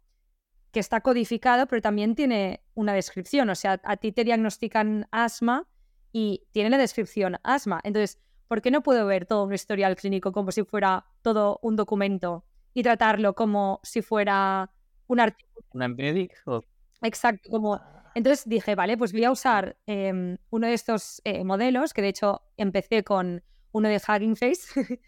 que 0.71 0.79
está 0.79 1.01
codificado, 1.01 1.65
pero 1.65 1.81
también 1.81 2.13
tiene 2.13 2.61
una 2.75 2.93
descripción. 2.93 3.49
O 3.49 3.55
sea, 3.55 3.81
a 3.83 3.97
ti 3.97 4.11
te 4.11 4.23
diagnostican 4.23 5.07
asma 5.11 5.67
y 6.11 6.43
tiene 6.51 6.69
la 6.69 6.77
descripción 6.77 7.37
asma. 7.41 7.81
Entonces, 7.83 8.19
¿por 8.47 8.61
qué 8.61 8.69
no 8.69 8.83
puedo 8.83 9.07
ver 9.07 9.25
todo 9.25 9.45
un 9.45 9.53
historial 9.53 9.95
clínico 9.95 10.31
como 10.31 10.51
si 10.51 10.63
fuera 10.63 11.05
todo 11.23 11.59
un 11.63 11.75
documento 11.75 12.45
y 12.73 12.83
tratarlo 12.83 13.33
como 13.33 13.79
si 13.83 14.01
fuera 14.01 14.71
un 15.07 15.19
artículo? 15.19 15.65
¿Una 15.73 15.87
médico? 15.87 16.63
Exacto, 17.01 17.49
como... 17.49 17.79
Entonces 18.15 18.47
dije, 18.49 18.75
vale, 18.75 18.97
pues 18.97 19.11
voy 19.11 19.23
a 19.23 19.31
usar 19.31 19.77
em, 19.85 20.37
uno 20.49 20.67
de 20.67 20.73
estos 20.73 21.21
eh, 21.23 21.43
modelos, 21.43 21.93
que 21.93 22.01
de 22.01 22.09
hecho 22.09 22.41
empecé 22.57 23.03
con 23.03 23.43
uno 23.71 23.87
de 23.87 23.97
Hugging 23.97 24.35
Face, 24.35 24.73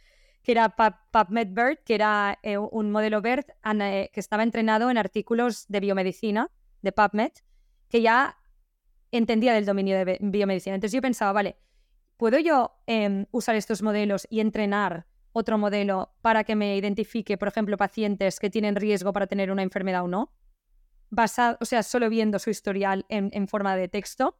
que 0.43 0.51
era 0.51 0.69
PubMed 0.69 1.47
BERT, 1.51 1.83
que 1.83 1.95
era 1.95 2.39
eh, 2.43 2.57
un 2.57 2.91
modelo 2.91 3.21
BERT 3.21 3.49
eh, 3.49 4.09
que 4.13 4.19
estaba 4.19 4.43
entrenado 4.43 4.89
en 4.89 4.97
artículos 4.97 5.67
de 5.67 5.79
biomedicina 5.79 6.49
de 6.81 6.91
PubMed, 6.91 7.31
que 7.89 8.01
ya 8.01 8.37
entendía 9.11 9.53
del 9.53 9.65
dominio 9.65 9.97
de 9.97 10.17
biomedicina. 10.21 10.75
Entonces 10.75 10.95
yo 10.95 11.01
pensaba, 11.01 11.33
vale, 11.33 11.57
¿puedo 12.17 12.39
yo 12.39 12.71
em, 12.85 13.25
usar 13.31 13.55
estos 13.55 13.81
modelos 13.81 14.27
y 14.29 14.39
entrenar 14.39 15.05
otro 15.33 15.57
modelo 15.57 16.13
para 16.21 16.43
que 16.43 16.55
me 16.55 16.75
identifique, 16.77 17.37
por 17.37 17.47
ejemplo, 17.47 17.77
pacientes 17.77 18.39
que 18.39 18.49
tienen 18.49 18.75
riesgo 18.75 19.13
para 19.13 19.27
tener 19.27 19.51
una 19.51 19.63
enfermedad 19.63 20.03
o 20.03 20.07
no? 20.07 20.33
Basado, 21.09 21.57
o 21.59 21.65
sea, 21.65 21.83
solo 21.83 22.09
viendo 22.09 22.39
su 22.39 22.49
historial 22.49 23.05
en, 23.09 23.47
forma 23.47 23.75
de 23.75 23.87
texto. 23.87 24.37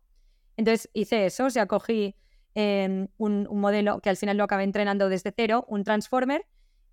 Entonces 0.57 0.89
hice 0.93 1.25
eso, 1.25 1.45
o 1.45 1.49
sea, 1.49 1.65
cogí 1.65 2.15
em, 2.55 3.07
un, 3.17 3.47
modelo 3.51 3.99
que 3.99 4.09
al 4.09 4.17
final 4.17 4.37
lo 4.37 4.43
acabé 4.43 4.63
entrenando 4.63 5.09
desde 5.09 5.33
cero, 5.35 5.65
un 5.67 5.83
transformer, 5.83 6.45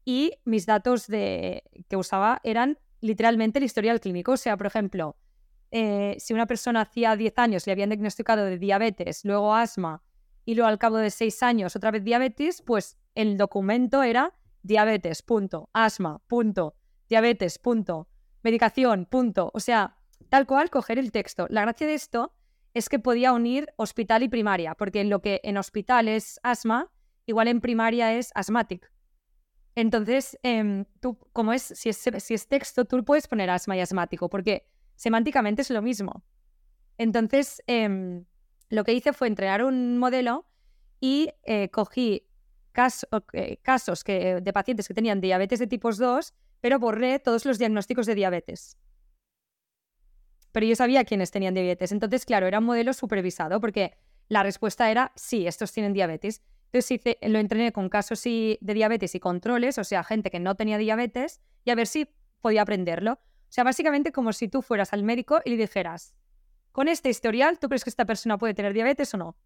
y 0.05 0.33
mis 0.45 0.65
datos 0.67 1.07
de, 1.07 1.65
que 1.89 1.97
usaba 1.97 2.41
eran 2.43 2.79
literalmente 3.01 3.59
el 3.59 3.65
historial 3.65 4.01
clínico. 4.01 4.33
O 4.33 4.37
sea, 4.37 4.57
por 4.57 4.67
ejemplo, 4.67 5.17
eh, 5.71 6.17
si 6.19 6.33
una 6.33 6.47
persona 6.47 6.81
hacía 6.81 7.15
10 7.15 7.39
años 7.39 7.67
le 7.67 7.73
habían 7.73 7.91
diagnosticado 7.91 8.45
de 8.45 8.59
diabetes, 8.59 9.25
luego 9.25 9.55
asma, 9.55 10.03
y 10.49 10.55
luego 10.55 10.69
al 10.69 10.79
cabo 10.79 10.97
de 10.97 11.11
6 11.11 11.43
años 11.43 11.77
otra 11.77 11.91
vez 11.91 12.03
diabetes, 12.03 12.63
pues 12.63 12.97
el 13.15 13.37
documento 13.37 14.03
era 14.03 14.33
diabetes, 14.63 15.21
punto, 15.21 15.69
asma, 15.75 16.23
punto, 16.27 16.75
diabetes, 17.07 17.59
punto, 17.59 18.09
medicación, 18.43 19.05
punto. 19.05 19.51
O 19.53 19.61
sea, 19.61 19.99
tal 20.31 20.47
cual 20.47 20.71
coger 20.71 20.99
el 20.99 21.13
texto. 21.13 21.47
La 21.51 21.61
gracia 21.61 21.87
de 21.87 21.93
esto 21.93 22.33
es 22.73 22.89
que 22.89 22.99
podía 22.99 23.35
unir 23.35 23.69
hospital 23.77 24.23
y 24.23 24.31
primaria, 24.31 24.75
porque 24.75 25.03
en 25.03 25.11
lo 25.11 25.21
que 25.21 25.43
en 25.45 25.59
hospital 25.59 26.09
es 26.09 26.41
asma, 26.43 26.91
igual 27.27 27.49
en 27.49 27.61
primaria 27.61 28.15
es 28.15 28.31
asmático. 28.35 28.89
Entonces, 29.75 30.39
em, 30.43 30.87
tú, 31.01 31.19
como 31.35 31.53
es 31.53 31.61
si, 31.63 31.91
es, 31.91 32.03
si 32.21 32.33
es 32.33 32.49
texto, 32.49 32.87
tú 32.87 33.05
puedes 33.05 33.29
poner 33.29 33.51
asma 33.51 33.77
y 33.77 33.81
asmático, 33.81 34.31
porque 34.31 34.67
semánticamente 34.95 35.61
es 35.61 35.69
lo 35.69 35.83
mismo. 35.83 36.25
Entonces, 36.97 37.63
em, 37.67 38.25
lo 38.69 38.85
que 38.85 38.93
hice 38.93 39.13
fue 39.13 39.29
entrenar 39.29 39.65
un 39.65 39.99
modelo 39.99 40.47
y 41.01 41.31
eh, 41.45 41.69
cogí 41.71 42.27
eh, 43.33 43.59
casos 43.63 44.05
que, 44.05 44.41
de 44.41 44.53
pacientes 44.53 44.87
que 44.87 44.95
tenían 44.95 45.21
diabetes 45.21 45.59
de 45.59 45.67
tipo 45.67 45.91
2, 45.93 46.35
pero 46.61 46.79
borré 46.79 47.19
todos 47.19 47.45
los 47.45 47.59
diagnósticos 47.59 48.07
de 48.07 48.15
diabetes. 48.15 48.77
Pero 50.53 50.67
yo 50.67 50.77
sabía 50.77 51.05
quiénes 51.05 51.31
tenían 51.31 51.55
diabetes. 51.55 51.93
Entonces, 51.93 52.25
claro, 52.25 52.47
era 52.47 52.59
un 52.59 52.65
modelo 52.65 52.93
supervisado 52.93 53.61
porque 53.61 53.97
la 54.29 54.43
respuesta 54.43 54.91
era 54.91 55.13
sí, 55.17 55.47
estos 55.47 55.73
tienen 55.73 55.93
diabetes. 55.93 56.43
Entonces 56.71 57.17
lo 57.23 57.39
entrené 57.39 57.73
con 57.73 57.89
casos 57.89 58.23
de 58.23 58.59
diabetes 58.61 59.15
y 59.15 59.21
controles, 59.21 59.79
o 59.79 59.85
sea, 59.85 60.05
gente 60.05 60.31
que 60.31 60.39
no 60.39 60.55
tenía 60.55 60.77
diabetes, 60.77 61.41
y 61.65 61.71
a 61.71 61.75
ver 61.75 61.87
si 61.87 62.09
podía 62.41 62.63
aprenderlo. 62.63 63.13
O 63.13 63.51
sea, 63.51 63.65
básicamente 63.65 64.13
como 64.13 64.33
si 64.33 64.49
tú 64.49 64.61
fueras 64.61 64.93
al 64.93 65.03
médico 65.03 65.41
y 65.45 65.51
le 65.51 65.57
dijeras, 65.57 66.15
con 66.73 66.89
este 66.89 67.09
historial, 67.09 67.59
¿tú 67.59 67.69
crees 67.69 67.85
que 67.85 67.91
esta 67.91 68.05
persona 68.05 68.39
puede 68.39 68.55
tener 68.55 68.73
diabetes 68.73 69.13
o 69.15 69.19
no? 69.19 69.37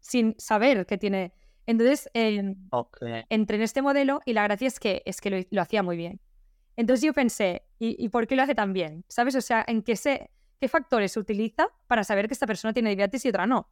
Sin 0.00 0.34
saber 0.38 0.86
que 0.86 0.98
tiene 0.98 1.32
entonces, 1.70 2.10
entré 2.12 3.56
en 3.56 3.62
este 3.62 3.80
modelo 3.80 4.20
y 4.24 4.32
la 4.32 4.42
gracia 4.42 4.66
es 4.66 4.80
que, 4.80 5.02
es 5.04 5.20
que 5.20 5.46
lo, 5.50 5.62
hacía 5.62 5.84
muy 5.84 5.96
bien. 5.96 6.20
Entonces 6.76 7.04
yo 7.04 7.12
pensé, 7.12 7.62
¿y, 7.78 8.08
por 8.08 8.26
qué 8.26 8.34
lo 8.34 8.42
hace 8.42 8.56
tan 8.56 8.72
bien? 8.72 9.04
¿Sabes? 9.08 9.36
O 9.36 9.40
sea, 9.40 9.64
¿en 9.68 9.82
qué, 9.82 9.94
se, 9.94 10.30
qué 10.58 10.66
factores 10.66 11.16
utiliza 11.16 11.68
para 11.86 12.02
saber 12.02 12.26
que 12.26 12.34
esta 12.34 12.46
persona 12.48 12.72
tiene 12.72 12.96
diabetes 12.96 13.24
y 13.24 13.28
otra 13.28 13.46
no? 13.46 13.70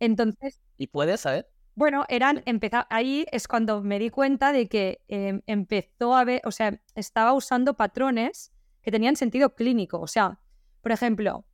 Entonces... 0.00 0.60
¿Y 0.78 0.86
puedes 0.86 1.20
saber? 1.20 1.46
Bueno, 1.74 2.06
eran, 2.08 2.42
empezar, 2.46 2.86
ahí 2.88 3.26
es 3.30 3.48
cuando 3.48 3.82
me 3.82 3.98
di 3.98 4.08
cuenta 4.08 4.52
de 4.52 4.66
que 4.66 5.02
em, 5.08 5.42
empezó 5.46 6.16
a 6.16 6.24
ver, 6.24 6.40
o 6.44 6.50
sea, 6.50 6.80
estaba 6.94 7.34
usando 7.34 7.74
patrones 7.74 8.50
que 8.80 8.90
tenían 8.90 9.16
sentido 9.16 9.54
clínico. 9.54 10.00
O 10.00 10.06
sea, 10.06 10.40
por 10.80 10.92
ejemplo, 10.92 11.44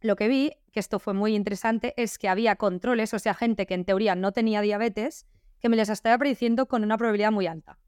lo 0.00 0.16
que 0.16 0.28
vi, 0.28 0.52
que 0.72 0.80
esto 0.80 0.98
fue 0.98 1.14
muy 1.14 1.34
interesante, 1.34 1.94
es 1.96 2.18
que 2.18 2.28
había 2.28 2.56
controles, 2.56 3.12
o 3.14 3.18
sea, 3.18 3.34
gente 3.34 3.66
que 3.66 3.74
en 3.74 3.84
teoría 3.84 4.14
no 4.14 4.32
tenía 4.32 4.60
diabetes, 4.60 5.26
que 5.60 5.68
me 5.68 5.76
les 5.76 5.88
estaba 5.88 6.16
prediciendo 6.18 6.66
con 6.66 6.84
una 6.84 6.96
probabilidad 6.96 7.32
muy 7.32 7.46
alta. 7.46 7.78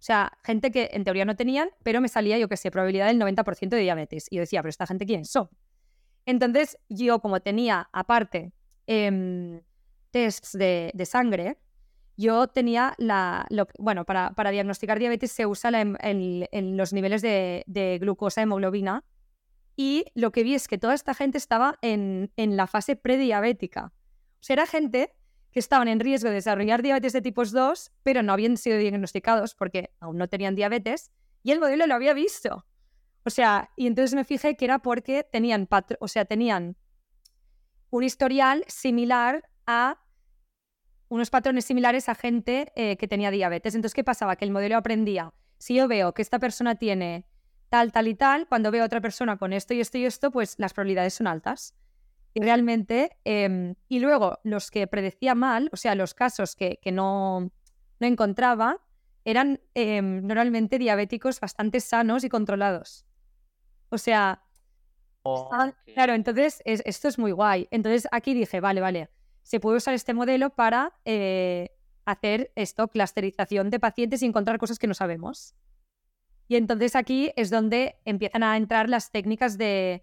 O 0.00 0.02
sea, 0.02 0.32
gente 0.44 0.70
que 0.70 0.90
en 0.92 1.04
teoría 1.04 1.24
no 1.24 1.36
tenían, 1.36 1.70
pero 1.82 2.00
me 2.00 2.08
salía, 2.08 2.38
yo 2.38 2.48
qué 2.48 2.56
sé, 2.56 2.70
probabilidad 2.70 3.08
del 3.08 3.20
90% 3.20 3.68
de 3.68 3.82
diabetes. 3.82 4.28
Y 4.30 4.36
yo 4.36 4.40
decía, 4.40 4.62
pero 4.62 4.70
esta 4.70 4.86
gente, 4.86 5.04
¿quién 5.04 5.24
son? 5.24 5.50
Entonces, 6.24 6.78
yo 6.88 7.20
como 7.20 7.40
tenía 7.40 7.88
aparte 7.92 8.52
eh, 8.86 9.60
tests 10.10 10.56
de, 10.56 10.92
sangre, 11.04 11.58
yo 12.16 12.46
tenía 12.46 12.94
la... 12.98 13.46
bueno, 13.78 14.04
para, 14.04 14.50
diagnosticar 14.50 14.98
diabetes 14.98 15.32
se 15.32 15.46
usa 15.46 15.70
en, 15.80 16.76
los 16.76 16.92
niveles 16.92 17.20
de 17.22 17.98
glucosa, 18.00 18.42
hemoglobina, 18.42 19.04
y 19.80 20.04
lo 20.14 20.30
que 20.30 20.42
vi 20.42 20.54
es 20.54 20.68
que 20.68 20.76
toda 20.76 20.92
esta 20.92 21.14
gente 21.14 21.38
estaba 21.38 21.78
en, 21.80 22.30
la 22.36 22.66
fase 22.66 22.96
prediabética. 22.96 23.94
O 24.34 24.42
sea, 24.42 24.52
era 24.52 24.66
gente 24.66 25.16
que 25.52 25.58
estaban 25.58 25.88
en 25.88 26.00
riesgo 26.00 26.28
de 26.28 26.34
desarrollar 26.34 26.82
diabetes 26.82 27.14
de 27.14 27.22
tipo 27.22 27.42
2, 27.42 27.90
pero 28.02 28.22
no 28.22 28.34
habían 28.34 28.58
sido 28.58 28.76
diagnosticados 28.76 29.54
porque 29.54 29.94
aún 29.98 30.18
no 30.18 30.28
tenían 30.28 30.54
diabetes, 30.54 31.10
y 31.42 31.52
el 31.52 31.60
modelo 31.60 31.86
lo 31.86 31.94
había 31.94 32.12
visto. 32.12 32.66
O 33.24 33.30
sea, 33.30 33.70
y 33.74 33.86
entonces 33.86 34.14
me 34.14 34.24
fijé 34.24 34.54
que 34.54 34.66
era 34.66 34.80
porque 34.80 35.24
tenían, 35.24 35.66
o 35.98 36.08
sea, 36.08 36.26
tenían 36.26 36.76
un 37.88 38.02
historial 38.02 38.66
similar 38.68 39.48
a 39.66 39.98
unos 41.08 41.30
patrones 41.30 41.64
similares 41.64 42.10
a 42.10 42.14
gente 42.14 42.70
eh, 42.76 42.98
que 42.98 43.08
tenía 43.08 43.30
diabetes. 43.30 43.74
Entonces, 43.74 43.94
¿qué 43.94 44.04
pasaba? 44.04 44.36
Que 44.36 44.44
el 44.44 44.50
modelo 44.50 44.76
aprendía. 44.76 45.32
Si 45.56 45.76
yo 45.76 45.88
veo 45.88 46.12
que 46.12 46.20
esta 46.20 46.38
persona 46.38 46.74
tiene 46.74 47.29
tal, 47.70 47.92
tal 47.92 48.08
y 48.08 48.14
tal, 48.14 48.46
cuando 48.46 48.70
veo 48.70 48.82
a 48.82 48.86
otra 48.86 49.00
persona 49.00 49.38
con 49.38 49.52
esto 49.52 49.72
y 49.72 49.80
esto 49.80 49.96
y 49.96 50.04
esto, 50.04 50.30
pues 50.30 50.56
las 50.58 50.74
probabilidades 50.74 51.14
son 51.14 51.26
altas. 51.26 51.74
Y 52.34 52.42
realmente, 52.42 53.16
em, 53.24 53.74
y 53.88 54.00
luego 54.00 54.38
los 54.44 54.70
que 54.70 54.86
predecía 54.86 55.34
mal, 55.34 55.70
o 55.72 55.76
sea, 55.76 55.94
los 55.94 56.12
casos 56.12 56.54
que, 56.54 56.78
no, 56.92 57.50
no, 58.00 58.06
encontraba, 58.06 58.78
eran 59.24 59.60
em, 59.74 60.26
normalmente 60.26 60.78
diabéticos 60.78 61.40
bastante 61.40 61.80
sanos 61.80 62.24
y 62.24 62.28
controlados. 62.28 63.06
O 63.88 63.98
sea, 63.98 64.42
claro, 65.94 66.14
entonces 66.14 66.62
esto 66.64 67.08
es 67.08 67.18
muy 67.18 67.32
guay. 67.32 67.68
Entonces 67.70 68.08
aquí 68.10 68.34
dije, 68.34 68.60
vale, 68.60 68.80
vale, 68.80 69.10
se 69.42 69.60
puede 69.60 69.76
usar 69.76 69.94
este 69.94 70.14
modelo 70.14 70.50
para 70.50 70.92
eh, 71.04 71.70
hacer 72.04 72.52
esto, 72.54 72.88
clusterización 72.88 73.70
de 73.70 73.78
pacientes 73.78 74.22
y 74.22 74.26
encontrar 74.26 74.58
cosas 74.58 74.78
que 74.78 74.86
no 74.86 74.94
sabemos. 74.94 75.54
Y 76.50 76.56
entonces 76.56 76.96
aquí 76.96 77.30
es 77.36 77.48
donde 77.48 77.94
empiezan 78.04 78.42
a 78.42 78.56
entrar 78.56 78.88
las 78.88 79.12
técnicas 79.12 79.56
de, 79.56 80.02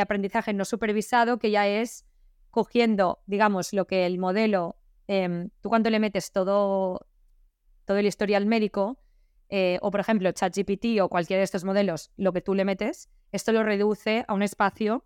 aprendizaje 0.00 0.52
no 0.52 0.64
supervisado, 0.64 1.40
que 1.40 1.50
ya 1.50 1.66
es 1.66 2.06
cogiendo, 2.52 3.18
digamos, 3.26 3.72
lo 3.72 3.88
que 3.88 4.06
el 4.06 4.16
modelo, 4.16 4.76
em, 5.08 5.50
tú 5.60 5.68
cuando 5.68 5.90
le 5.90 5.98
metes 5.98 6.30
todo, 6.30 7.08
todo 7.86 7.96
el 7.96 8.06
historial 8.06 8.46
médico, 8.46 9.00
eh, 9.48 9.80
o 9.82 9.90
por 9.90 9.98
ejemplo 9.98 10.30
ChatGPT 10.30 11.00
o 11.02 11.08
cualquiera 11.08 11.40
de 11.40 11.44
estos 11.44 11.64
modelos, 11.64 12.12
lo 12.16 12.32
que 12.32 12.40
tú 12.40 12.54
le 12.54 12.64
metes, 12.64 13.10
esto 13.32 13.50
lo 13.50 13.64
reduce 13.64 14.24
a 14.28 14.34
un 14.34 14.44
espacio 14.44 15.04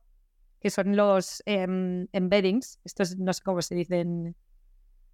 que 0.61 0.69
son 0.69 0.97
los 0.97 1.43
em, 1.47 2.09
embeddings, 2.13 2.79
esto 2.85 3.05
no 3.17 3.33
sé 3.33 3.43
cómo 3.43 3.63
se 3.63 3.75
dice 3.75 4.01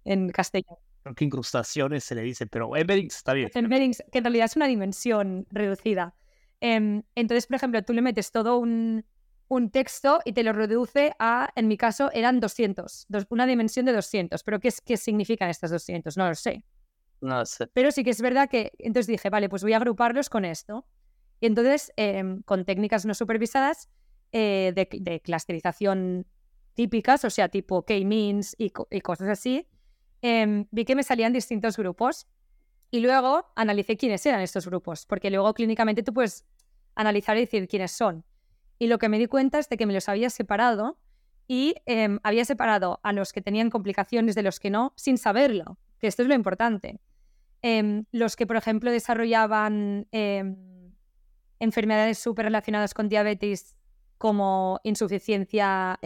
en 0.03 0.29
castellano 0.31 0.90
que 1.15 1.25
incrustaciones 1.25 2.03
se 2.03 2.15
le 2.15 2.21
dice, 2.21 2.47
pero 2.47 2.75
embeddings 2.75 3.17
está 3.17 3.33
bien. 3.33 3.49
Embeddings, 3.53 4.03
que 4.11 4.19
en 4.19 4.23
realidad 4.23 4.45
es 4.45 4.55
una 4.55 4.67
dimensión 4.67 5.47
reducida. 5.49 6.15
Em, 6.59 7.03
entonces, 7.15 7.47
por 7.47 7.55
ejemplo, 7.55 7.83
tú 7.83 7.93
le 7.93 8.01
metes 8.01 8.31
todo 8.31 8.57
un, 8.57 9.03
texto 9.73 10.21
y 10.23 10.31
te 10.31 10.43
lo 10.43 10.53
reduce 10.53 11.13
a, 11.19 11.49
en 11.55 11.67
mi 11.67 11.75
caso, 11.75 12.09
eran 12.13 12.39
200, 12.39 13.07
una 13.29 13.45
dimensión 13.45 13.85
de 13.85 13.91
200. 13.91 14.43
Pero 14.43 14.59
¿qué, 14.61 14.69
¿qué 14.85 14.95
significan 14.95 15.49
estas 15.49 15.71
200? 15.71 16.15
No 16.15 16.29
lo 16.29 16.35
sé. 16.35 16.63
No 17.19 17.45
sé. 17.45 17.67
Pero 17.67 17.91
sí 17.91 18.03
que 18.05 18.11
es 18.11 18.21
verdad 18.21 18.49
que, 18.49 18.71
entonces 18.79 19.07
dije, 19.07 19.29
vale, 19.29 19.49
pues 19.49 19.63
voy 19.63 19.73
a 19.73 19.77
agruparlos 19.77 20.29
con 20.29 20.45
esto. 20.45 20.85
Y 21.41 21.47
entonces, 21.47 21.91
em, 21.97 22.41
con 22.43 22.63
técnicas 22.63 23.05
no 23.05 23.13
supervisadas, 23.13 23.89
eh, 24.31 24.71
de, 24.73 24.87
de, 25.01 25.19
clusterización 25.19 26.25
típicas, 26.73 27.25
o 27.25 27.29
sea, 27.29 27.49
tipo 27.49 27.83
K-means 27.83 28.55
y, 28.57 28.71
y, 28.89 29.01
cosas 29.01 29.27
así, 29.27 29.67
eh, 30.21 30.65
vi 30.71 30.85
que 30.85 30.95
me 30.95 31.03
salían 31.03 31.33
distintos 31.33 31.77
grupos 31.77 32.27
y 32.91 32.99
luego 32.99 33.45
analicé 33.55 33.97
quiénes 33.97 34.25
eran 34.25 34.41
estos 34.41 34.65
grupos, 34.67 35.05
porque 35.05 35.31
luego 35.31 35.53
clínicamente 35.53 36.03
tú 36.03 36.13
puedes 36.13 36.45
analizar 36.95 37.37
y 37.37 37.41
decir 37.41 37.67
quiénes 37.67 37.91
son. 37.91 38.25
Y 38.77 38.87
lo 38.87 38.97
que 38.97 39.09
me 39.09 39.17
di 39.17 39.27
cuenta 39.27 39.59
es 39.59 39.69
de 39.69 39.77
que 39.77 39.85
me 39.85 39.93
los 39.93 40.09
había 40.09 40.29
separado 40.29 40.97
y 41.47 41.75
eh, 41.85 42.19
había 42.23 42.45
separado 42.45 42.99
a 43.03 43.13
los 43.13 43.33
que 43.33 43.41
tenían 43.41 43.69
complicaciones 43.69 44.35
de 44.35 44.43
los 44.43 44.59
que 44.59 44.69
no, 44.69 44.93
sin 44.95 45.17
saberlo, 45.17 45.77
que 45.99 46.07
esto 46.07 46.21
es 46.21 46.27
lo 46.27 46.35
importante. 46.35 46.99
Eh, 47.61 48.03
los 48.11 48.35
que, 48.35 48.47
por 48.47 48.55
ejemplo, 48.55 48.91
desarrollaban 48.91 50.07
enfermedades 51.59 52.17
súper 52.17 52.45
relacionadas 52.45 52.93
con 52.93 53.07
diabetes 53.07 53.75
como 54.17 54.79
insuficiencia 54.83 55.99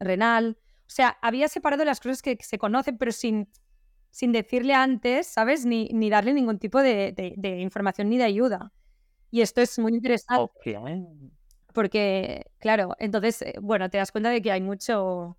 renal. 0.00 0.56
O 0.90 0.92
sea, 0.92 1.16
había 1.22 1.46
separado 1.46 1.84
las 1.84 2.00
cosas 2.00 2.20
que 2.20 2.36
se 2.40 2.58
conocen, 2.58 2.98
pero 2.98 3.12
sin, 3.12 3.48
sin 4.10 4.32
decirle 4.32 4.74
antes, 4.74 5.28
¿sabes? 5.28 5.64
Ni, 5.64 5.88
ni 5.92 6.10
darle 6.10 6.32
ningún 6.34 6.58
tipo 6.58 6.82
de, 6.82 7.12
de, 7.12 7.34
de, 7.36 7.60
información 7.60 8.08
ni 8.10 8.18
de 8.18 8.24
ayuda. 8.24 8.72
Y 9.30 9.42
esto 9.42 9.60
es 9.60 9.78
muy 9.78 9.94
interesante. 9.94 10.50
Okay. 10.56 10.74
Porque, 11.72 12.44
claro, 12.58 12.96
entonces, 12.98 13.40
eh, 13.42 13.54
bueno, 13.62 13.88
te 13.88 13.98
das 13.98 14.10
cuenta 14.10 14.30
de 14.30 14.42
que 14.42 14.50
hay 14.50 14.60
mucho, 14.60 15.38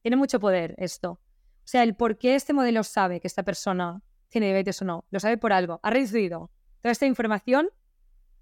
tiene 0.00 0.16
mucho 0.16 0.38
poder 0.38 0.76
esto. 0.78 1.10
O 1.10 1.66
sea, 1.66 1.82
el 1.82 1.96
por 1.96 2.16
qué 2.16 2.36
este 2.36 2.52
modelo 2.52 2.84
sabe 2.84 3.18
que 3.18 3.26
esta 3.26 3.42
persona 3.42 4.00
tiene 4.28 4.46
diabetes 4.46 4.80
o 4.80 4.84
no, 4.84 5.06
lo 5.10 5.18
sabe 5.18 5.38
por 5.38 5.52
algo. 5.52 5.80
Ha 5.82 5.90
reducido 5.90 6.52
toda 6.80 6.92
esta 6.92 7.06
información 7.06 7.68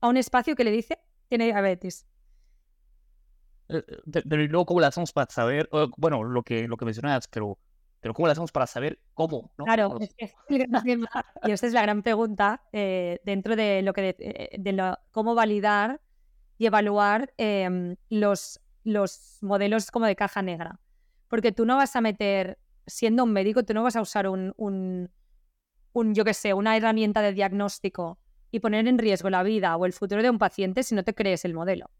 a 0.02 0.08
un 0.08 0.18
espacio 0.18 0.54
que 0.54 0.64
le 0.64 0.70
dice 0.70 0.98
tiene 1.28 1.46
diabetes. 1.46 2.04
Eh, 3.68 3.82
pero 4.28 4.42
y 4.42 4.48
luego, 4.48 4.66
¿cómo 4.66 4.80
lo 4.80 4.86
hacemos 4.86 5.12
para 5.12 5.30
saber? 5.30 5.68
Bueno, 5.96 6.22
lo 6.24 6.42
que, 6.42 6.68
lo 6.68 6.76
que 6.76 6.84
mencionabas, 6.84 7.28
pero, 7.28 7.58
pero 8.00 8.14
¿cómo 8.14 8.26
lo 8.26 8.32
hacemos 8.32 8.52
para 8.52 8.66
saber 8.66 8.98
cómo? 9.14 9.52
¿no? 9.56 9.64
Claro, 9.64 9.98
es 10.00 10.14
que, 10.14 10.32
y 11.44 11.50
esta 11.50 11.66
es 11.66 11.72
la 11.72 11.82
gran 11.82 12.02
pregunta 12.02 12.62
eh, 12.72 13.20
dentro 13.24 13.56
de 13.56 13.82
lo 13.82 13.92
que 13.92 14.02
de, 14.02 14.50
de 14.58 14.72
lo, 14.72 14.98
cómo 15.10 15.34
validar 15.34 16.00
y 16.58 16.66
evaluar 16.66 17.32
eh, 17.38 17.96
los, 18.10 18.60
los 18.84 19.38
modelos 19.40 19.90
como 19.90 20.06
de 20.06 20.16
caja 20.16 20.42
negra. 20.42 20.80
Porque 21.28 21.52
tú 21.52 21.64
no 21.64 21.76
vas 21.76 21.96
a 21.96 22.00
meter, 22.00 22.58
siendo 22.86 23.24
un 23.24 23.32
médico, 23.32 23.64
tú 23.64 23.74
no 23.74 23.82
vas 23.82 23.96
a 23.96 24.02
usar 24.02 24.28
un, 24.28 24.52
un, 24.56 25.10
un 25.92 26.14
yo 26.14 26.24
qué 26.24 26.34
sé, 26.34 26.54
una 26.54 26.76
herramienta 26.76 27.22
de 27.22 27.32
diagnóstico 27.32 28.18
y 28.50 28.60
poner 28.60 28.86
en 28.86 28.98
riesgo 28.98 29.30
la 29.30 29.42
vida 29.42 29.76
o 29.76 29.86
el 29.86 29.92
futuro 29.92 30.22
de 30.22 30.28
un 30.30 30.38
paciente 30.38 30.82
si 30.82 30.94
no 30.94 31.04
te 31.04 31.14
crees 31.14 31.44
el 31.44 31.54
modelo. 31.54 31.90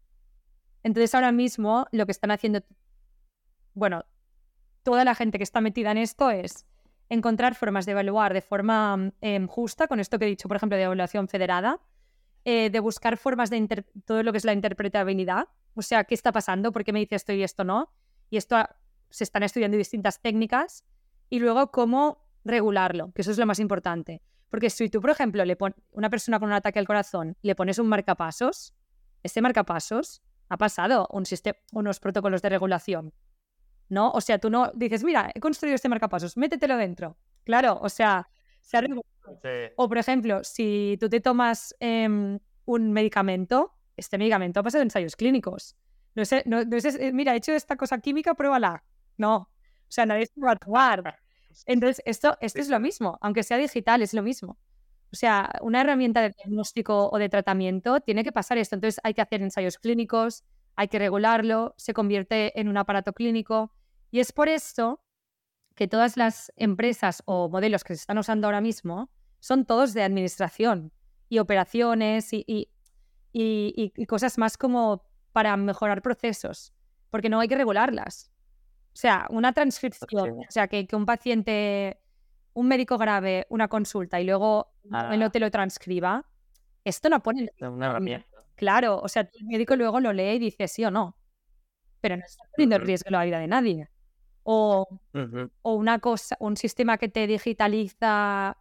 Entonces 0.83 1.15
ahora 1.15 1.31
mismo 1.31 1.87
lo 1.91 2.05
que 2.05 2.11
están 2.11 2.31
haciendo, 2.31 2.61
bueno, 3.73 4.05
toda 4.83 5.03
la 5.03 5.15
gente 5.15 5.37
que 5.37 5.43
está 5.43 5.61
metida 5.61 5.91
en 5.91 5.97
esto 5.97 6.29
es 6.29 6.67
encontrar 7.09 7.55
formas 7.55 7.85
de 7.85 7.93
evaluar 7.93 8.33
de 8.33 8.41
forma 8.41 9.11
eh, 9.21 9.45
justa, 9.47 9.87
con 9.87 9.99
esto 9.99 10.19
que 10.19 10.25
he 10.25 10.29
dicho, 10.29 10.47
por 10.47 10.57
ejemplo, 10.57 10.77
de 10.77 10.83
evaluación 10.83 11.27
federada, 11.27 11.79
eh, 12.45 12.69
de 12.69 12.79
buscar 12.79 13.17
formas 13.17 13.49
de 13.49 13.85
todo 14.05 14.23
lo 14.23 14.31
que 14.31 14.37
es 14.37 14.45
la 14.45 14.53
interpretabilidad, 14.53 15.47
o 15.75 15.81
sea, 15.81 16.03
qué 16.03 16.13
está 16.13 16.31
pasando, 16.31 16.71
por 16.71 16.83
qué 16.83 16.91
me 16.91 16.99
dice 16.99 17.15
esto 17.15 17.31
y 17.33 17.43
esto 17.43 17.63
no, 17.63 17.93
y 18.29 18.37
esto 18.37 18.57
se 19.09 19.23
están 19.23 19.43
estudiando 19.43 19.77
distintas 19.77 20.21
técnicas, 20.21 20.83
y 21.29 21.39
luego 21.39 21.71
cómo 21.71 22.27
regularlo, 22.43 23.11
que 23.13 23.21
eso 23.21 23.31
es 23.31 23.37
lo 23.37 23.45
más 23.45 23.59
importante. 23.59 24.21
Porque 24.49 24.69
si 24.69 24.89
tú, 24.89 25.01
por 25.01 25.09
ejemplo, 25.09 25.43
le 25.45 25.55
pones 25.55 25.77
una 25.91 26.09
persona 26.09 26.39
con 26.39 26.49
un 26.49 26.53
ataque 26.53 26.77
al 26.77 26.85
corazón, 26.85 27.37
le 27.41 27.55
pones 27.55 27.79
un 27.79 27.87
marcapasos, 27.87 28.75
este 29.23 29.41
marcapasos 29.41 30.21
ha 30.53 30.57
pasado 30.57 31.07
un 31.11 31.23
unos 31.73 31.99
protocolos 31.99 32.41
de 32.41 32.49
regulación. 32.49 33.13
¿No? 33.89 34.11
O 34.11 34.21
sea, 34.21 34.39
tú 34.39 34.49
no 34.49 34.71
dices, 34.73 35.03
mira, 35.03 35.31
he 35.33 35.39
construido 35.39 35.75
este 35.75 35.89
marcapasos, 35.89 36.37
métetelo 36.37 36.77
dentro. 36.77 37.17
Claro, 37.43 37.79
o 37.81 37.89
sea, 37.89 38.29
se 38.61 38.77
ha. 38.77 38.81
Sí. 38.81 38.87
O, 39.75 39.87
por 39.87 39.97
ejemplo, 39.97 40.43
si 40.43 40.97
tú 40.99 41.09
te 41.09 41.19
tomas 41.19 41.75
eh, 41.79 42.37
un 42.65 42.91
medicamento, 42.91 43.73
este 43.97 44.17
medicamento 44.17 44.59
ha 44.59 44.63
pasado 44.63 44.83
ensayos 44.83 45.15
clínicos. 45.15 45.75
No 46.15 46.25
sé, 46.25 46.43
no, 46.45 46.63
no 46.63 46.79
sé, 46.79 47.11
mira, 47.11 47.33
he 47.33 47.37
hecho 47.37 47.53
esta 47.53 47.75
cosa 47.75 47.99
química, 47.99 48.35
pruébala. 48.35 48.83
No. 49.17 49.35
O 49.35 49.89
sea, 49.89 50.05
nadie 50.05 50.27
se 50.27 50.39
va 50.39 50.51
a 50.51 50.55
tomar. 50.55 51.19
Entonces, 51.65 52.01
esto, 52.05 52.37
esto 52.41 52.59
es 52.59 52.69
lo 52.69 52.79
mismo, 52.79 53.17
aunque 53.21 53.43
sea 53.43 53.57
digital, 53.57 54.01
es 54.01 54.13
lo 54.13 54.21
mismo. 54.23 54.57
O 55.13 55.15
sea, 55.15 55.51
una 55.61 55.81
herramienta 55.81 56.21
de 56.21 56.31
diagnóstico 56.31 57.09
o 57.09 57.17
de 57.19 57.29
tratamiento 57.29 57.99
tiene 58.01 58.23
que 58.23 58.31
pasar 58.31 58.57
esto. 58.57 58.75
Entonces, 58.75 58.99
hay 59.03 59.13
que 59.13 59.21
hacer 59.21 59.43
ensayos 59.43 59.77
clínicos, 59.77 60.43
hay 60.75 60.87
que 60.87 60.97
regularlo, 60.97 61.75
se 61.77 61.93
convierte 61.93 62.59
en 62.59 62.67
un 62.67 62.77
aparato 62.77 63.13
clínico. 63.13 63.71
Y 64.09 64.19
es 64.19 64.31
por 64.31 64.49
esto 64.49 65.03
que 65.75 65.87
todas 65.87 66.17
las 66.17 66.51
empresas 66.55 67.21
o 67.25 67.47
modelos 67.47 67.83
que 67.83 67.95
se 67.95 68.01
están 68.01 68.17
usando 68.17 68.47
ahora 68.47 68.61
mismo 68.61 69.11
son 69.39 69.65
todos 69.65 69.93
de 69.93 70.03
administración 70.03 70.91
y 71.29 71.39
operaciones 71.39 72.33
y, 72.33 72.43
y, 72.47 72.69
y, 73.31 73.93
y 73.95 74.05
cosas 74.05 74.37
más 74.37 74.57
como 74.57 75.03
para 75.31 75.57
mejorar 75.57 76.01
procesos, 76.01 76.73
porque 77.09 77.29
no 77.29 77.39
hay 77.39 77.47
que 77.47 77.55
regularlas. 77.55 78.31
O 78.93 78.95
sea, 78.95 79.27
una 79.31 79.53
transcripción, 79.53 80.39
o 80.39 80.51
sea, 80.51 80.67
que, 80.67 80.85
que, 80.85 80.95
un 80.95 81.05
paciente, 81.05 81.99
un 82.53 82.67
médico 82.67 82.97
grave 82.97 83.45
una 83.49 83.67
consulta 83.67 84.19
y 84.21 84.25
luego 84.25 84.73
ah. 84.91 85.15
no 85.15 85.31
te 85.31 85.39
lo 85.39 85.49
transcriba, 85.51 86.25
esto 86.83 87.09
no 87.09 87.21
pone... 87.21 87.51
Una 87.61 87.87
herramienta. 87.87 88.27
Claro, 88.55 88.99
o 88.99 89.07
sea, 89.07 89.29
el 89.33 89.45
médico 89.45 89.75
luego 89.75 89.99
lo 89.99 90.13
lee 90.13 90.35
y 90.35 90.39
dice 90.39 90.67
sí 90.67 90.85
o 90.85 90.91
no, 90.91 91.17
pero 92.01 92.17
no 92.17 92.23
está 92.25 92.43
poniendo 92.55 92.75
en 92.75 92.81
riesgo 92.83 93.09
la 93.09 93.23
vida 93.23 93.39
de 93.39 93.47
nadie. 93.47 93.89
O, 94.43 94.87
uh 95.13 95.17
-huh. 95.17 95.51
o, 95.61 95.73
una 95.75 95.99
cosa, 95.99 96.35
un 96.39 96.57
sistema 96.57 96.97
que 96.97 97.07
te 97.07 97.25
digitaliza 97.27 98.57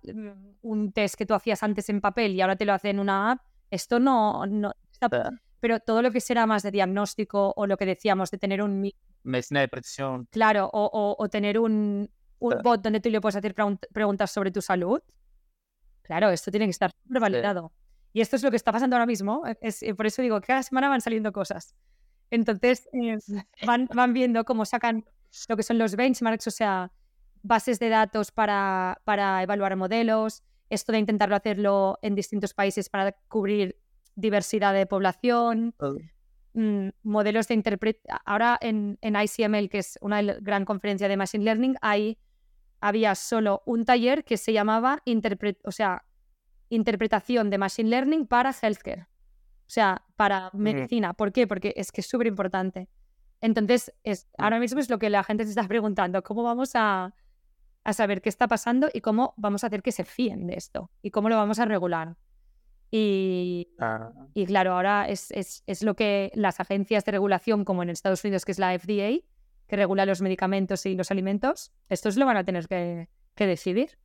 un 0.62 0.92
test 0.92 1.16
que 1.16 1.26
tú 1.26 1.34
hacías 1.34 1.62
antes 1.62 1.88
en 1.88 2.00
papel 2.00 2.34
y 2.34 2.40
ahora 2.40 2.56
te 2.56 2.64
lo 2.64 2.72
hace 2.72 2.90
en 2.90 3.00
una 3.00 3.32
app, 3.32 3.40
esto 3.70 3.98
no, 3.98 4.46
no 4.46 4.72
está, 4.92 5.08
pero 5.58 5.80
todo 5.80 6.02
lo 6.02 6.12
que 6.12 6.20
será 6.20 6.46
más 6.46 6.62
de 6.62 6.70
diagnóstico 6.70 7.52
o 7.56 7.66
lo 7.66 7.76
que 7.76 7.86
decíamos 7.86 8.30
de 8.30 8.38
tener 8.38 8.62
un 8.62 8.92
medicina 9.24 9.60
de 9.60 9.68
precisión. 9.68 10.26
Claro, 10.30 10.70
o, 10.72 10.84
o, 10.84 11.16
o 11.18 11.28
tener 11.28 11.58
un, 11.58 12.08
un 12.42 12.62
bot 12.62 12.82
donde 12.82 13.00
tú 13.00 13.10
le 13.10 13.20
puedes 13.20 13.36
hacer 13.36 13.54
preguntas 13.54 14.30
sobre 14.30 14.50
tu 14.50 14.60
salud. 14.60 15.00
Claro, 16.02 16.30
esto 16.30 16.50
tiene 16.50 16.66
que 16.66 16.70
estar 16.70 16.90
súper 16.90 17.20
validado. 17.20 17.72
Y 18.12 18.20
esto 18.20 18.36
es 18.36 18.42
lo 18.42 18.50
que 18.50 18.56
está 18.56 18.72
pasando 18.72 18.96
ahora 18.96 19.06
mismo. 19.06 19.42
Es, 19.60 19.84
por 19.96 20.06
eso 20.06 20.20
digo 20.22 20.40
que 20.40 20.48
cada 20.48 20.62
semana 20.62 20.88
van 20.88 21.00
saliendo 21.00 21.32
cosas. 21.32 21.74
Entonces, 22.30 22.88
eh, 22.92 23.18
van, 23.66 23.88
van 23.94 24.12
viendo 24.12 24.44
cómo 24.44 24.64
sacan 24.64 25.04
lo 25.48 25.56
que 25.56 25.62
son 25.62 25.78
los 25.78 25.96
benchmarks, 25.96 26.46
o 26.46 26.50
sea, 26.50 26.92
bases 27.42 27.78
de 27.78 27.88
datos 27.88 28.30
para, 28.30 29.00
para 29.04 29.42
evaluar 29.42 29.76
modelos, 29.76 30.42
esto 30.70 30.92
de 30.92 30.98
intentarlo 30.98 31.36
hacerlo 31.36 31.98
en 32.02 32.14
distintos 32.14 32.54
países 32.54 32.88
para 32.88 33.12
cubrir 33.28 33.76
diversidad 34.14 34.74
de 34.74 34.86
población, 34.86 35.74
oh. 35.78 35.96
mmm, 36.54 36.88
modelos 37.02 37.48
de 37.48 37.54
interpretación. 37.54 38.18
Ahora 38.24 38.58
en, 38.60 38.98
en, 39.00 39.16
ICML, 39.16 39.68
que 39.68 39.78
es 39.78 39.98
una 40.00 40.22
gran 40.22 40.64
conferencia 40.64 41.08
de 41.08 41.16
Machine 41.16 41.44
Learning, 41.44 41.76
hay, 41.80 42.18
había 42.82 43.14
solo 43.14 43.62
un 43.64 43.86
taller 43.86 44.24
que 44.24 44.36
se 44.36 44.52
llamaba 44.52 45.00
interpret 45.06 45.58
o 45.64 45.72
sea, 45.72 46.04
Interpretación 46.68 47.50
de 47.50 47.58
Machine 47.58 47.90
Learning 47.90 48.26
para 48.26 48.50
Healthcare. 48.50 49.02
O 49.02 49.70
sea, 49.74 50.02
para 50.16 50.50
medicina. 50.54 51.12
Mm. 51.12 51.14
¿Por 51.16 51.30
qué? 51.30 51.46
Porque 51.46 51.74
es 51.76 51.92
que 51.92 52.00
es 52.00 52.06
súper 52.06 52.26
importante. 52.26 52.88
Entonces, 53.42 53.92
es, 54.04 54.26
ahora 54.38 54.58
mismo 54.58 54.80
es 54.80 54.88
lo 54.88 54.98
que 54.98 55.10
la 55.10 55.22
gente 55.22 55.44
se 55.44 55.50
está 55.50 55.68
preguntando, 55.68 56.22
¿cómo 56.22 56.42
vamos 56.42 56.70
a, 56.74 57.14
a, 57.84 57.92
saber 57.92 58.22
qué 58.22 58.30
está 58.30 58.48
pasando 58.48 58.88
y 58.92 59.02
cómo 59.02 59.34
vamos 59.36 59.64
a 59.64 59.66
hacer 59.66 59.82
que 59.82 59.92
se 59.92 60.04
fíen 60.04 60.46
de 60.46 60.54
esto? 60.54 60.90
¿Y 61.02 61.10
cómo 61.10 61.28
lo 61.28 61.36
vamos 61.36 61.58
a 61.58 61.66
regular? 61.66 62.16
Y, 62.90 63.68
ah. 63.78 64.10
y 64.32 64.46
claro, 64.46 64.72
ahora 64.72 65.08
es, 65.08 65.30
es, 65.32 65.64
es, 65.66 65.82
lo 65.82 65.94
que 65.94 66.30
las 66.34 66.58
agencias 66.58 67.04
de 67.04 67.12
regulación, 67.12 67.66
como 67.66 67.82
en 67.82 67.90
Estados 67.90 68.24
Unidos, 68.24 68.46
que 68.46 68.52
es 68.52 68.58
la 68.58 68.78
FDA, 68.78 69.20
que 69.72 69.76
regula 69.76 70.04
los 70.04 70.20
medicamentos 70.20 70.84
y 70.84 70.94
los 70.94 71.10
alimentos, 71.10 71.72
estos 71.88 72.18
lo 72.18 72.26
van 72.26 72.36
a 72.36 72.44
tener 72.44 72.68
que, 72.68 73.08
que 73.34 73.46
decidir. 73.46 73.98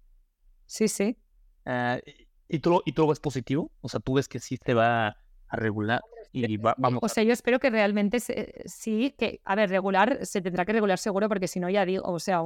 Sí, 0.65 0.88
sí. 0.88 1.18
Uh, 1.65 1.99
¿y, 2.47 2.59
tú, 2.59 2.82
¿Y 2.86 2.93
tú 2.93 3.01
lo 3.01 3.09
ves 3.09 3.20
positivo? 3.20 3.70
O 3.82 3.89
sea, 3.89 3.99
¿tú 3.99 4.13
ves 4.13 4.30
que 4.30 4.39
sí 4.39 4.57
te 4.57 4.74
va 4.74 5.07
a 5.09 5.55
regular? 5.57 5.99
Y 6.32 6.55
va, 6.55 6.74
vamos 6.78 7.01
o 7.03 7.09
sea, 7.09 7.22
yo 7.26 7.34
espero 7.34 7.59
que 7.59 7.70
realmente 7.70 8.22
se, 8.22 8.63
sí, 8.63 9.13
que, 9.18 9.41
a 9.43 9.55
ver, 9.55 9.70
regular, 9.70 10.26
se 10.26 10.41
tendrá 10.41 10.63
que 10.63 10.72
regular 10.72 10.99
seguro, 10.99 11.28
porque 11.28 11.49
si 11.49 11.59
no, 11.59 11.70
ya 11.70 11.84
digo, 11.84 12.05
o 12.05 12.20
sea, 12.20 12.43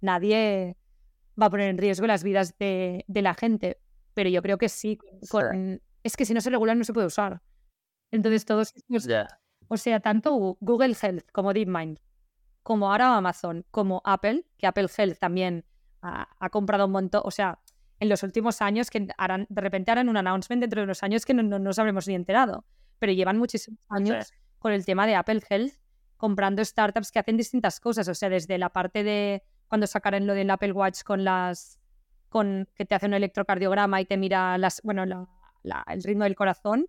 nadie 0.00 0.76
va 1.40 1.46
a 1.46 1.50
poner 1.50 1.68
en 1.68 1.78
riesgo 1.78 2.08
las 2.08 2.24
vidas 2.24 2.58
de, 2.58 3.04
de 3.06 3.22
la 3.22 3.34
gente. 3.34 3.78
Pero 4.12 4.28
yo 4.28 4.42
creo 4.42 4.58
que 4.58 4.68
sí, 4.68 4.98
con, 5.30 5.52
sí, 5.52 5.82
es 6.02 6.16
que 6.16 6.24
si 6.24 6.34
no 6.34 6.40
se 6.40 6.50
regula 6.50 6.74
no 6.74 6.82
se 6.82 6.92
puede 6.92 7.06
usar. 7.06 7.40
Entonces, 8.10 8.44
todos 8.44 8.72
estos, 8.74 9.06
yeah. 9.06 9.28
o 9.68 9.76
sea, 9.76 10.00
tanto 10.00 10.56
Google 10.58 10.96
Health 11.00 11.30
como 11.30 11.52
DeepMind, 11.52 12.00
como 12.66 12.90
ahora 12.90 13.16
Amazon, 13.16 13.64
como 13.70 14.02
Apple, 14.04 14.44
que 14.58 14.66
Apple 14.66 14.88
Health 14.98 15.18
también 15.20 15.64
ha, 16.02 16.26
ha 16.40 16.50
comprado 16.50 16.86
un 16.86 16.92
montón, 16.92 17.22
o 17.24 17.30
sea, 17.30 17.60
en 18.00 18.08
los 18.08 18.24
últimos 18.24 18.60
años 18.60 18.90
que 18.90 19.06
harán, 19.16 19.46
de 19.48 19.60
repente 19.60 19.92
harán 19.92 20.08
un 20.08 20.16
announcement 20.16 20.60
dentro 20.60 20.80
de 20.80 20.84
unos 20.84 21.02
años 21.02 21.24
que 21.24 21.32
no, 21.32 21.42
no 21.44 21.60
nos 21.60 21.78
habremos 21.78 22.08
ni 22.08 22.14
enterado 22.14 22.64
pero 22.98 23.12
llevan 23.12 23.38
muchísimos 23.38 23.78
años 23.88 24.28
sí. 24.28 24.34
con 24.58 24.72
el 24.72 24.84
tema 24.84 25.06
de 25.06 25.14
Apple 25.14 25.42
Health, 25.48 25.74
comprando 26.16 26.64
startups 26.64 27.12
que 27.12 27.18
hacen 27.18 27.36
distintas 27.36 27.80
cosas, 27.80 28.08
o 28.08 28.14
sea, 28.14 28.28
desde 28.28 28.58
la 28.58 28.70
parte 28.70 29.04
de 29.04 29.42
cuando 29.68 29.86
sacaron 29.86 30.26
lo 30.26 30.34
del 30.34 30.50
Apple 30.50 30.72
Watch 30.72 31.02
con 31.02 31.24
las 31.24 31.78
con 32.28 32.68
que 32.74 32.84
te 32.84 32.94
hace 32.94 33.06
un 33.06 33.14
electrocardiograma 33.14 34.00
y 34.00 34.04
te 34.04 34.16
mira 34.16 34.58
las, 34.58 34.82
bueno, 34.82 35.04
el 35.04 36.02
ritmo 36.02 36.24
del 36.24 36.34
corazón. 36.34 36.86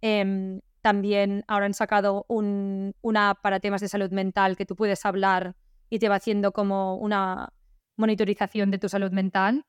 Em, 0.00 0.60
también 0.84 1.44
ahora 1.48 1.64
han 1.64 1.72
sacado 1.72 2.26
un, 2.28 2.94
una 3.00 3.30
app 3.30 3.40
para 3.40 3.58
temas 3.58 3.80
de 3.80 3.88
salud 3.88 4.10
mental 4.10 4.54
que 4.54 4.66
tú 4.66 4.76
puedes 4.76 5.06
hablar 5.06 5.56
y 5.88 5.98
te 5.98 6.10
va 6.10 6.16
haciendo 6.16 6.52
como 6.52 6.96
una 6.96 7.54
monitorización 7.96 8.70
de 8.70 8.76
tu 8.76 8.90
salud 8.90 9.10
mental. 9.10 9.64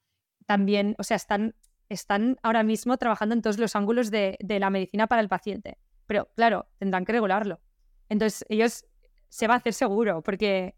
También, 0.45 0.93
o 0.99 1.03
sea, 1.03 1.16
están, 1.16 1.55
están 1.88 2.36
ahora 2.43 2.63
mismo 2.63 2.97
trabajando 2.97 3.34
en 3.34 3.41
todos 3.41 3.57
los 3.59 3.78
ángulos 3.78 4.11
de, 4.11 4.36
de 4.41 4.59
la 4.59 4.70
medicina 4.70 5.07
para 5.07 5.22
el 5.22 5.30
paciente. 5.30 5.78
Pero 6.05 6.28
claro, 6.36 6.68
tendrán 6.80 7.05
que 7.05 7.13
regularlo. 7.13 7.61
Entonces, 8.09 8.43
ellos 8.49 8.84
se 9.30 9.47
va 9.47 9.53
a 9.53 9.57
hacer 9.57 9.74
seguro, 9.74 10.22
porque 10.22 10.76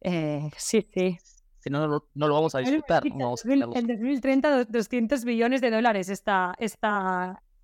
eh, 0.00 0.50
sí, 0.56 0.88
sí. 0.90 1.18
Si 1.58 1.68
no, 1.68 1.86
no, 1.86 2.28
lo 2.28 2.32
vamos 2.32 2.54
a 2.54 2.60
disfrutar. 2.60 3.02
En, 3.06 3.18
2030, 3.18 4.64
200 4.64 5.22
billones 5.26 5.60
de 5.60 5.70
dólares 5.70 6.08
está, 6.08 6.54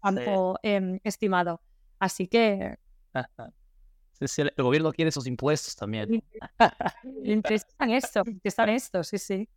está 0.03 0.55
em, 0.63 1.01
estimado. 1.05 1.61
Así 1.99 2.27
que... 2.27 2.79
el 4.21 4.53
gobierno 4.57 4.93
quiere 4.93 5.09
esos 5.09 5.27
impuestos 5.27 5.75
también. 5.77 6.23
Interesan 7.25 7.91
esto, 7.91 8.23
están 8.43 8.69
estos, 8.69 9.09
sí, 9.09 9.19
sí. 9.19 9.49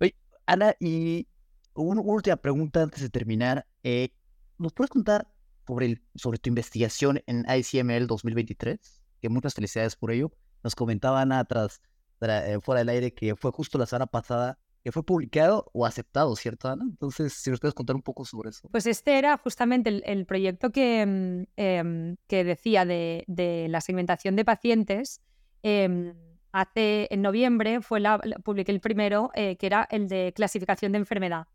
Oye, 0.00 0.14
Ana, 0.46 0.74
y 0.80 1.26
una 1.74 2.00
última 2.02 2.36
pregunta 2.36 2.82
antes 2.82 3.00
de 3.00 3.08
terminar. 3.08 3.66
Eh, 3.82 4.10
¿Nos 4.58 4.72
puedes 4.72 4.90
contar 4.90 5.26
sobre, 5.66 6.02
sobre 6.14 6.38
tu 6.38 6.48
investigación 6.48 7.22
en 7.26 7.44
ICML 7.48 8.06
2023? 8.06 9.02
Que 9.20 9.28
muchas 9.28 9.54
felicidades 9.54 9.96
por 9.96 10.12
ello. 10.12 10.30
Nos 10.62 10.74
comentaba 10.74 11.22
Ana 11.22 11.44
tras, 11.44 11.80
eh, 12.20 12.58
fuera 12.62 12.80
del 12.80 12.90
aire 12.90 13.14
que 13.14 13.34
fue 13.34 13.50
justo 13.50 13.78
la 13.78 13.86
semana 13.86 14.06
pasada 14.06 14.58
que 14.82 14.92
fue 14.92 15.04
publicado 15.04 15.70
o 15.72 15.86
aceptado, 15.86 16.34
¿cierto, 16.36 16.68
Ana? 16.68 16.84
Entonces, 16.88 17.32
si 17.32 17.50
nos 17.50 17.60
puedes 17.60 17.74
contar 17.74 17.94
un 17.94 18.02
poco 18.02 18.24
sobre 18.24 18.50
eso. 18.50 18.68
Pues 18.70 18.86
este 18.86 19.18
era 19.18 19.38
justamente 19.38 20.02
el, 20.04 20.26
proyecto 20.26 20.70
que, 20.70 21.06
mm, 21.06 21.42
em, 21.56 22.16
que 22.26 22.44
decía 22.44 22.84
de, 22.84 23.24
de, 23.28 23.68
la 23.68 23.80
segmentación 23.80 24.34
de 24.34 24.44
pacientes. 24.44 25.20
Em, 25.62 26.14
hace, 26.50 27.06
en 27.10 27.22
noviembre, 27.22 27.80
fue 27.80 28.00
la, 28.00 28.18
publiqué 28.18 28.72
el 28.72 28.80
primero, 28.80 29.30
eh, 29.34 29.56
que 29.56 29.66
era 29.66 29.86
el 29.90 30.08
de 30.08 30.32
clasificación 30.34 30.92
de 30.92 30.98
enfermedad. 30.98 31.46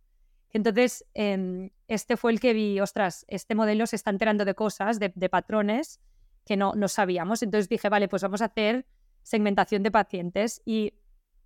Entonces, 0.51 1.05
em, 1.13 1.69
este 1.87 2.15
fue 2.15 2.31
el 2.31 2.39
que 2.39 2.53
vi, 2.53 2.79
ostras, 2.79 3.25
este 3.27 3.55
modelo 3.55 3.85
se 3.87 3.97
está 3.97 4.09
enterando 4.11 4.45
de 4.45 4.55
cosas, 4.55 4.99
de, 4.99 5.11
de 5.13 5.29
patrones 5.29 5.99
que 6.45 6.55
no, 6.55 6.73
no 6.75 6.87
sabíamos. 6.87 7.43
Entonces 7.43 7.67
dije, 7.67 7.89
vale, 7.89 8.07
pues 8.07 8.23
vamos 8.23 8.41
a 8.41 8.45
hacer 8.45 8.87
segmentación 9.21 9.83
de 9.83 9.91
pacientes. 9.91 10.61
Y 10.65 10.93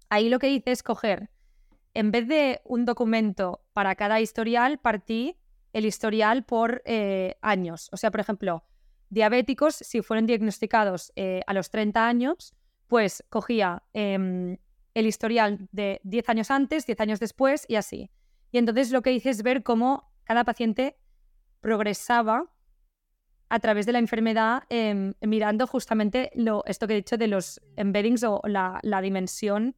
ahí 0.09 0.29
lo 0.29 0.37
que 0.37 0.49
hice 0.49 0.71
es 0.71 0.83
coger, 0.83 1.31
en 1.93 2.11
vez 2.11 2.27
de 2.27 2.61
un 2.63 2.85
documento 2.85 3.63
para 3.73 3.95
cada 3.95 4.21
historial, 4.21 4.79
partí 4.79 5.37
el 5.73 5.85
historial 5.85 6.43
por 6.43 6.81
eh, 6.85 7.37
años. 7.41 7.89
O 7.91 7.97
sea, 7.97 8.11
por 8.11 8.19
ejemplo, 8.19 8.63
diabéticos, 9.09 9.75
si 9.75 10.01
fueron 10.01 10.25
diagnosticados 10.25 11.11
eh, 11.15 11.41
a 11.47 11.53
los 11.53 11.69
30 11.69 12.07
años, 12.07 12.53
pues 12.87 13.23
cogía 13.29 13.83
em, 13.93 14.57
el 14.93 15.05
historial 15.05 15.67
de 15.71 16.01
10 16.03 16.29
años 16.29 16.51
antes, 16.51 16.85
10 16.85 16.99
años 16.99 17.19
después 17.19 17.65
y 17.67 17.75
así. 17.75 18.09
Y 18.51 18.57
entonces 18.57 18.91
lo 18.91 19.01
que 19.01 19.13
hice 19.13 19.29
es 19.29 19.43
ver 19.43 19.63
cómo 19.63 20.11
cada 20.23 20.43
paciente 20.43 20.97
progresaba 21.61 22.51
a 23.49 23.59
través 23.59 23.85
de 23.85 23.91
la 23.91 23.99
enfermedad, 23.99 24.63
em, 24.69 25.13
mirando 25.21 25.67
justamente 25.67 26.31
lo, 26.35 26.63
esto 26.65 26.87
que 26.87 26.93
he 26.93 26.95
dicho 26.97 27.17
de 27.17 27.27
los 27.27 27.61
embeddings 27.75 28.23
o 28.23 28.41
la, 28.45 28.79
dimensión 29.01 29.75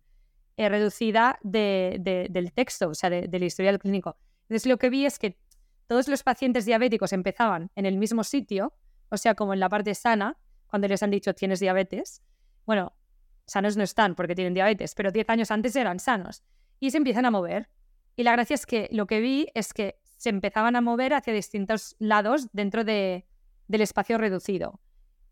eh, 0.57 0.69
reducida 0.69 1.39
del 1.41 2.51
texto, 2.53 2.89
o 2.89 2.93
sea, 2.93 3.09
del 3.09 3.43
historial 3.43 3.79
clínico. 3.79 4.17
Entonces, 4.43 4.65
lo 4.65 4.77
que 4.77 4.89
vi 4.89 5.05
es 5.05 5.19
que 5.19 5.37
todos 5.87 6.07
los 6.07 6.23
pacientes 6.23 6.65
diabéticos 6.65 7.13
empezaban 7.13 7.71
en 7.75 7.85
el 7.85 7.97
mismo 7.97 8.23
sitio, 8.23 8.73
o 9.09 9.17
sea, 9.17 9.35
como 9.35 9.53
en 9.53 9.59
la 9.59 9.69
parte 9.69 9.95
sana, 9.95 10.37
cuando 10.67 10.87
les 10.87 11.03
han 11.03 11.11
dicho 11.11 11.35
tienes 11.35 11.59
diabetes. 11.59 12.23
Bueno, 12.65 12.93
sanos 13.45 13.77
no 13.77 13.83
están 13.83 14.15
porque 14.15 14.35
tienen 14.35 14.53
diabetes, 14.53 14.95
pero 14.95 15.11
10 15.11 15.29
años 15.29 15.51
antes 15.51 15.75
eran 15.75 15.99
sanos. 15.99 16.43
Y 16.79 16.91
se 16.91 16.97
empiezan 16.97 17.25
a 17.25 17.31
mover. 17.31 17.69
Y 18.15 18.23
la 18.23 18.31
gracia 18.31 18.55
es 18.55 18.65
que 18.65 18.89
lo 18.91 19.05
que 19.07 19.19
vi 19.19 19.47
es 19.53 19.73
que 19.73 19.99
se 20.17 20.29
empezaban 20.29 20.75
a 20.75 20.81
mover 20.81 21.13
hacia 21.13 21.33
distintos 21.33 21.95
lados 21.99 22.47
dentro 22.53 22.83
de, 22.83 23.27
del 23.67 23.81
espacio 23.81 24.17
reducido. 24.17 24.79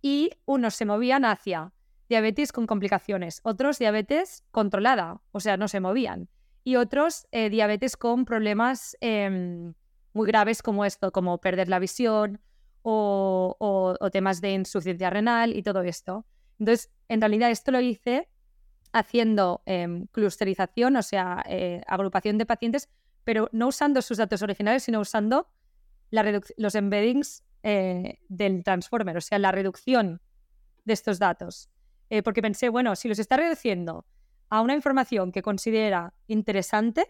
Y 0.01 0.31
unos 0.45 0.75
se 0.75 0.85
movían 0.85 1.25
hacia 1.25 1.73
diabetes 2.11 2.51
con 2.51 2.67
complicaciones, 2.67 3.39
otros 3.43 3.79
diabetes 3.79 4.43
controlada, 4.51 5.21
o 5.31 5.39
sea, 5.39 5.55
no 5.55 5.69
se 5.69 5.79
movían, 5.79 6.27
y 6.65 6.75
otros 6.75 7.25
eh, 7.31 7.49
diabetes 7.49 7.95
con 7.95 8.25
problemas 8.25 8.97
em, 8.99 9.73
muy 10.11 10.27
graves 10.27 10.61
como 10.61 10.83
esto, 10.83 11.13
como 11.13 11.39
perder 11.39 11.69
la 11.69 11.79
visión 11.79 12.41
o, 12.81 13.95
temas 14.11 14.41
de 14.41 14.51
insuficiencia 14.51 15.09
renal 15.09 15.55
y 15.55 15.63
todo 15.63 15.83
esto. 15.83 16.25
Entonces, 16.59 16.91
en 17.07 17.21
realidad 17.21 17.49
esto 17.49 17.71
lo 17.71 17.79
hice 17.79 18.27
haciendo 18.91 19.61
em, 19.65 20.07
clusterización, 20.07 20.97
o 20.97 21.03
sea, 21.03 21.41
eh, 21.47 21.81
agrupación 21.87 22.37
de 22.37 22.45
pacientes, 22.45 22.89
pero 23.23 23.47
no 23.53 23.69
usando 23.69 24.01
sus 24.01 24.17
datos 24.17 24.41
originales, 24.41 24.83
sino 24.83 24.99
usando 24.99 25.47
los 26.57 26.75
embeddings 26.75 27.45
eh, 27.63 28.19
del 28.27 28.65
transformer, 28.65 29.15
o 29.15 29.21
sea, 29.21 29.39
la 29.39 29.53
reducción 29.53 30.19
de 30.83 30.91
estos 30.91 31.19
datos. 31.19 31.69
Eh, 32.11 32.23
porque 32.23 32.41
pensé, 32.41 32.67
bueno, 32.67 32.97
si 32.97 33.07
los 33.07 33.19
está 33.19 33.37
reduciendo 33.37 34.05
a 34.49 34.61
una 34.61 34.75
información 34.75 35.31
que 35.31 35.41
considera 35.41 36.13
interesante, 36.27 37.07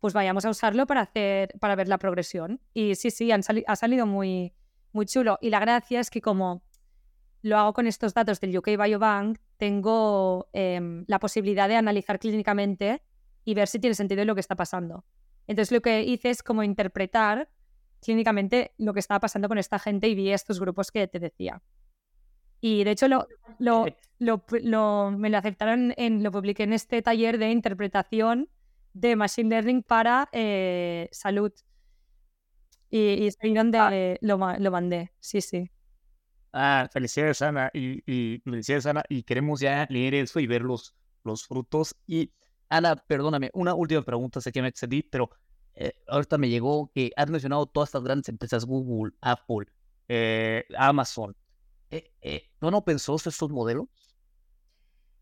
pues 0.00 0.14
vayamos 0.14 0.46
a 0.46 0.50
usarlo 0.50 0.86
para 0.86 1.02
hacer, 1.02 1.52
para 1.60 1.76
ver 1.76 1.88
la 1.88 1.98
progresión. 1.98 2.58
Y 2.72 2.94
sí, 2.94 3.10
sí, 3.10 3.30
ha 3.30 3.76
salido 3.76 4.06
muy, 4.06 4.54
muy 4.92 5.04
chulo. 5.04 5.38
Y 5.42 5.50
la 5.50 5.60
gracia 5.60 6.00
es 6.00 6.08
que 6.08 6.22
como 6.22 6.62
lo 7.42 7.58
hago 7.58 7.74
con 7.74 7.86
estos 7.86 8.14
datos 8.14 8.40
del 8.40 8.56
UK 8.56 8.82
Biobank, 8.82 9.38
tengo 9.58 10.48
em, 10.54 11.04
la 11.06 11.18
posibilidad 11.18 11.68
de 11.68 11.76
analizar 11.76 12.18
clínicamente 12.18 13.02
y 13.44 13.52
ver 13.52 13.68
si 13.68 13.78
tiene 13.78 13.94
sentido 13.94 14.24
lo 14.24 14.34
que 14.34 14.40
está 14.40 14.56
pasando. 14.56 15.04
Entonces 15.46 15.70
lo 15.70 15.82
que 15.82 16.02
hice 16.02 16.30
es 16.30 16.42
como 16.42 16.62
interpretar 16.62 17.50
clínicamente 18.00 18.72
lo 18.78 18.94
que 18.94 19.00
estaba 19.00 19.20
pasando 19.20 19.48
con 19.48 19.58
esta 19.58 19.78
gente 19.78 20.08
y 20.08 20.14
vi 20.14 20.30
estos 20.30 20.58
grupos 20.60 20.90
que 20.90 21.08
te 21.08 21.18
decía. 21.18 21.60
Y 22.66 22.82
de 22.82 22.92
hecho 22.92 23.08
lo, 23.08 23.28
lo, 23.58 23.84
lo, 24.18 25.10
me 25.10 25.28
lo 25.28 25.36
aceptaron, 25.36 25.92
en, 25.98 26.22
lo 26.22 26.32
publiqué 26.32 26.62
en 26.62 26.72
este 26.72 27.02
taller 27.02 27.36
de 27.36 27.50
interpretación 27.50 28.48
de 28.94 29.16
Machine 29.16 29.50
Learning 29.50 29.82
para 29.82 30.30
eh, 30.32 31.10
salud. 31.12 31.52
Y, 32.88 33.28
y 33.42 33.52
donde 33.52 33.76
ah. 33.78 34.16
lo, 34.22 34.38
lo, 34.58 34.70
mandé, 34.70 35.12
sí, 35.20 35.42
sí. 35.42 35.70
Ah, 36.54 36.88
felicidades, 36.90 37.42
Ana. 37.42 37.70
Y, 37.74 38.02
y, 38.10 38.40
felicidades, 38.42 38.86
Ana. 38.86 39.04
Y 39.10 39.24
queremos 39.24 39.60
ya 39.60 39.86
leer 39.90 40.14
eso 40.14 40.40
y 40.40 40.46
ver 40.46 40.62
los, 40.62 40.96
los 41.22 41.46
frutos. 41.46 41.94
Y, 42.06 42.32
Ana, 42.70 42.96
perdóname, 42.96 43.50
una 43.52 43.74
última 43.74 44.00
pregunta, 44.00 44.40
sé 44.40 44.52
que 44.52 44.62
me 44.62 44.68
excedí, 44.68 45.02
pero 45.02 45.28
eh, 45.74 45.92
ahorita 46.08 46.38
me 46.38 46.48
llegó 46.48 46.90
que 46.94 47.12
has 47.14 47.28
mencionado 47.28 47.66
todas 47.66 47.90
estas 47.90 48.04
grandes 48.04 48.30
empresas, 48.30 48.64
Google, 48.64 49.12
Apple, 49.20 49.66
eh, 50.08 50.64
Amazon. 50.78 51.36
Eh, 51.90 52.12
eh, 52.22 52.50
¿No 52.60 52.70
no 52.70 52.84
pensó 52.84 53.16
estos 53.16 53.50
modelos? 53.50 53.86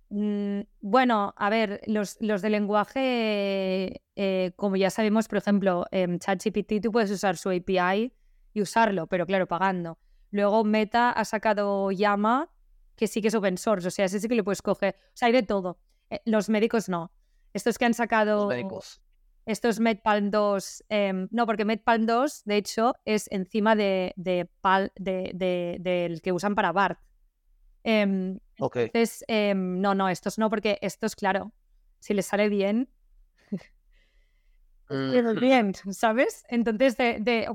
Mm, 0.09 0.61
bueno, 0.81 1.35
a 1.37 1.51
ver, 1.51 1.81
los, 1.87 2.17
los 2.21 2.43
de 2.43 2.51
lenguaje, 2.51 4.03
como 4.57 4.77
ya 4.77 4.91
sabemos, 4.91 5.29
por 5.29 5.39
ejemplo, 5.39 5.87
en 5.91 6.19
ChatGPT 6.19 6.83
tú 6.83 6.93
puedes 6.93 7.11
usar 7.11 7.37
su 7.37 7.51
API 7.51 8.13
y 8.53 8.61
usarlo, 8.61 9.07
pero 9.07 9.27
claro, 9.27 9.47
pagando. 9.47 9.99
Luego 10.31 10.65
Meta 10.65 11.11
ha 11.11 11.25
sacado 11.25 11.91
Llama, 11.91 12.51
que 12.97 13.07
sí 13.07 13.21
que 13.21 13.29
es 13.29 13.35
open 13.35 13.59
source, 13.59 13.89
o 13.89 13.91
sea, 13.91 14.05
ese 14.05 14.21
sí 14.21 14.29
que 14.29 14.35
lo 14.35 14.45
puedes 14.45 14.63
coger. 14.63 14.97
O 15.09 15.17
sea, 15.17 15.27
hay 15.27 15.33
de 15.33 15.43
todo. 15.43 15.79
los 16.25 16.49
médicos 16.49 16.89
no. 16.89 17.13
Estos 17.53 17.77
que 17.79 17.85
han 17.85 17.95
sacado... 17.95 18.45
Los 18.45 18.49
médicos. 18.49 19.02
Esto 19.45 19.69
es 19.69 19.81
MedPalm 19.81 20.31
2. 20.31 20.85
Em, 20.89 21.29
no, 21.31 21.47
porque 21.47 21.65
MedPalm 21.65 22.07
2, 22.07 22.45
de 22.45 22.57
hecho, 22.57 22.95
es 23.05 23.29
encima 23.31 23.75
de, 23.75 24.13
de, 24.17 25.79
del 25.81 26.23
que 26.23 26.33
usan 26.33 26.55
para 26.55 26.73
BART. 26.73 26.99
Em, 27.85 28.39
entonces, 28.57 29.25
em, 29.27 29.81
no, 29.81 29.95
no, 29.95 30.09
estos 30.09 30.39
no, 30.39 30.49
porque 30.49 30.79
estos, 30.81 31.17
claro, 31.17 31.53
si 31.99 32.15
les 32.15 32.27
sale 32.27 32.49
bien. 32.49 32.89
Bien, 35.41 35.73
¿sabes? 35.91 36.45
Entonces, 36.49 36.97
de, 36.97 37.49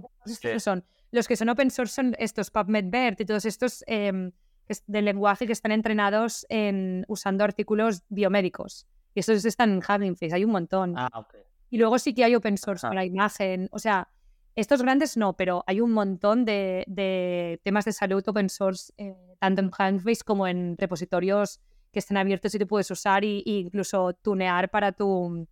son 0.57 0.83
los 1.11 1.27
que 1.27 1.35
son 1.35 1.49
open 1.49 1.71
source 1.71 1.93
son 1.93 2.15
estos 2.19 2.51
PubMedBert 2.51 3.21
y 3.21 3.25
todos 3.25 3.45
estos 3.45 3.83
de 3.87 5.01
lenguaje 5.01 5.45
que 5.45 5.53
están 5.53 5.71
entrenados 5.71 6.45
en 6.49 7.05
usando 7.07 7.43
artículos 7.43 8.03
biomédicos. 8.09 8.87
Y 9.13 9.21
estos 9.21 9.45
están 9.45 9.71
en 9.71 9.77
Hugging 9.77 10.15
Face, 10.15 10.35
hay 10.35 10.43
un 10.43 10.51
montón. 10.51 10.93
Ah, 10.97 11.09
ok. 11.13 11.35
Y 11.69 11.77
luego 11.77 11.99
sí 11.99 12.13
que 12.13 12.23
hay 12.23 12.35
open 12.35 12.57
source 12.57 12.87
para 12.87 13.05
imagen. 13.05 13.69
O 13.71 13.79
sea, 13.79 14.09
Estos 14.55 14.81
grandes 14.81 15.17
no, 15.17 15.37
pero 15.37 15.63
hay 15.67 15.81
un 15.81 15.91
montón 15.91 16.43
de, 16.43 17.59
temas 17.63 17.85
de 17.85 17.93
salud 17.93 18.23
open 18.27 18.49
source, 18.49 18.91
eh, 18.97 19.15
tanto 19.39 19.61
en 19.61 19.71
Handbase 19.77 20.23
como 20.25 20.47
en 20.47 20.75
repositorios 20.77 21.59
que 21.91 21.99
estén 21.99 22.17
abiertos 22.17 22.55
y 22.55 22.59
te 22.59 22.65
puedes 22.65 22.89
usar 22.89 23.23
e, 23.23 23.43
incluso 23.45 24.13
tunear 24.13 24.69
para 24.69 24.91
tu, 24.91 25.47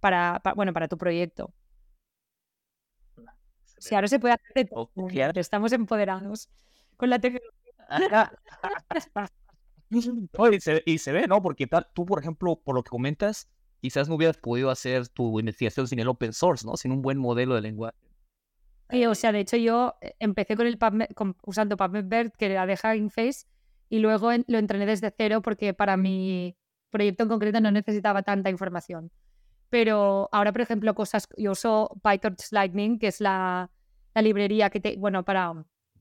para, 0.00 0.42
bueno, 0.56 0.72
para 0.72 0.88
tu 0.88 0.98
proyecto. 0.98 1.54
Si 3.78 3.94
ahora 3.94 4.08
se 4.08 4.18
puede 4.18 4.34
hacer 4.34 4.52
de 4.54 4.64
todo. 4.64 4.90
Estamos 5.36 5.72
empoderados 5.72 6.48
con 6.96 7.10
la 7.10 7.18
tecnología. 7.18 7.52
y, 10.84 10.98
se, 10.98 11.12
ve, 11.12 11.26
¿no? 11.26 11.42
Porque 11.42 11.68
tú, 11.94 12.04
por 12.04 12.20
ejemplo, 12.20 12.56
por 12.56 12.74
lo 12.74 12.82
que 12.82 12.90
comentas, 12.90 13.48
quizás 13.80 14.08
no 14.08 14.16
hubieras 14.16 14.36
podido 14.36 14.70
hacer 14.70 15.08
tu 15.08 15.38
investigación 15.38 15.86
sin 15.86 15.98
el 16.00 16.08
open 16.08 16.32
source, 16.32 16.66
¿no? 16.66 16.76
Sin 16.76 16.92
un 16.92 17.02
buen 17.02 17.18
modelo 17.18 17.54
de 17.54 17.60
lenguaje. 17.60 17.96
Sí, 18.90 19.04
o 19.06 19.14
sea, 19.14 19.32
de 19.32 19.40
hecho 19.40 19.56
yo 19.56 19.94
eh, 20.00 20.14
empecé 20.18 20.56
con 20.56 20.66
el 20.66 20.78
PubMed, 20.78 21.08
usando 21.42 21.76
PubMed 21.76 22.32
que 22.38 22.46
era 22.46 22.66
de 22.66 22.74
Hugging 22.74 23.10
Face, 23.10 23.46
y 23.88 23.98
luego 23.98 24.30
lo 24.46 24.58
entrené 24.58 24.86
desde 24.86 25.12
cero 25.16 25.40
porque 25.42 25.74
para 25.74 25.96
mi 25.96 26.56
proyecto 26.90 27.22
en 27.22 27.28
concreto 27.28 27.60
no 27.60 27.70
necesitaba 27.70 28.22
tanta 28.22 28.50
información. 28.50 29.10
Pero 29.70 30.28
ahora, 30.32 30.52
por 30.52 30.62
ejemplo, 30.62 30.94
cosas, 30.94 31.28
yo 31.36 31.52
uso 31.52 32.00
PyTorch 32.02 32.52
Lightning, 32.52 32.98
que 32.98 33.08
es 33.08 33.20
la, 33.20 33.70
librería 34.14 34.70
que 34.70 34.80
te, 34.80 34.96
bueno, 34.96 35.24
para 35.24 35.52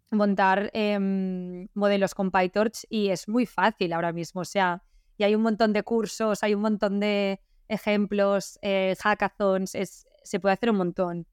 montar 0.10 0.72
em, 0.74 1.68
modelos 1.74 2.16
con 2.16 2.32
PyTorch 2.32 2.86
y 2.90 3.10
es 3.10 3.28
muy 3.28 3.46
fácil 3.46 3.94
ahora 3.94 4.12
mismo. 4.14 4.42
O 4.42 4.46
sea, 4.46 4.82
y 5.18 5.24
hay 5.24 5.36
un 5.36 5.42
montón 5.42 5.74
de 5.74 5.84
cursos, 5.84 6.44
hay 6.44 6.56
un 6.56 6.62
montón 6.62 7.00
de 7.00 7.42
ejemplos, 7.68 8.60
eh, 8.62 8.96
hackathons, 9.02 9.76
es, 9.76 10.08
se 10.24 10.40
puede 10.40 10.54
hacer 10.54 10.70
un 10.72 10.78
montón. 10.78 11.28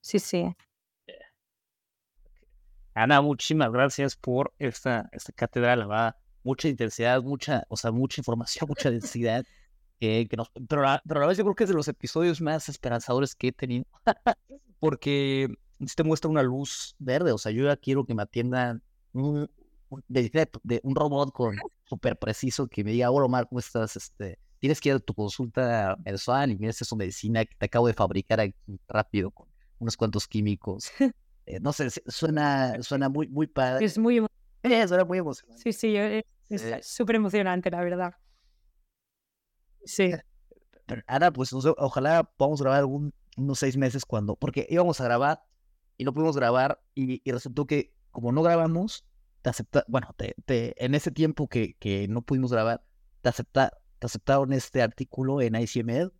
Sí, 0.00 0.18
sí. 0.18 0.54
Ana, 2.94 3.20
muchísimas 3.20 3.70
gracias 3.70 4.16
por 4.16 4.54
esta, 4.58 5.08
esta 5.12 5.32
cátedra, 5.32 5.76
la 5.76 6.16
mucha 6.42 6.68
intensidad, 6.68 7.22
mucha, 7.22 7.64
o 7.68 7.76
sea, 7.76 7.90
mucha 7.90 8.20
información, 8.20 8.68
mucha 8.68 8.90
densidad. 8.90 9.44
que 10.00 10.28
nos, 10.36 10.50
pero, 10.68 10.86
a 10.86 11.02
la 11.04 11.26
vez 11.26 11.38
yo 11.38 11.44
creo 11.44 11.54
que 11.54 11.64
es 11.64 11.70
de 11.70 11.76
los 11.76 11.88
episodios 11.88 12.40
más 12.40 12.68
esperanzadores 12.68 13.34
que 13.34 13.48
he 13.48 13.52
tenido, 13.52 13.84
porque 14.78 15.48
te 15.94 16.04
muestra 16.04 16.30
una 16.30 16.42
luz 16.42 16.94
verde, 16.98 17.32
o 17.32 17.38
sea, 17.38 17.52
yo 17.52 17.64
ya 17.64 17.76
quiero 17.76 18.04
que 18.04 18.14
me 18.14 18.22
atiendan 18.22 18.82
un, 19.12 19.50
de, 20.08 20.48
de 20.62 20.80
un 20.82 20.94
robot 20.94 21.32
con 21.32 21.56
súper 21.84 22.16
preciso 22.18 22.68
que 22.68 22.84
me 22.84 22.92
diga, 22.92 23.10
hola 23.10 23.26
Omar, 23.26 23.48
¿cómo 23.48 23.58
estás? 23.58 23.96
Este, 23.96 24.38
tienes 24.58 24.80
que 24.80 24.90
ir 24.90 24.94
a 24.96 24.98
tu 24.98 25.14
consulta 25.14 25.96
mensual 26.04 26.50
y 26.50 26.56
mira, 26.56 26.72
su 26.72 26.96
medicina 26.96 27.44
que 27.44 27.54
te 27.56 27.66
acabo 27.66 27.86
de 27.86 27.94
fabricar 27.94 28.40
aquí 28.40 28.54
rápido 28.88 29.30
con 29.30 29.48
unos 29.78 29.96
cuantos 29.96 30.26
químicos. 30.26 30.90
Eh, 31.48 31.60
no 31.60 31.72
sé, 31.72 31.90
suena, 32.08 32.82
suena 32.82 33.08
muy, 33.08 33.28
muy 33.28 33.46
padre. 33.46 33.84
Es 33.84 33.98
muy 33.98 34.18
eh, 34.64 34.88
suena 34.88 35.04
muy 35.04 35.18
emocionante. 35.18 35.62
Sí, 35.62 35.72
sí, 35.72 35.96
es 35.96 36.86
súper 36.86 37.14
emocionante, 37.14 37.70
la 37.70 37.80
verdad. 37.84 38.14
Sí. 39.84 40.10
Ahora, 41.06 41.32
pues 41.32 41.52
ojalá 41.52 42.24
podamos 42.36 42.60
grabar 42.60 42.84
unos 42.84 43.58
seis 43.58 43.76
meses 43.76 44.04
cuando, 44.04 44.36
porque 44.36 44.66
íbamos 44.68 45.00
a 45.00 45.04
grabar 45.04 45.42
y 45.96 46.04
no 46.04 46.12
pudimos 46.12 46.36
grabar 46.36 46.80
y, 46.94 47.22
resultó 47.30 47.66
que 47.66 47.92
como 48.10 48.32
no 48.32 48.42
grabamos, 48.42 49.04
te 49.42 49.50
acepta, 49.50 49.84
bueno, 49.88 50.14
te, 50.16 50.34
te, 50.46 50.84
en 50.84 50.94
ese 50.94 51.10
tiempo 51.10 51.48
que, 51.48 51.74
que 51.78 52.08
no 52.08 52.22
pudimos 52.22 52.50
grabar, 52.50 52.82
te, 53.20 53.28
acepta, 53.28 53.72
aceptaron 54.06 54.52
este 54.52 54.82
artículo 54.82 55.40
en 55.40 55.54
ICML, 55.54 56.12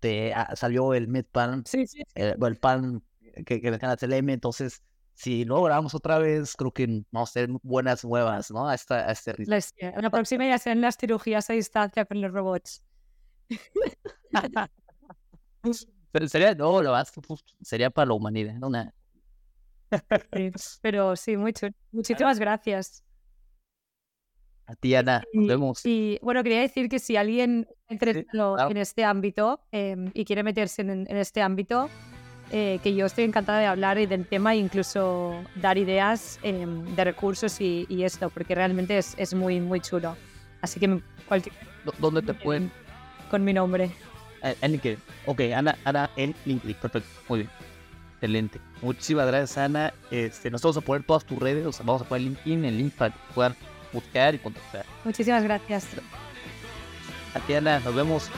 te 0.00 0.34
ah, 0.34 0.54
salió 0.56 0.94
el 0.94 1.08
MedPan, 1.08 1.64
sí, 1.66 1.86
sí, 1.86 2.02
El, 2.14 2.36
el 2.42 2.56
pan 2.56 3.02
que, 3.46 3.60
que 3.60 3.70
dejan 3.70 3.96
TLM, 3.96 4.30
entonces 4.30 4.82
si 5.14 5.44
lo 5.44 5.62
grabamos 5.62 5.94
otra 5.94 6.18
vez, 6.18 6.56
creo 6.56 6.72
que 6.72 7.04
vamos 7.10 7.30
a 7.30 7.34
tener 7.34 7.56
buenas 7.62 8.04
nuevas, 8.04 8.50
¿no? 8.50 8.68
A, 8.68 8.74
esta, 8.74 9.08
a 9.08 9.12
este 9.12 9.32
ritmo. 9.32 9.54
La, 9.78 10.10
próxima 10.10 10.46
ya 10.46 10.58
serán 10.58 10.80
las 10.80 10.96
cirugías 10.96 11.48
a 11.50 11.52
distancia 11.52 12.04
con 12.04 12.20
los 12.20 12.32
robots. 12.32 12.82
sería, 16.26 16.54
no, 16.54 16.82
lo 16.82 16.92
más, 16.92 17.12
sería 17.60 17.90
para 17.90 18.06
la 18.06 18.14
humanidad, 18.14 18.54
¿no? 18.54 18.70
pero 20.80 21.16
sí, 21.16 21.36
mucho. 21.36 21.68
Muchísimas 21.90 22.38
gracias. 22.38 23.04
A 24.66 24.74
ti, 24.76 24.94
Ana, 24.94 25.22
nos 25.32 25.46
vemos. 25.46 25.84
Y 25.84 26.18
bueno, 26.22 26.42
quería 26.42 26.60
decir 26.60 26.88
que 26.88 26.98
si 26.98 27.16
alguien 27.16 27.66
entra 27.88 28.12
en 28.12 28.76
este 28.76 29.04
ámbito 29.04 29.60
em, 29.72 30.10
y 30.14 30.24
quiere 30.24 30.42
meterse 30.42 30.82
en 30.82 31.06
este 31.08 31.42
ámbito, 31.42 31.90
eh, 32.54 32.80
que 32.82 32.94
yo 32.94 33.06
estoy 33.06 33.24
encantada 33.24 33.60
de 33.60 33.66
hablar 33.66 33.96
del 33.96 34.26
tema 34.26 34.52
e 34.52 34.58
incluso 34.58 35.42
dar 35.56 35.78
ideas 35.78 36.38
em, 36.42 36.84
de 36.94 37.04
recursos 37.04 37.58
y, 37.62 37.86
esto, 38.04 38.28
porque 38.28 38.54
realmente 38.54 38.98
es, 38.98 39.14
es, 39.16 39.32
muy, 39.32 39.58
muy 39.58 39.80
chulo. 39.80 40.16
Así 40.60 40.78
que 40.78 41.00
cualquier... 41.26 41.54
¿Dónde 41.98 42.20
te 42.20 42.34
pueden...? 42.34 42.70
Con 43.30 43.42
mi 43.42 43.54
nombre. 43.54 43.90
Eh, 44.42 44.54
en 44.60 44.72
LinkedIn. 44.72 44.98
Ok, 45.24 45.40
Ana, 45.56 45.78
Ana 45.84 46.10
en 46.16 46.34
LinkedIn. 46.44 46.76
Perfecto. 46.76 47.08
Muy 47.30 47.38
bien. 47.38 47.50
Excelente. 48.16 48.60
Muchísimas 48.82 49.26
gracias, 49.28 49.56
Ana. 49.56 49.94
Este, 50.10 50.50
nos 50.50 50.60
vamos 50.60 50.76
a 50.76 50.82
poner 50.82 51.06
todas 51.06 51.24
tus 51.24 51.38
redes, 51.38 51.64
o 51.64 51.72
sea, 51.72 51.86
vamos 51.86 52.02
a 52.02 52.04
poner 52.04 52.24
LinkedIn, 52.24 52.66
el 52.66 52.76
link 52.76 52.92
para 52.92 53.14
puedan 53.34 53.56
buscar 53.92 54.34
y 54.34 54.38
contactar. 54.38 54.84
Muchísimas 55.04 55.42
gracias. 55.42 55.86
A 57.34 57.40
ti, 57.40 57.54
Ana. 57.54 57.80
Nos 57.80 57.94
vemos. 57.94 58.30